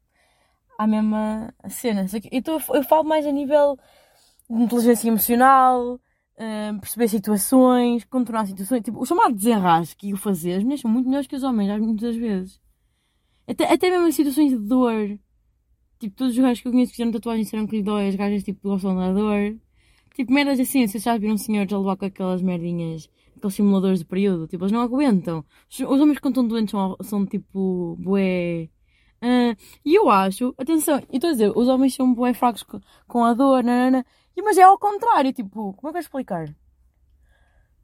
à 0.78 0.86
mesma 0.86 1.52
cena. 1.68 2.06
Então 2.30 2.58
eu 2.74 2.82
falo 2.84 3.04
mais 3.04 3.26
a 3.26 3.32
nível 3.32 3.78
de 4.48 4.62
inteligência 4.62 5.08
emocional, 5.08 5.94
uh, 5.94 6.80
perceber 6.80 7.08
situações, 7.08 8.04
contornar 8.04 8.46
situações. 8.46 8.82
Tipo, 8.82 9.00
o 9.00 9.06
chamado 9.06 9.34
desenrasque 9.34 10.08
e 10.08 10.14
o 10.14 10.16
fazer, 10.16 10.54
as 10.54 10.62
mulheres 10.62 10.82
são 10.82 10.90
muito 10.90 11.06
melhores 11.08 11.26
que 11.26 11.36
os 11.36 11.42
homens, 11.42 11.80
muitas 11.80 12.16
vezes. 12.16 12.60
Até, 13.46 13.72
até 13.72 13.90
mesmo 13.90 14.08
em 14.08 14.12
situações 14.12 14.50
de 14.50 14.58
dor. 14.58 15.18
Tipo, 15.98 16.16
todos 16.16 16.34
os 16.34 16.38
gajos 16.38 16.60
que 16.60 16.68
eu 16.68 16.72
conheço 16.72 16.90
que 16.90 16.96
fizeram 16.96 17.12
tatuagens 17.12 17.46
disseram 17.46 17.66
que 17.66 17.76
lhe 17.76 17.82
dói, 17.82 18.08
as 18.08 18.14
gajas 18.14 18.42
tipo, 18.42 18.68
gostam 18.68 18.96
da 18.96 19.12
dor. 19.12 19.56
Tipo, 20.14 20.32
merdas 20.32 20.60
assim, 20.60 20.86
vocês 20.86 21.02
já 21.02 21.16
viram 21.16 21.36
senhores 21.38 21.72
a 21.72 21.78
levar 21.78 21.96
com 21.96 22.04
aquelas 22.04 22.42
merdinhas 22.42 23.08
aqueles 23.36 23.54
simuladores 23.54 23.98
de 24.00 24.04
período, 24.04 24.46
tipo, 24.46 24.64
eles 24.64 24.72
não 24.72 24.80
aguentam. 24.80 25.44
Os, 25.70 25.80
os 25.80 26.00
homens 26.00 26.18
que 26.18 26.28
estão 26.28 26.46
doentes 26.46 26.70
são, 26.70 26.96
são 27.02 27.26
tipo, 27.26 27.96
bué. 27.98 28.68
Uh, 29.22 29.56
e 29.84 29.94
eu 29.94 30.10
acho, 30.10 30.54
atenção, 30.58 31.02
e 31.10 31.16
estou 31.16 31.30
a 31.30 31.32
dizer, 31.32 31.52
os 31.56 31.68
homens 31.68 31.94
são 31.94 32.12
bué 32.12 32.34
fracos 32.34 32.62
com, 32.62 32.80
com 33.06 33.24
a 33.24 33.34
dor, 33.34 33.64
nanana, 33.64 34.04
mas 34.36 34.58
é 34.58 34.62
ao 34.62 34.78
contrário, 34.78 35.32
tipo, 35.32 35.72
como 35.74 35.88
é 35.88 35.92
que 35.92 35.98
eu 35.98 36.00
explicar? 36.00 36.54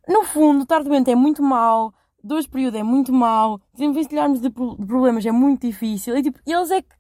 No 0.07 0.25
fundo, 0.25 0.63
estar 0.63 0.83
doente 0.83 1.11
é 1.11 1.15
muito 1.15 1.43
mau, 1.43 1.95
dois 2.23 2.47
período 2.47 2.77
é 2.77 2.83
muito 2.83 3.13
mau, 3.13 3.61
desenvencilharmos 3.73 4.41
de, 4.41 4.49
de 4.49 4.87
problemas 4.87 5.25
é 5.27 5.33
muito 5.33 5.67
difícil, 5.67 6.17
e 6.17 6.23
tipo, 6.23 6.39
eles 6.47 6.71
é 6.71 6.83
que 6.83 6.95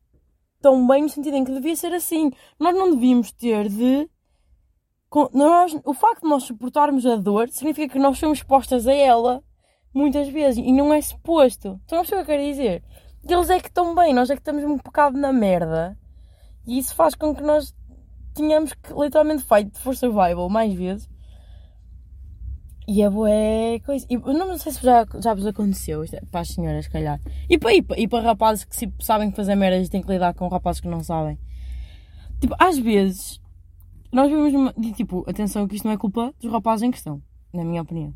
estão 0.56 0.87
bem 0.87 1.02
no 1.02 1.08
sentido 1.08 1.37
em 1.37 1.44
que 1.44 1.52
devia 1.52 1.74
ser 1.74 1.92
assim. 1.92 2.30
Nós 2.58 2.74
não 2.74 2.90
devíamos 2.90 3.32
ter 3.32 3.68
de 3.68 4.08
nós, 5.35 5.76
o 5.85 5.92
facto 5.92 6.22
de 6.22 6.28
nós 6.28 6.44
suportarmos 6.44 7.04
a 7.04 7.16
dor 7.16 7.48
significa 7.50 7.92
que 7.92 7.98
nós 7.98 8.18
somos 8.18 8.38
expostas 8.38 8.87
a 8.87 8.94
ela 8.94 9.44
muitas 9.92 10.28
vezes 10.28 10.64
e 10.64 10.72
não 10.72 10.92
é 10.92 11.02
suposto. 11.02 11.78
Então 11.85 11.98
não 11.98 12.04
sei 12.04 12.18
o 12.18 12.24
que 12.24 12.30
eu 12.30 12.37
quero 12.37 12.48
dizer. 12.48 12.82
Eles 13.28 13.50
é 13.50 13.61
que 13.61 13.68
estão 13.68 13.94
bem, 13.94 14.14
nós 14.14 14.30
é 14.30 14.35
que 14.35 14.40
estamos 14.40 14.64
um 14.64 14.76
bocado 14.76 15.18
na 15.18 15.32
merda 15.32 15.98
e 16.66 16.78
isso 16.78 16.94
faz 16.94 17.14
com 17.14 17.35
que 17.35 17.42
nós 17.42 17.74
tenhamos 18.35 18.72
que 18.72 18.92
literalmente 18.94 19.42
fight 19.42 19.78
for 19.80 19.94
survival 19.94 20.48
mais 20.48 20.72
vezes. 20.72 21.12
E 22.92 23.00
é 23.00 23.09
boa 23.09 23.31
coisa. 23.87 24.07
E, 24.11 24.18
não 24.18 24.59
sei 24.59 24.70
se 24.70 24.83
já, 24.83 25.07
já 25.18 25.33
vos 25.33 25.46
aconteceu, 25.46 26.05
é 26.05 26.20
para 26.31 26.42
as 26.42 26.48
senhoras, 26.48 26.85
se 26.85 26.90
calhar. 26.90 27.18
E 27.48 27.57
para, 27.57 27.72
e, 27.72 27.81
para, 27.81 27.98
e 27.98 28.07
para 28.07 28.22
rapazes 28.22 28.64
que 28.64 28.76
tipo, 28.76 29.02
sabem 29.02 29.33
fazer 29.33 29.55
merdas 29.55 29.87
e 29.87 29.90
têm 29.90 30.02
que 30.02 30.12
lidar 30.12 30.35
com 30.35 30.46
rapazes 30.46 30.83
que 30.83 30.88
não 30.88 31.02
sabem. 31.02 31.38
Tipo, 32.38 32.55
às 32.59 32.78
vezes 32.78 33.40
nós 34.12 34.28
vivemos 34.28 34.52
numa. 34.52 34.74
Tipo, 34.94 35.24
atenção 35.26 35.66
que 35.66 35.76
isto 35.76 35.87
não 35.87 35.92
é 35.92 35.96
culpa 35.96 36.35
dos 36.38 36.52
rapazes 36.52 36.83
em 36.83 36.90
questão, 36.90 37.22
na 37.50 37.64
minha 37.64 37.81
opinião. 37.81 38.14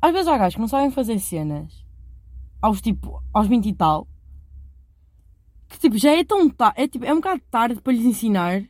Às 0.00 0.12
vezes 0.12 0.28
há 0.28 0.38
gajos 0.38 0.54
que 0.54 0.60
não 0.62 0.68
sabem 0.68 0.90
fazer 0.90 1.18
cenas 1.18 1.84
aos 2.62 2.80
tipo, 2.80 3.22
aos 3.34 3.46
20 3.46 3.66
e 3.66 3.74
tal, 3.74 4.08
que 5.68 5.78
tipo, 5.78 5.98
já 5.98 6.12
é 6.12 6.24
tão 6.24 6.48
tarde, 6.48 6.80
é, 6.80 6.88
tipo, 6.88 7.04
é 7.04 7.12
um 7.12 7.16
bocado 7.16 7.42
tarde 7.50 7.82
para 7.82 7.92
lhes 7.92 8.06
ensinar 8.06 8.62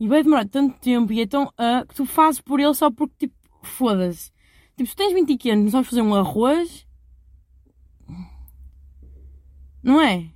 e 0.00 0.08
vai 0.08 0.22
demorar 0.22 0.48
tanto 0.48 0.80
tempo 0.80 1.12
e 1.12 1.20
é 1.20 1.26
tão 1.26 1.48
uh, 1.48 1.86
que 1.86 1.94
tu 1.94 2.06
fazes 2.06 2.40
por 2.40 2.60
ele 2.60 2.72
só 2.72 2.90
porque 2.90 3.26
tipo, 3.26 3.36
foda-se. 3.62 4.34
Tipo, 4.76 4.90
se 4.90 4.96
tens 4.96 5.12
20 5.14 5.50
anos 5.50 5.72
sabes 5.72 5.88
fazer 5.88 6.02
um 6.02 6.14
arroz, 6.14 6.86
não 9.82 10.00
é? 10.00 10.30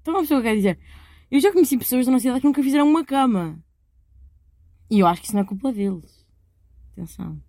Então 0.00 0.14
uma 0.14 0.20
pessoa 0.20 0.42
quer 0.42 0.54
dizer, 0.54 0.78
eu 1.30 1.40
já 1.40 1.52
conheci 1.52 1.76
pessoas 1.76 2.06
da 2.06 2.12
nossa 2.12 2.22
cidade 2.22 2.40
que 2.40 2.46
nunca 2.46 2.62
fizeram 2.62 2.88
uma 2.88 3.04
cama. 3.04 3.62
E 4.90 4.98
eu 4.98 5.06
acho 5.06 5.20
que 5.20 5.26
isso 5.26 5.36
não 5.36 5.42
é 5.42 5.46
culpa 5.46 5.72
deles. 5.72 6.26
Atenção. 6.92 7.40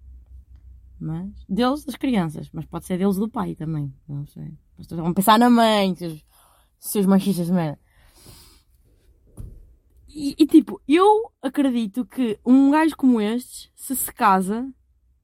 Mas. 1.00 1.32
Deles, 1.50 1.84
das 1.84 1.96
crianças. 1.96 2.50
Mas 2.54 2.66
pode 2.66 2.86
ser 2.86 2.98
deles 2.98 3.16
do 3.16 3.28
pai 3.28 3.56
também. 3.56 3.92
Não 4.08 4.26
sei. 4.28 4.54
Vão 4.92 5.14
pensar 5.14 5.40
na 5.40 5.50
mãe, 5.50 5.96
seus, 5.96 6.24
seus 6.80 7.06
machistas 7.08 7.48
de 7.48 7.54
merda. 7.54 7.80
E, 10.08 10.36
e, 10.38 10.46
tipo, 10.46 10.80
eu 10.88 11.32
acredito 11.42 12.06
que 12.06 12.40
um 12.46 12.70
gajo 12.70 12.96
como 12.96 13.20
este, 13.20 13.72
se 13.76 13.96
se 13.96 14.14
casa. 14.14 14.72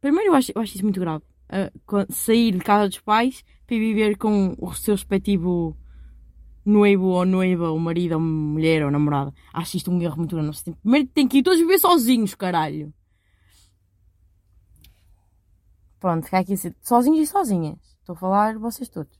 Primeiro, 0.01 0.31
eu 0.31 0.35
acho, 0.35 0.51
eu 0.53 0.61
acho 0.61 0.75
isso 0.75 0.83
muito 0.83 0.99
grave. 0.99 1.23
Uh, 1.49 2.13
sair 2.13 2.51
de 2.51 2.59
casa 2.59 2.89
dos 2.89 2.99
pais 2.99 3.43
para 3.65 3.77
viver 3.77 4.17
com 4.17 4.55
o 4.59 4.73
seu 4.73 4.95
respectivo 4.95 5.75
noivo 6.65 7.05
ou 7.07 7.25
noiva, 7.25 7.69
ou 7.69 7.79
marido, 7.79 8.13
ou 8.13 8.19
mulher, 8.19 8.83
ou 8.83 8.91
namorada. 8.91 9.33
Acho 9.53 9.77
isto 9.77 9.89
um 9.89 10.01
erro 10.01 10.17
muito 10.17 10.35
grande. 10.35 10.61
Primeiro 10.81 11.07
tem 11.07 11.27
que 11.27 11.39
ir 11.39 11.43
todos 11.43 11.59
viver 11.59 11.79
sozinhos, 11.79 12.35
caralho. 12.35 12.93
Pronto, 15.99 16.25
fica 16.25 16.39
aqui 16.39 16.53
sozinhos 16.81 17.19
e 17.19 17.31
sozinhas. 17.31 17.79
Estou 17.99 18.13
a 18.13 18.19
falar 18.19 18.57
vocês 18.59 18.89
todos. 18.89 19.17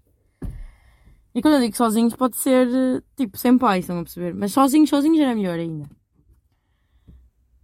E 1.33 1.41
quando 1.41 1.55
eu 1.55 1.61
digo 1.61 1.75
sozinhos, 1.75 2.15
pode 2.15 2.37
ser 2.37 2.67
tipo 3.15 3.37
sem 3.37 3.57
pai, 3.57 3.79
estão 3.79 3.99
a 3.99 4.03
perceber? 4.03 4.33
Mas 4.33 4.51
sozinhos, 4.51 4.89
sozinhos 4.89 5.19
era 5.19 5.35
melhor 5.35 5.57
ainda. 5.57 5.89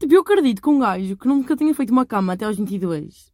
Tipo, 0.04 0.16
eu 0.16 0.20
acredito 0.20 0.62
que 0.62 0.70
um 0.70 0.80
gajo 0.80 1.16
que 1.16 1.26
nunca 1.26 1.56
tenha 1.56 1.74
feito 1.74 1.92
uma 1.92 2.06
cama 2.06 2.34
até 2.34 2.44
aos 2.44 2.58
22 2.58 3.32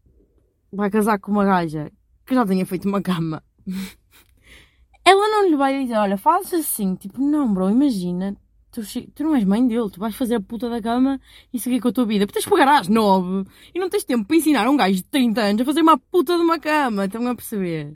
vai 0.71 0.87
casar 0.91 1.17
com 1.17 1.31
uma 1.31 1.43
gaja 1.43 1.91
que 2.23 2.35
já 2.35 2.45
tenha 2.45 2.63
feito 2.63 2.87
uma 2.87 3.01
cama. 3.01 3.41
ela 5.03 5.29
não 5.29 5.49
lhe 5.49 5.55
vai 5.55 5.81
dizer, 5.81 5.95
olha, 5.95 6.15
faz 6.15 6.53
assim, 6.53 6.93
tipo, 6.93 7.19
não, 7.19 7.51
bro, 7.51 7.71
imagina, 7.71 8.37
tu, 8.71 8.81
tu 9.15 9.23
não 9.23 9.35
és 9.35 9.43
mãe 9.45 9.67
dele, 9.67 9.89
tu 9.89 9.99
vais 9.99 10.15
fazer 10.15 10.35
a 10.35 10.39
puta 10.39 10.69
da 10.69 10.79
cama 10.79 11.19
e 11.51 11.57
seguir 11.57 11.81
com 11.81 11.87
a 11.87 11.91
tua 11.91 12.05
vida. 12.05 12.27
Porque 12.27 12.37
tens 12.39 12.45
que 12.45 12.51
pagar 12.51 12.81
às 12.81 12.87
nove 12.87 13.49
e 13.73 13.79
não 13.79 13.89
tens 13.89 14.03
tempo 14.03 14.27
para 14.27 14.37
ensinar 14.37 14.69
um 14.69 14.77
gajo 14.77 14.97
de 14.97 15.05
30 15.05 15.41
anos 15.41 15.61
a 15.63 15.65
fazer 15.65 15.81
uma 15.81 15.97
puta 15.97 16.37
de 16.37 16.43
uma 16.43 16.59
cama, 16.59 17.05
estão 17.05 17.27
a 17.27 17.33
perceber? 17.33 17.93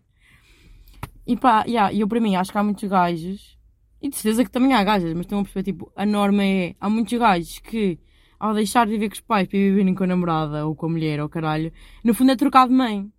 E 1.27 1.37
pá, 1.37 1.63
yeah, 1.67 1.93
eu 1.93 2.07
para 2.07 2.19
mim 2.19 2.35
acho 2.35 2.51
que 2.51 2.57
há 2.57 2.63
muitos 2.63 2.89
gajos, 2.89 3.55
e 4.01 4.09
de 4.09 4.15
certeza 4.15 4.43
que 4.43 4.49
também 4.49 4.73
há 4.73 4.83
gajas, 4.83 5.13
mas 5.13 5.27
estão 5.27 5.41
a 5.41 5.43
perceber, 5.43 5.63
tipo, 5.63 5.91
a 5.95 6.07
norma 6.07 6.43
é, 6.43 6.75
há 6.81 6.89
muitos 6.89 7.15
gajos 7.19 7.59
que, 7.59 7.99
ao 8.43 8.53
deixar 8.53 8.85
de 8.85 8.91
viver 8.91 9.07
com 9.07 9.13
os 9.13 9.21
pais 9.21 9.47
para 9.47 9.57
viverem 9.57 9.95
com 9.95 10.03
a 10.03 10.07
namorada 10.07 10.67
ou 10.67 10.75
com 10.75 10.87
a 10.87 10.89
mulher 10.89 11.21
ou 11.21 11.29
caralho, 11.29 11.71
no 12.03 12.13
fundo 12.13 12.33
é 12.33 12.35
trocar 12.35 12.67
de 12.67 12.73
mãe. 12.73 13.09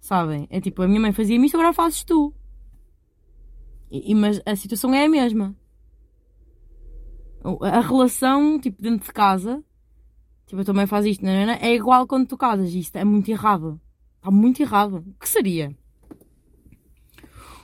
Sabem? 0.00 0.48
É 0.50 0.60
tipo, 0.60 0.82
a 0.82 0.88
minha 0.88 0.98
mãe 0.98 1.12
fazia-me 1.12 1.46
isto, 1.46 1.54
agora 1.54 1.72
fazes 1.72 2.02
tu. 2.02 2.34
E, 3.88 4.12
mas 4.16 4.42
a 4.44 4.56
situação 4.56 4.92
é 4.92 5.04
a 5.04 5.08
mesma. 5.08 5.54
A 7.60 7.78
relação, 7.78 8.58
tipo, 8.58 8.82
dentro 8.82 9.06
de 9.06 9.12
casa, 9.12 9.64
tipo, 10.44 10.60
a 10.60 10.64
tua 10.64 10.74
mãe 10.74 10.88
faz 10.88 11.06
isto, 11.06 11.24
não 11.24 11.30
é? 11.30 11.60
É 11.62 11.72
igual 11.72 12.04
quando 12.04 12.26
tu 12.26 12.36
casas. 12.36 12.74
Isto 12.74 12.96
é 12.96 13.04
muito 13.04 13.30
errado. 13.30 13.80
Está 14.16 14.28
muito 14.28 14.60
errado. 14.60 15.04
O 15.06 15.20
que 15.20 15.28
seria? 15.28 15.76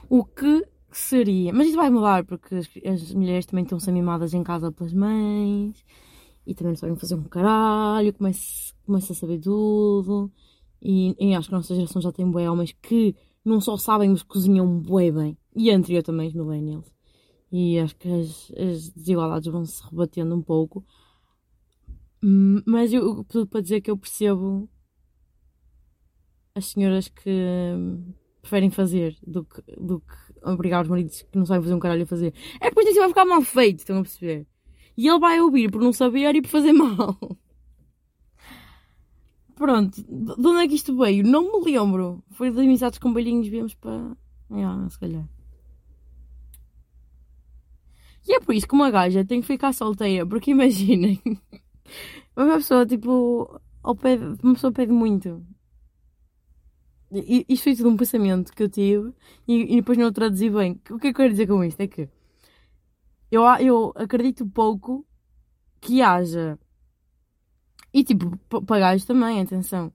O 0.08 0.24
que 0.24 0.64
seria? 0.92 1.52
Mas 1.52 1.66
isso 1.66 1.76
vai 1.76 1.90
mudar 1.90 2.24
porque 2.24 2.54
as, 2.54 2.70
as 2.86 3.12
mulheres 3.12 3.46
também 3.46 3.64
estão-se 3.64 3.90
mimadas 3.90 4.32
em 4.32 4.44
casa 4.44 4.70
pelas 4.70 4.92
mães 4.92 5.84
e 6.46 6.54
também 6.54 6.72
não 6.72 6.76
sabem 6.76 6.96
fazer 6.96 7.14
um 7.14 7.24
caralho, 7.24 8.12
começa, 8.12 9.12
a 9.12 9.14
saber 9.14 9.38
tudo. 9.38 10.30
E, 10.80 11.14
e 11.18 11.34
acho 11.34 11.48
que 11.48 11.54
a 11.54 11.58
nossa 11.58 11.74
geração 11.74 12.02
já 12.02 12.10
tem 12.10 12.28
bué 12.28 12.50
homens 12.50 12.72
que 12.82 13.14
não 13.44 13.60
só 13.60 13.76
sabem, 13.76 14.10
mas 14.10 14.22
cozinham 14.22 14.80
bué 14.80 15.10
bem. 15.10 15.36
E 15.54 15.70
a 15.70 15.76
anterior 15.76 16.02
também, 16.02 16.28
os 16.28 16.34
millennials. 16.34 16.92
E 17.50 17.78
acho 17.78 17.94
que 17.96 18.08
as, 18.08 18.52
as 18.56 18.88
desigualdades 18.90 19.50
vão 19.50 19.64
se 19.64 19.82
rebatendo 19.84 20.34
um 20.34 20.42
pouco. 20.42 20.84
Hum, 22.22 22.62
mas 22.66 22.92
eu, 22.92 23.24
tudo 23.24 23.46
para 23.46 23.60
dizer 23.60 23.80
que 23.80 23.90
eu 23.90 23.96
percebo 23.96 24.68
as 26.54 26.66
senhoras 26.66 27.08
que 27.08 27.30
preferem 28.40 28.70
fazer 28.70 29.16
do 29.26 29.44
que, 29.44 29.62
do 29.76 30.00
que 30.00 30.16
obrigar 30.42 30.82
os 30.82 30.88
maridos 30.88 31.22
que 31.22 31.38
não 31.38 31.46
sabem 31.46 31.62
fazer 31.62 31.74
um 31.74 31.80
caralho 31.80 32.02
a 32.02 32.06
fazer. 32.06 32.34
É 32.60 32.68
depois 32.68 32.86
disso 32.86 32.98
vai 32.98 33.08
ficar 33.08 33.24
mal 33.24 33.42
feito, 33.42 33.78
estão 33.80 33.98
a 33.98 34.02
perceber? 34.02 34.46
E 34.96 35.08
ele 35.08 35.18
vai 35.18 35.40
ouvir 35.40 35.70
por 35.70 35.80
não 35.80 35.92
saber 35.92 36.34
e 36.34 36.42
por 36.42 36.48
fazer 36.48 36.72
mal. 36.72 37.18
Pronto, 39.54 40.02
de 40.02 40.46
onde 40.46 40.64
é 40.64 40.68
que 40.68 40.74
isto 40.74 40.96
veio? 40.96 41.24
Não 41.24 41.44
me 41.44 41.72
lembro. 41.72 42.22
Foi 42.30 42.50
das 42.50 42.58
amizades 42.58 42.98
com 42.98 43.12
beijinhos, 43.12 43.46
viemos 43.48 43.74
para. 43.74 44.16
Ah, 44.50 44.88
se 44.90 44.98
calhar. 44.98 45.28
E 48.26 48.34
é 48.34 48.40
por 48.40 48.54
isso 48.54 48.68
que 48.68 48.74
uma 48.74 48.90
gaja 48.90 49.24
tem 49.24 49.40
que 49.40 49.46
ficar 49.46 49.72
solteira, 49.72 50.26
porque 50.26 50.52
imaginem, 50.52 51.20
uma 52.36 52.54
pessoa 52.56 52.86
tipo, 52.86 53.60
ao 53.82 53.96
pé, 53.96 54.16
uma 54.42 54.54
pessoa 54.54 54.72
pede 54.72 54.92
muito. 54.92 55.44
Isto 57.48 57.64
foi 57.64 57.76
tudo 57.76 57.90
um 57.90 57.96
pensamento 57.96 58.52
que 58.52 58.62
eu 58.62 58.68
tive 58.70 59.12
e, 59.46 59.74
e 59.74 59.76
depois 59.76 59.98
não 59.98 60.12
traduzi 60.12 60.48
bem. 60.48 60.80
O 60.90 60.98
que 60.98 61.08
é 61.08 61.08
que 61.08 61.08
eu 61.08 61.14
quero 61.14 61.30
dizer 61.30 61.46
com 61.46 61.62
isto? 61.62 61.80
É 61.80 61.86
que 61.86 62.08
eu, 63.32 63.42
eu 63.60 63.92
acredito 63.96 64.46
pouco 64.46 65.06
que 65.80 66.02
haja. 66.02 66.58
E 67.92 68.04
tipo, 68.04 68.36
para 68.66 68.78
gajos 68.78 69.06
também, 69.06 69.40
atenção. 69.40 69.90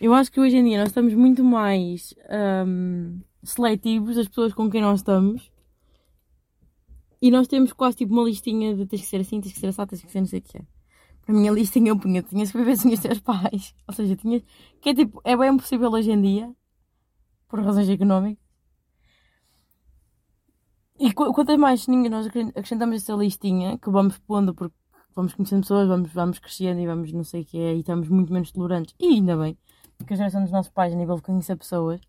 Eu 0.00 0.12
acho 0.12 0.32
que 0.32 0.40
hoje 0.40 0.56
em 0.56 0.64
dia 0.64 0.78
nós 0.80 0.88
estamos 0.88 1.14
muito 1.14 1.44
mais 1.44 2.12
um, 2.66 3.20
seletivos 3.44 4.16
das 4.16 4.26
pessoas 4.26 4.52
com 4.52 4.68
quem 4.68 4.82
nós 4.82 4.98
estamos 4.98 5.52
e 7.20 7.30
nós 7.30 7.46
temos 7.46 7.72
quase 7.72 7.98
tipo 7.98 8.12
uma 8.12 8.24
listinha 8.24 8.74
de 8.74 8.84
tens 8.84 9.02
que 9.02 9.06
ser 9.06 9.20
assim, 9.20 9.40
tens 9.40 9.52
que 9.52 9.60
ser 9.60 9.68
assim, 9.68 9.86
tens 9.86 10.02
que 10.02 10.10
ser 10.10 10.20
não 10.20 10.26
sei 10.26 10.40
o 10.40 10.42
que 10.42 10.58
é. 10.58 10.62
A 11.28 11.52
listinha 11.52 11.90
eu 11.90 11.98
punha, 11.98 12.20
tinhas 12.20 12.50
que 12.50 12.58
viver 12.58 12.76
sem 12.76 12.92
os 12.92 12.98
teus 12.98 13.20
pais. 13.20 13.76
Ou 13.86 13.94
seja, 13.94 14.16
tinhas. 14.16 14.42
Que 14.80 14.88
é 14.90 14.94
tipo, 14.94 15.20
é 15.22 15.36
bem 15.36 15.50
impossível 15.50 15.88
hoje 15.92 16.10
em 16.10 16.20
dia, 16.20 16.52
por 17.48 17.60
razões 17.60 17.88
económicas. 17.88 18.41
E 21.04 21.12
quantas 21.12 21.58
mais 21.58 21.88
ninguém 21.88 22.08
nós 22.08 22.28
acrescentamos 22.28 23.02
essa 23.02 23.12
listinha, 23.14 23.76
que 23.76 23.90
vamos 23.90 24.18
pondo 24.18 24.54
porque 24.54 24.72
vamos 25.16 25.34
conhecendo 25.34 25.62
pessoas, 25.62 25.88
vamos, 25.88 26.12
vamos 26.12 26.38
crescendo 26.38 26.80
e 26.80 26.86
vamos 26.86 27.12
não 27.12 27.24
sei 27.24 27.42
o 27.42 27.44
que 27.44 27.58
é, 27.58 27.74
e 27.74 27.80
estamos 27.80 28.08
muito 28.08 28.32
menos 28.32 28.52
tolerantes. 28.52 28.94
E 29.00 29.14
ainda 29.14 29.36
bem, 29.36 29.58
porque 29.98 30.14
a 30.14 30.16
geração 30.16 30.42
dos 30.42 30.52
nossos 30.52 30.70
pais, 30.70 30.94
a 30.94 30.96
nível 30.96 31.16
de 31.16 31.22
conhecer 31.22 31.56
pessoas, 31.56 32.00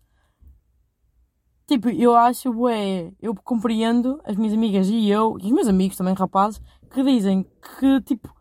Tipo, 1.66 1.88
eu 1.88 2.14
acho, 2.14 2.68
é, 2.68 3.10
eu 3.20 3.34
compreendo 3.34 4.20
as 4.22 4.36
minhas 4.36 4.52
amigas 4.52 4.86
e 4.86 5.08
eu, 5.08 5.38
e 5.40 5.46
os 5.46 5.50
meus 5.50 5.66
amigos 5.66 5.96
também, 5.96 6.14
rapazes, 6.14 6.60
que 6.90 7.02
dizem 7.02 7.44
que, 7.80 8.00
tipo, 8.02 8.32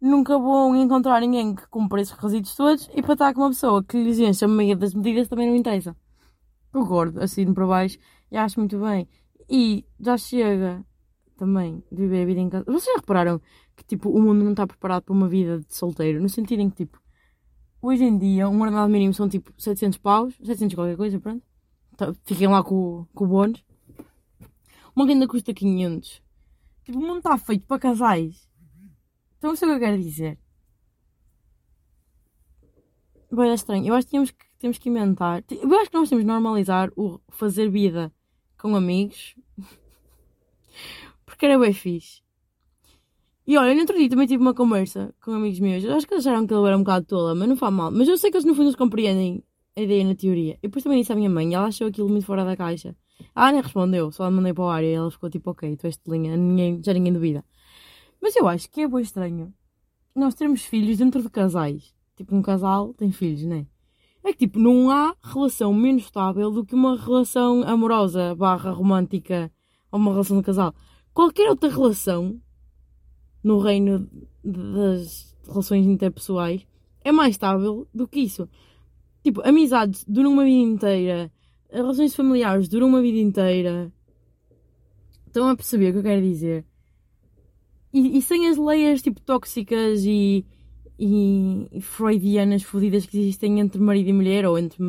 nunca 0.00 0.36
vão 0.38 0.74
encontrar 0.74 1.20
ninguém 1.20 1.54
que 1.54 1.68
cumpra 1.68 2.00
esses 2.00 2.14
requisitos 2.14 2.56
todos 2.56 2.90
e 2.94 3.02
para 3.02 3.12
estar 3.12 3.34
com 3.34 3.42
uma 3.42 3.50
pessoa 3.50 3.84
que 3.84 4.02
lhes 4.02 4.18
enche 4.18 4.44
a 4.46 4.48
meia 4.48 4.74
das 4.74 4.94
medidas 4.94 5.28
também 5.28 5.46
não 5.48 5.56
interessa. 5.56 5.94
Concordo, 6.72 7.22
assim 7.22 7.52
para 7.52 7.66
baixo, 7.66 7.98
e 8.30 8.36
acho 8.36 8.58
muito 8.58 8.78
bem. 8.78 9.06
E 9.50 9.84
já 9.98 10.16
chega 10.16 10.86
também 11.36 11.82
de 11.90 12.02
viver 12.02 12.22
a 12.22 12.26
vida 12.26 12.40
em 12.40 12.48
casa. 12.48 12.64
Vocês 12.66 12.84
já 12.84 13.00
repararam 13.00 13.40
que 13.76 13.82
tipo, 13.82 14.08
o 14.08 14.22
mundo 14.22 14.44
não 14.44 14.52
está 14.52 14.64
preparado 14.64 15.02
para 15.02 15.12
uma 15.12 15.28
vida 15.28 15.58
de 15.58 15.74
solteiro? 15.74 16.22
No 16.22 16.28
sentido 16.28 16.60
em 16.60 16.70
que 16.70 16.84
tipo, 16.84 17.02
hoje 17.82 18.04
em 18.04 18.16
dia 18.16 18.48
um 18.48 18.60
ordenado 18.60 18.88
mínimo 18.88 19.12
são 19.12 19.28
tipo 19.28 19.52
700 19.58 19.98
paus, 19.98 20.34
700 20.44 20.74
qualquer 20.76 20.96
coisa, 20.96 21.18
pronto. 21.18 21.42
Tá, 21.96 22.14
fiquem 22.24 22.46
lá 22.46 22.62
com, 22.62 23.06
com 23.12 23.24
o 23.24 23.28
bónus. 23.28 23.64
Uma 24.94 25.04
renda 25.04 25.26
custa 25.26 25.52
500. 25.52 26.22
Tipo, 26.84 26.98
o 26.98 27.02
mundo 27.02 27.18
está 27.18 27.36
feito 27.36 27.66
para 27.66 27.78
casais. 27.78 28.48
Então, 29.38 29.54
isso 29.54 29.64
é 29.64 29.68
o 29.68 29.70
que 29.70 29.76
eu 29.76 29.80
quero 29.80 30.02
dizer. 30.02 30.38
Bem, 33.32 33.50
é 33.50 33.54
estranho. 33.54 33.86
Eu 33.86 33.94
acho 33.94 34.06
que 34.06 34.12
temos 34.12 34.30
que, 34.30 34.44
temos 34.58 34.78
que 34.78 34.88
inventar. 34.88 35.42
Eu 35.50 35.78
acho 35.78 35.90
que 35.90 35.96
nós 35.96 36.08
temos 36.08 36.22
que 36.22 36.24
normalizar 36.24 36.90
o 36.96 37.20
fazer 37.30 37.70
vida 37.70 38.12
com 38.60 38.76
amigos. 38.76 39.34
Porque 41.24 41.46
era 41.46 41.58
bem 41.58 41.72
fixe. 41.72 42.22
E 43.46 43.56
olha, 43.56 43.74
no 43.74 43.80
outro 43.80 43.96
dia 43.96 44.08
também 44.08 44.26
tive 44.26 44.42
uma 44.42 44.54
conversa 44.54 45.14
com 45.20 45.32
amigos 45.32 45.58
meus. 45.58 45.82
Eu 45.82 45.94
acho 45.94 46.06
que 46.06 46.14
eles 46.14 46.26
acharam 46.26 46.46
que 46.46 46.54
ele 46.54 46.66
era 46.66 46.76
um 46.76 46.80
bocado 46.80 47.06
tola, 47.06 47.34
mas 47.34 47.48
não 47.48 47.56
faz 47.56 47.72
mal. 47.72 47.90
Mas 47.90 48.08
eu 48.08 48.16
sei 48.16 48.30
que 48.30 48.36
eles 48.36 48.44
no 48.44 48.54
fundo 48.54 48.76
compreendem 48.76 49.42
a 49.76 49.80
ideia 49.80 50.04
na 50.04 50.14
teoria. 50.14 50.54
E 50.54 50.68
depois 50.68 50.84
também 50.84 51.00
disse 51.00 51.12
à 51.12 51.16
minha 51.16 51.30
mãe, 51.30 51.54
ela 51.54 51.66
achou 51.66 51.88
aquilo 51.88 52.08
muito 52.08 52.26
fora 52.26 52.44
da 52.44 52.56
caixa. 52.56 52.94
A 53.34 53.48
Ana 53.48 53.60
respondeu, 53.60 54.12
só 54.12 54.24
a 54.24 54.30
mandei 54.30 54.52
para 54.52 54.64
o 54.64 54.68
ar 54.68 54.84
e 54.84 54.92
ela 54.92 55.10
ficou 55.10 55.28
tipo, 55.28 55.50
ok, 55.50 55.76
tu 55.76 55.86
és 55.86 55.96
de 55.96 56.10
linha, 56.10 56.36
ninguém, 56.36 56.80
já 56.84 56.92
ninguém 56.92 57.12
duvida. 57.12 57.44
Mas 58.20 58.36
eu 58.36 58.46
acho 58.46 58.70
que 58.70 58.82
é 58.82 58.88
bem 58.88 59.00
estranho 59.00 59.52
nós 60.14 60.34
termos 60.34 60.64
filhos 60.64 60.98
dentro 60.98 61.22
de 61.22 61.30
casais. 61.30 61.94
Tipo, 62.16 62.36
um 62.36 62.42
casal 62.42 62.92
tem 62.94 63.10
filhos, 63.10 63.42
não 63.44 63.56
é? 63.56 63.66
É 64.22 64.32
que, 64.32 64.40
tipo, 64.40 64.58
não 64.58 64.90
há 64.90 65.14
relação 65.22 65.72
menos 65.72 66.04
estável 66.04 66.50
do 66.50 66.64
que 66.64 66.74
uma 66.74 66.96
relação 66.96 67.62
amorosa, 67.62 68.34
barra 68.34 68.70
romântica, 68.70 69.50
ou 69.90 69.98
uma 69.98 70.12
relação 70.12 70.38
de 70.38 70.44
casal. 70.44 70.74
Qualquer 71.12 71.48
outra 71.48 71.70
relação, 71.70 72.40
no 73.42 73.58
reino 73.58 74.08
das 74.44 75.36
relações 75.46 75.86
interpessoais, 75.86 76.66
é 77.02 77.10
mais 77.10 77.34
estável 77.34 77.88
do 77.94 78.06
que 78.06 78.20
isso. 78.20 78.48
Tipo, 79.22 79.46
amizades 79.46 80.04
duram 80.06 80.32
uma 80.32 80.44
vida 80.44 80.70
inteira, 80.70 81.32
relações 81.70 82.14
familiares 82.14 82.68
duram 82.68 82.88
uma 82.88 83.02
vida 83.02 83.18
inteira. 83.18 83.92
Estão 85.26 85.48
a 85.48 85.56
perceber 85.56 85.90
o 85.90 85.92
que 85.92 85.98
eu 85.98 86.02
quero 86.02 86.22
dizer? 86.22 86.64
E, 87.92 88.18
e 88.18 88.22
sem 88.22 88.48
as 88.48 88.56
layers 88.56 89.02
tipo 89.02 89.20
tóxicas 89.20 90.04
e, 90.04 90.44
e, 91.02 91.80
freudianas 91.80 92.62
fodidas 92.62 93.06
que 93.06 93.18
existem 93.18 93.58
entre 93.58 93.80
marido 93.80 94.10
e 94.10 94.12
mulher, 94.12 94.44
ou 94.44 94.58
entre 94.58 94.82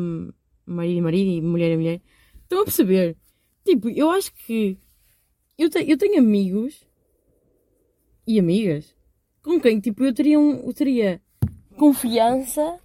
marido 0.66 0.98
e 0.98 1.00
marido 1.00 1.30
e 1.30 1.40
mulher 1.40 1.72
e 1.72 1.76
mulher. 1.76 2.00
Estão 2.42 2.60
a 2.60 2.64
perceber? 2.64 3.16
Tipo, 3.64 3.88
eu 3.88 4.10
acho 4.10 4.32
que 4.34 4.78
eu, 5.56 5.70
te, 5.70 5.78
eu 5.88 5.96
tenho 5.96 6.18
amigos 6.18 6.86
e 8.26 8.38
amigas 8.38 8.94
com 9.42 9.60
quem 9.60 9.80
tipo 9.80 10.04
eu 10.04 10.12
teria, 10.14 10.38
um, 10.38 10.66
eu 10.66 10.72
teria 10.72 11.20
confiança 11.76 12.78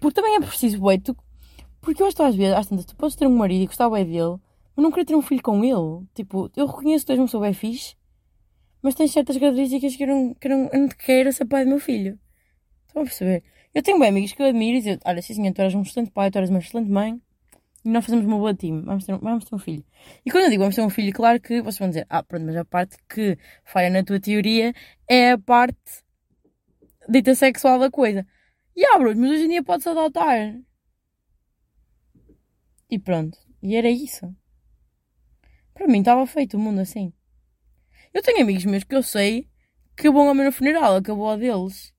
porque 0.00 0.14
também 0.14 0.36
é 0.36 0.40
preciso 0.40 0.82
ué, 0.84 0.98
tu, 0.98 1.16
porque 1.80 2.02
eu 2.02 2.06
acho 2.06 2.16
que 2.16 2.22
às 2.22 2.34
vezes 2.34 2.54
às 2.54 2.66
tantas, 2.66 2.84
tu 2.84 2.94
podes 2.96 3.16
ter 3.16 3.26
um 3.26 3.36
marido 3.36 3.62
e 3.62 3.66
gostar 3.66 3.90
bem 3.90 4.04
dele 4.04 4.36
mas 4.76 4.82
não 4.82 4.90
querer 4.90 5.04
ter 5.04 5.16
um 5.16 5.22
filho 5.22 5.42
com 5.42 5.64
ele 5.64 6.06
tipo 6.14 6.50
eu 6.56 6.66
reconheço 6.66 7.04
que 7.04 7.06
tu 7.06 7.12
és 7.12 7.18
uma 7.18 7.26
pessoa 7.26 7.42
bem 7.42 7.52
fixe 7.52 7.96
mas 8.86 8.94
tens 8.94 9.10
certas 9.10 9.36
características 9.36 9.96
que 9.96 10.04
eu 10.04 10.06
não, 10.06 10.34
que 10.34 10.46
eu 10.46 10.50
não, 10.56 10.70
eu 10.72 10.80
não 10.82 10.88
quero 10.88 11.32
ser 11.32 11.44
pai 11.44 11.64
do 11.64 11.70
meu 11.70 11.80
filho. 11.80 12.16
Estão 12.96 13.02
a 13.02 13.06
perceber? 13.06 13.44
Eu 13.74 13.82
tenho 13.82 13.98
bem 13.98 14.08
amigos 14.08 14.32
que 14.32 14.40
eu 14.40 14.46
admiro 14.46 14.78
e 14.78 14.80
digo, 14.80 15.02
olha, 15.04 15.20
sim 15.20 15.34
senhor, 15.34 15.52
tu 15.52 15.60
eras 15.60 15.74
um 15.74 15.82
excelente 15.82 16.10
pai, 16.10 16.30
tu 16.30 16.38
eras 16.38 16.48
uma 16.48 16.60
excelente 16.60 16.90
mãe 16.90 17.20
e 17.84 17.90
nós 17.90 18.02
fazemos 18.06 18.24
uma 18.24 18.38
boa 18.38 18.54
time, 18.54 18.80
vamos 18.80 19.04
ter, 19.04 19.18
vamos 19.18 19.44
ter 19.44 19.54
um 19.54 19.58
filho. 19.58 19.84
E 20.24 20.30
quando 20.30 20.44
eu 20.44 20.50
digo 20.50 20.62
vamos 20.62 20.74
ter 20.74 20.80
um 20.80 20.88
filho, 20.88 21.12
claro 21.12 21.38
que 21.38 21.60
vocês 21.60 21.78
vão 21.78 21.88
dizer, 21.88 22.06
ah, 22.08 22.22
pronto, 22.22 22.46
mas 22.46 22.56
a 22.56 22.64
parte 22.64 22.96
que 23.06 23.36
falha 23.66 23.90
na 23.90 24.02
tua 24.02 24.18
teoria 24.18 24.72
é 25.06 25.32
a 25.32 25.38
parte 25.38 25.76
dita 27.06 27.34
sexual 27.34 27.78
da 27.78 27.90
coisa. 27.90 28.26
E 28.74 28.82
ah, 28.86 28.98
Bruno, 28.98 29.20
mas 29.20 29.30
hoje 29.32 29.44
em 29.44 29.48
dia 29.50 29.62
pode-se 29.62 29.90
adotar. 29.90 30.58
E 32.90 32.98
pronto. 32.98 33.36
E 33.62 33.76
era 33.76 33.90
isso. 33.90 34.34
Para 35.74 35.86
mim 35.86 35.98
estava 35.98 36.26
feito 36.26 36.56
o 36.56 36.60
mundo 36.60 36.80
assim. 36.80 37.12
Eu 38.14 38.22
tenho 38.22 38.40
amigos 38.40 38.64
meus 38.64 38.84
que 38.84 38.94
eu 38.94 39.02
sei 39.02 39.50
que 39.94 40.10
vão 40.10 40.28
ao 40.28 40.34
meu 40.34 40.50
funeral, 40.50 40.96
acabou 40.96 41.28
a 41.28 41.36
deles. 41.36 41.94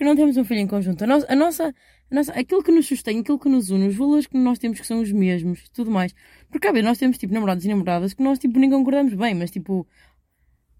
Porque 0.00 0.08
não 0.08 0.16
temos 0.16 0.34
um 0.38 0.44
filho 0.46 0.60
em 0.60 0.66
conjunto. 0.66 1.04
A 1.04 1.06
nossa, 1.06 1.30
a 1.30 1.36
nossa, 1.36 1.74
a 2.10 2.14
nossa, 2.14 2.32
aquilo 2.32 2.62
que 2.62 2.72
nos 2.72 2.86
sustém, 2.86 3.18
aquilo 3.18 3.38
que 3.38 3.50
nos 3.50 3.68
une, 3.68 3.86
os 3.86 3.94
valores 3.94 4.26
que 4.26 4.34
nós 4.34 4.58
temos 4.58 4.80
que 4.80 4.86
são 4.86 5.02
os 5.02 5.12
mesmos, 5.12 5.68
tudo 5.74 5.90
mais. 5.90 6.14
Porque 6.48 6.66
às 6.66 6.72
vezes 6.72 6.88
nós 6.88 6.96
temos 6.96 7.18
tipo 7.18 7.34
namorados 7.34 7.66
e 7.66 7.68
namoradas 7.68 8.14
que 8.14 8.22
nós 8.22 8.38
tipo 8.38 8.58
nem 8.58 8.70
concordamos 8.70 9.12
bem, 9.12 9.34
mas 9.34 9.50
tipo, 9.50 9.86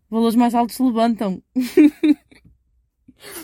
valores 0.08 0.34
mais 0.36 0.54
altos 0.54 0.74
se 0.74 0.82
levantam. 0.82 1.42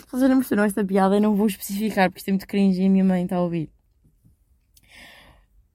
Vocês 0.09 0.27
não 0.27 0.37
perceberam 0.37 0.63
esta 0.63 0.83
piada, 0.83 1.17
eu 1.17 1.21
não 1.21 1.35
vou 1.35 1.45
especificar 1.45 2.09
porque 2.09 2.21
isto 2.21 2.29
é 2.29 2.31
muito 2.31 2.47
cringe 2.47 2.81
e 2.81 2.87
a 2.87 2.89
minha 2.89 3.05
mãe 3.05 3.25
está 3.25 3.35
a 3.35 3.43
ouvir. 3.43 3.69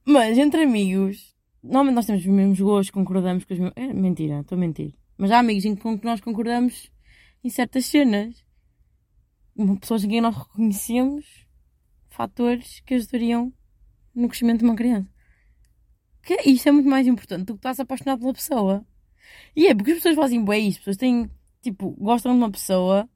Mas 0.05 0.37
entre 0.37 0.65
amigos, 0.65 1.33
normalmente 1.63 1.95
nós 1.95 2.07
temos 2.07 2.23
os 2.23 2.27
mesmos 2.27 2.59
gostos, 2.59 2.91
concordamos 2.91 3.45
com 3.45 3.55
os 3.55 3.61
mesmos. 3.61 3.77
É 3.77 3.93
mentira, 3.93 4.41
estou 4.41 4.57
a 4.57 4.61
mentir. 4.61 4.97
Mas 5.17 5.31
há 5.31 5.39
amigos 5.39 5.65
em 5.65 5.77
que 5.77 6.05
nós 6.05 6.21
concordamos 6.21 6.91
em 7.45 7.49
certas 7.49 7.87
cenas. 7.87 8.43
Pessoas 9.81 10.05
em 10.05 10.09
quem 10.09 10.21
nós 10.21 10.37
reconhecemos 10.37 11.47
fatores 12.09 12.81
que 12.81 12.95
ajudariam 12.95 13.53
no 14.15 14.29
crescimento 14.29 14.61
de 14.61 14.65
uma 14.65 14.77
criança. 14.77 15.09
Que 16.23 16.35
isto 16.49 16.69
é 16.69 16.73
muito 16.73 16.89
mais 16.89 17.07
importante 17.07 17.45
do 17.45 17.55
que 17.55 17.59
estás 17.59 17.81
apaixonado 17.81 18.21
pela 18.21 18.33
pessoa. 18.33 18.87
E 19.57 19.67
é 19.67 19.75
porque 19.75 19.93
as 19.93 19.97
pessoas 19.99 20.17
fazem 20.17 20.45
bem 20.45 20.69
isso. 20.69 20.79
As 20.79 20.85
pessoas 20.85 20.97
têm, 20.97 21.31
tipo, 21.61 21.91
gostam 21.99 22.33
de 22.33 22.39
uma 22.39 22.51
pessoa, 22.51 23.09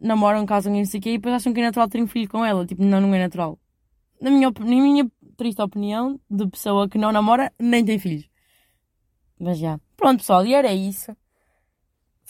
namoram, 0.00 0.44
casam 0.44 0.74
e 0.74 0.78
não 0.78 0.84
sei 0.84 1.00
o 1.00 1.02
quê, 1.02 1.10
e 1.10 1.18
depois 1.18 1.34
acham 1.34 1.52
que 1.52 1.60
é 1.60 1.64
natural 1.64 1.88
ter 1.88 2.02
um 2.02 2.06
filho 2.06 2.28
com 2.28 2.44
ela. 2.44 2.66
Tipo, 2.66 2.84
não, 2.84 3.00
não 3.00 3.14
é 3.14 3.18
natural. 3.18 3.58
Na 4.20 4.30
minha, 4.30 4.50
na 4.50 4.66
minha 4.66 5.10
triste 5.36 5.60
opinião, 5.62 6.20
de 6.30 6.46
pessoa 6.48 6.88
que 6.88 6.98
não 6.98 7.12
namora, 7.12 7.52
nem 7.58 7.84
tem 7.84 7.98
filhos. 7.98 8.28
Mas 9.38 9.58
já. 9.58 9.80
Pronto, 9.96 10.18
pessoal, 10.18 10.44
e 10.46 10.54
era 10.54 10.72
isso. 10.72 11.16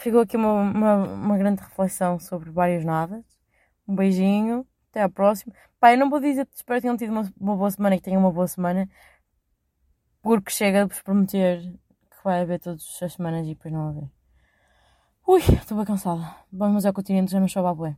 Ficou 0.03 0.21
aqui 0.21 0.37
uma, 0.37 0.53
uma, 0.53 0.97
uma 0.97 1.39
grande 1.39 1.63
reflexão 1.63 2.19
sobre 2.19 2.51
vários 2.51 2.85
nadas. 2.85 3.25
Um 3.87 3.95
beijinho. 3.95 4.67
Até 4.91 5.01
à 5.01 5.09
próxima. 5.09 5.55
Pá, 5.79 5.93
eu 5.93 5.99
não 5.99 6.11
vou 6.11 6.19
dizer, 6.19 6.47
espero 6.53 6.79
que 6.79 6.83
tenham 6.83 6.97
tido 6.97 7.13
uma, 7.13 7.33
uma 7.41 7.57
boa 7.57 7.71
semana 7.71 7.95
e 7.95 7.99
que 7.99 8.05
tenham 8.05 8.21
uma 8.21 8.33
boa 8.33 8.49
semana. 8.49 8.89
Porque 10.21 10.51
chega 10.51 10.83
de 10.83 10.93
vos 10.93 11.03
prometer 11.03 11.61
que 11.63 12.25
vai 12.25 12.41
haver 12.41 12.59
todas 12.59 12.99
as 13.01 13.13
semanas 13.13 13.47
e 13.47 13.51
depois 13.51 13.73
não 13.73 13.89
haver. 13.91 14.11
Ui, 15.27 15.41
estou 15.41 15.77
bem 15.77 15.87
cansada. 15.87 16.35
Vamos 16.53 16.85
ao 16.85 16.93
continente, 16.93 17.31
já 17.31 17.39
não 17.39 17.47
chove 17.47 17.69
a 17.69 17.75
bué. 17.75 17.97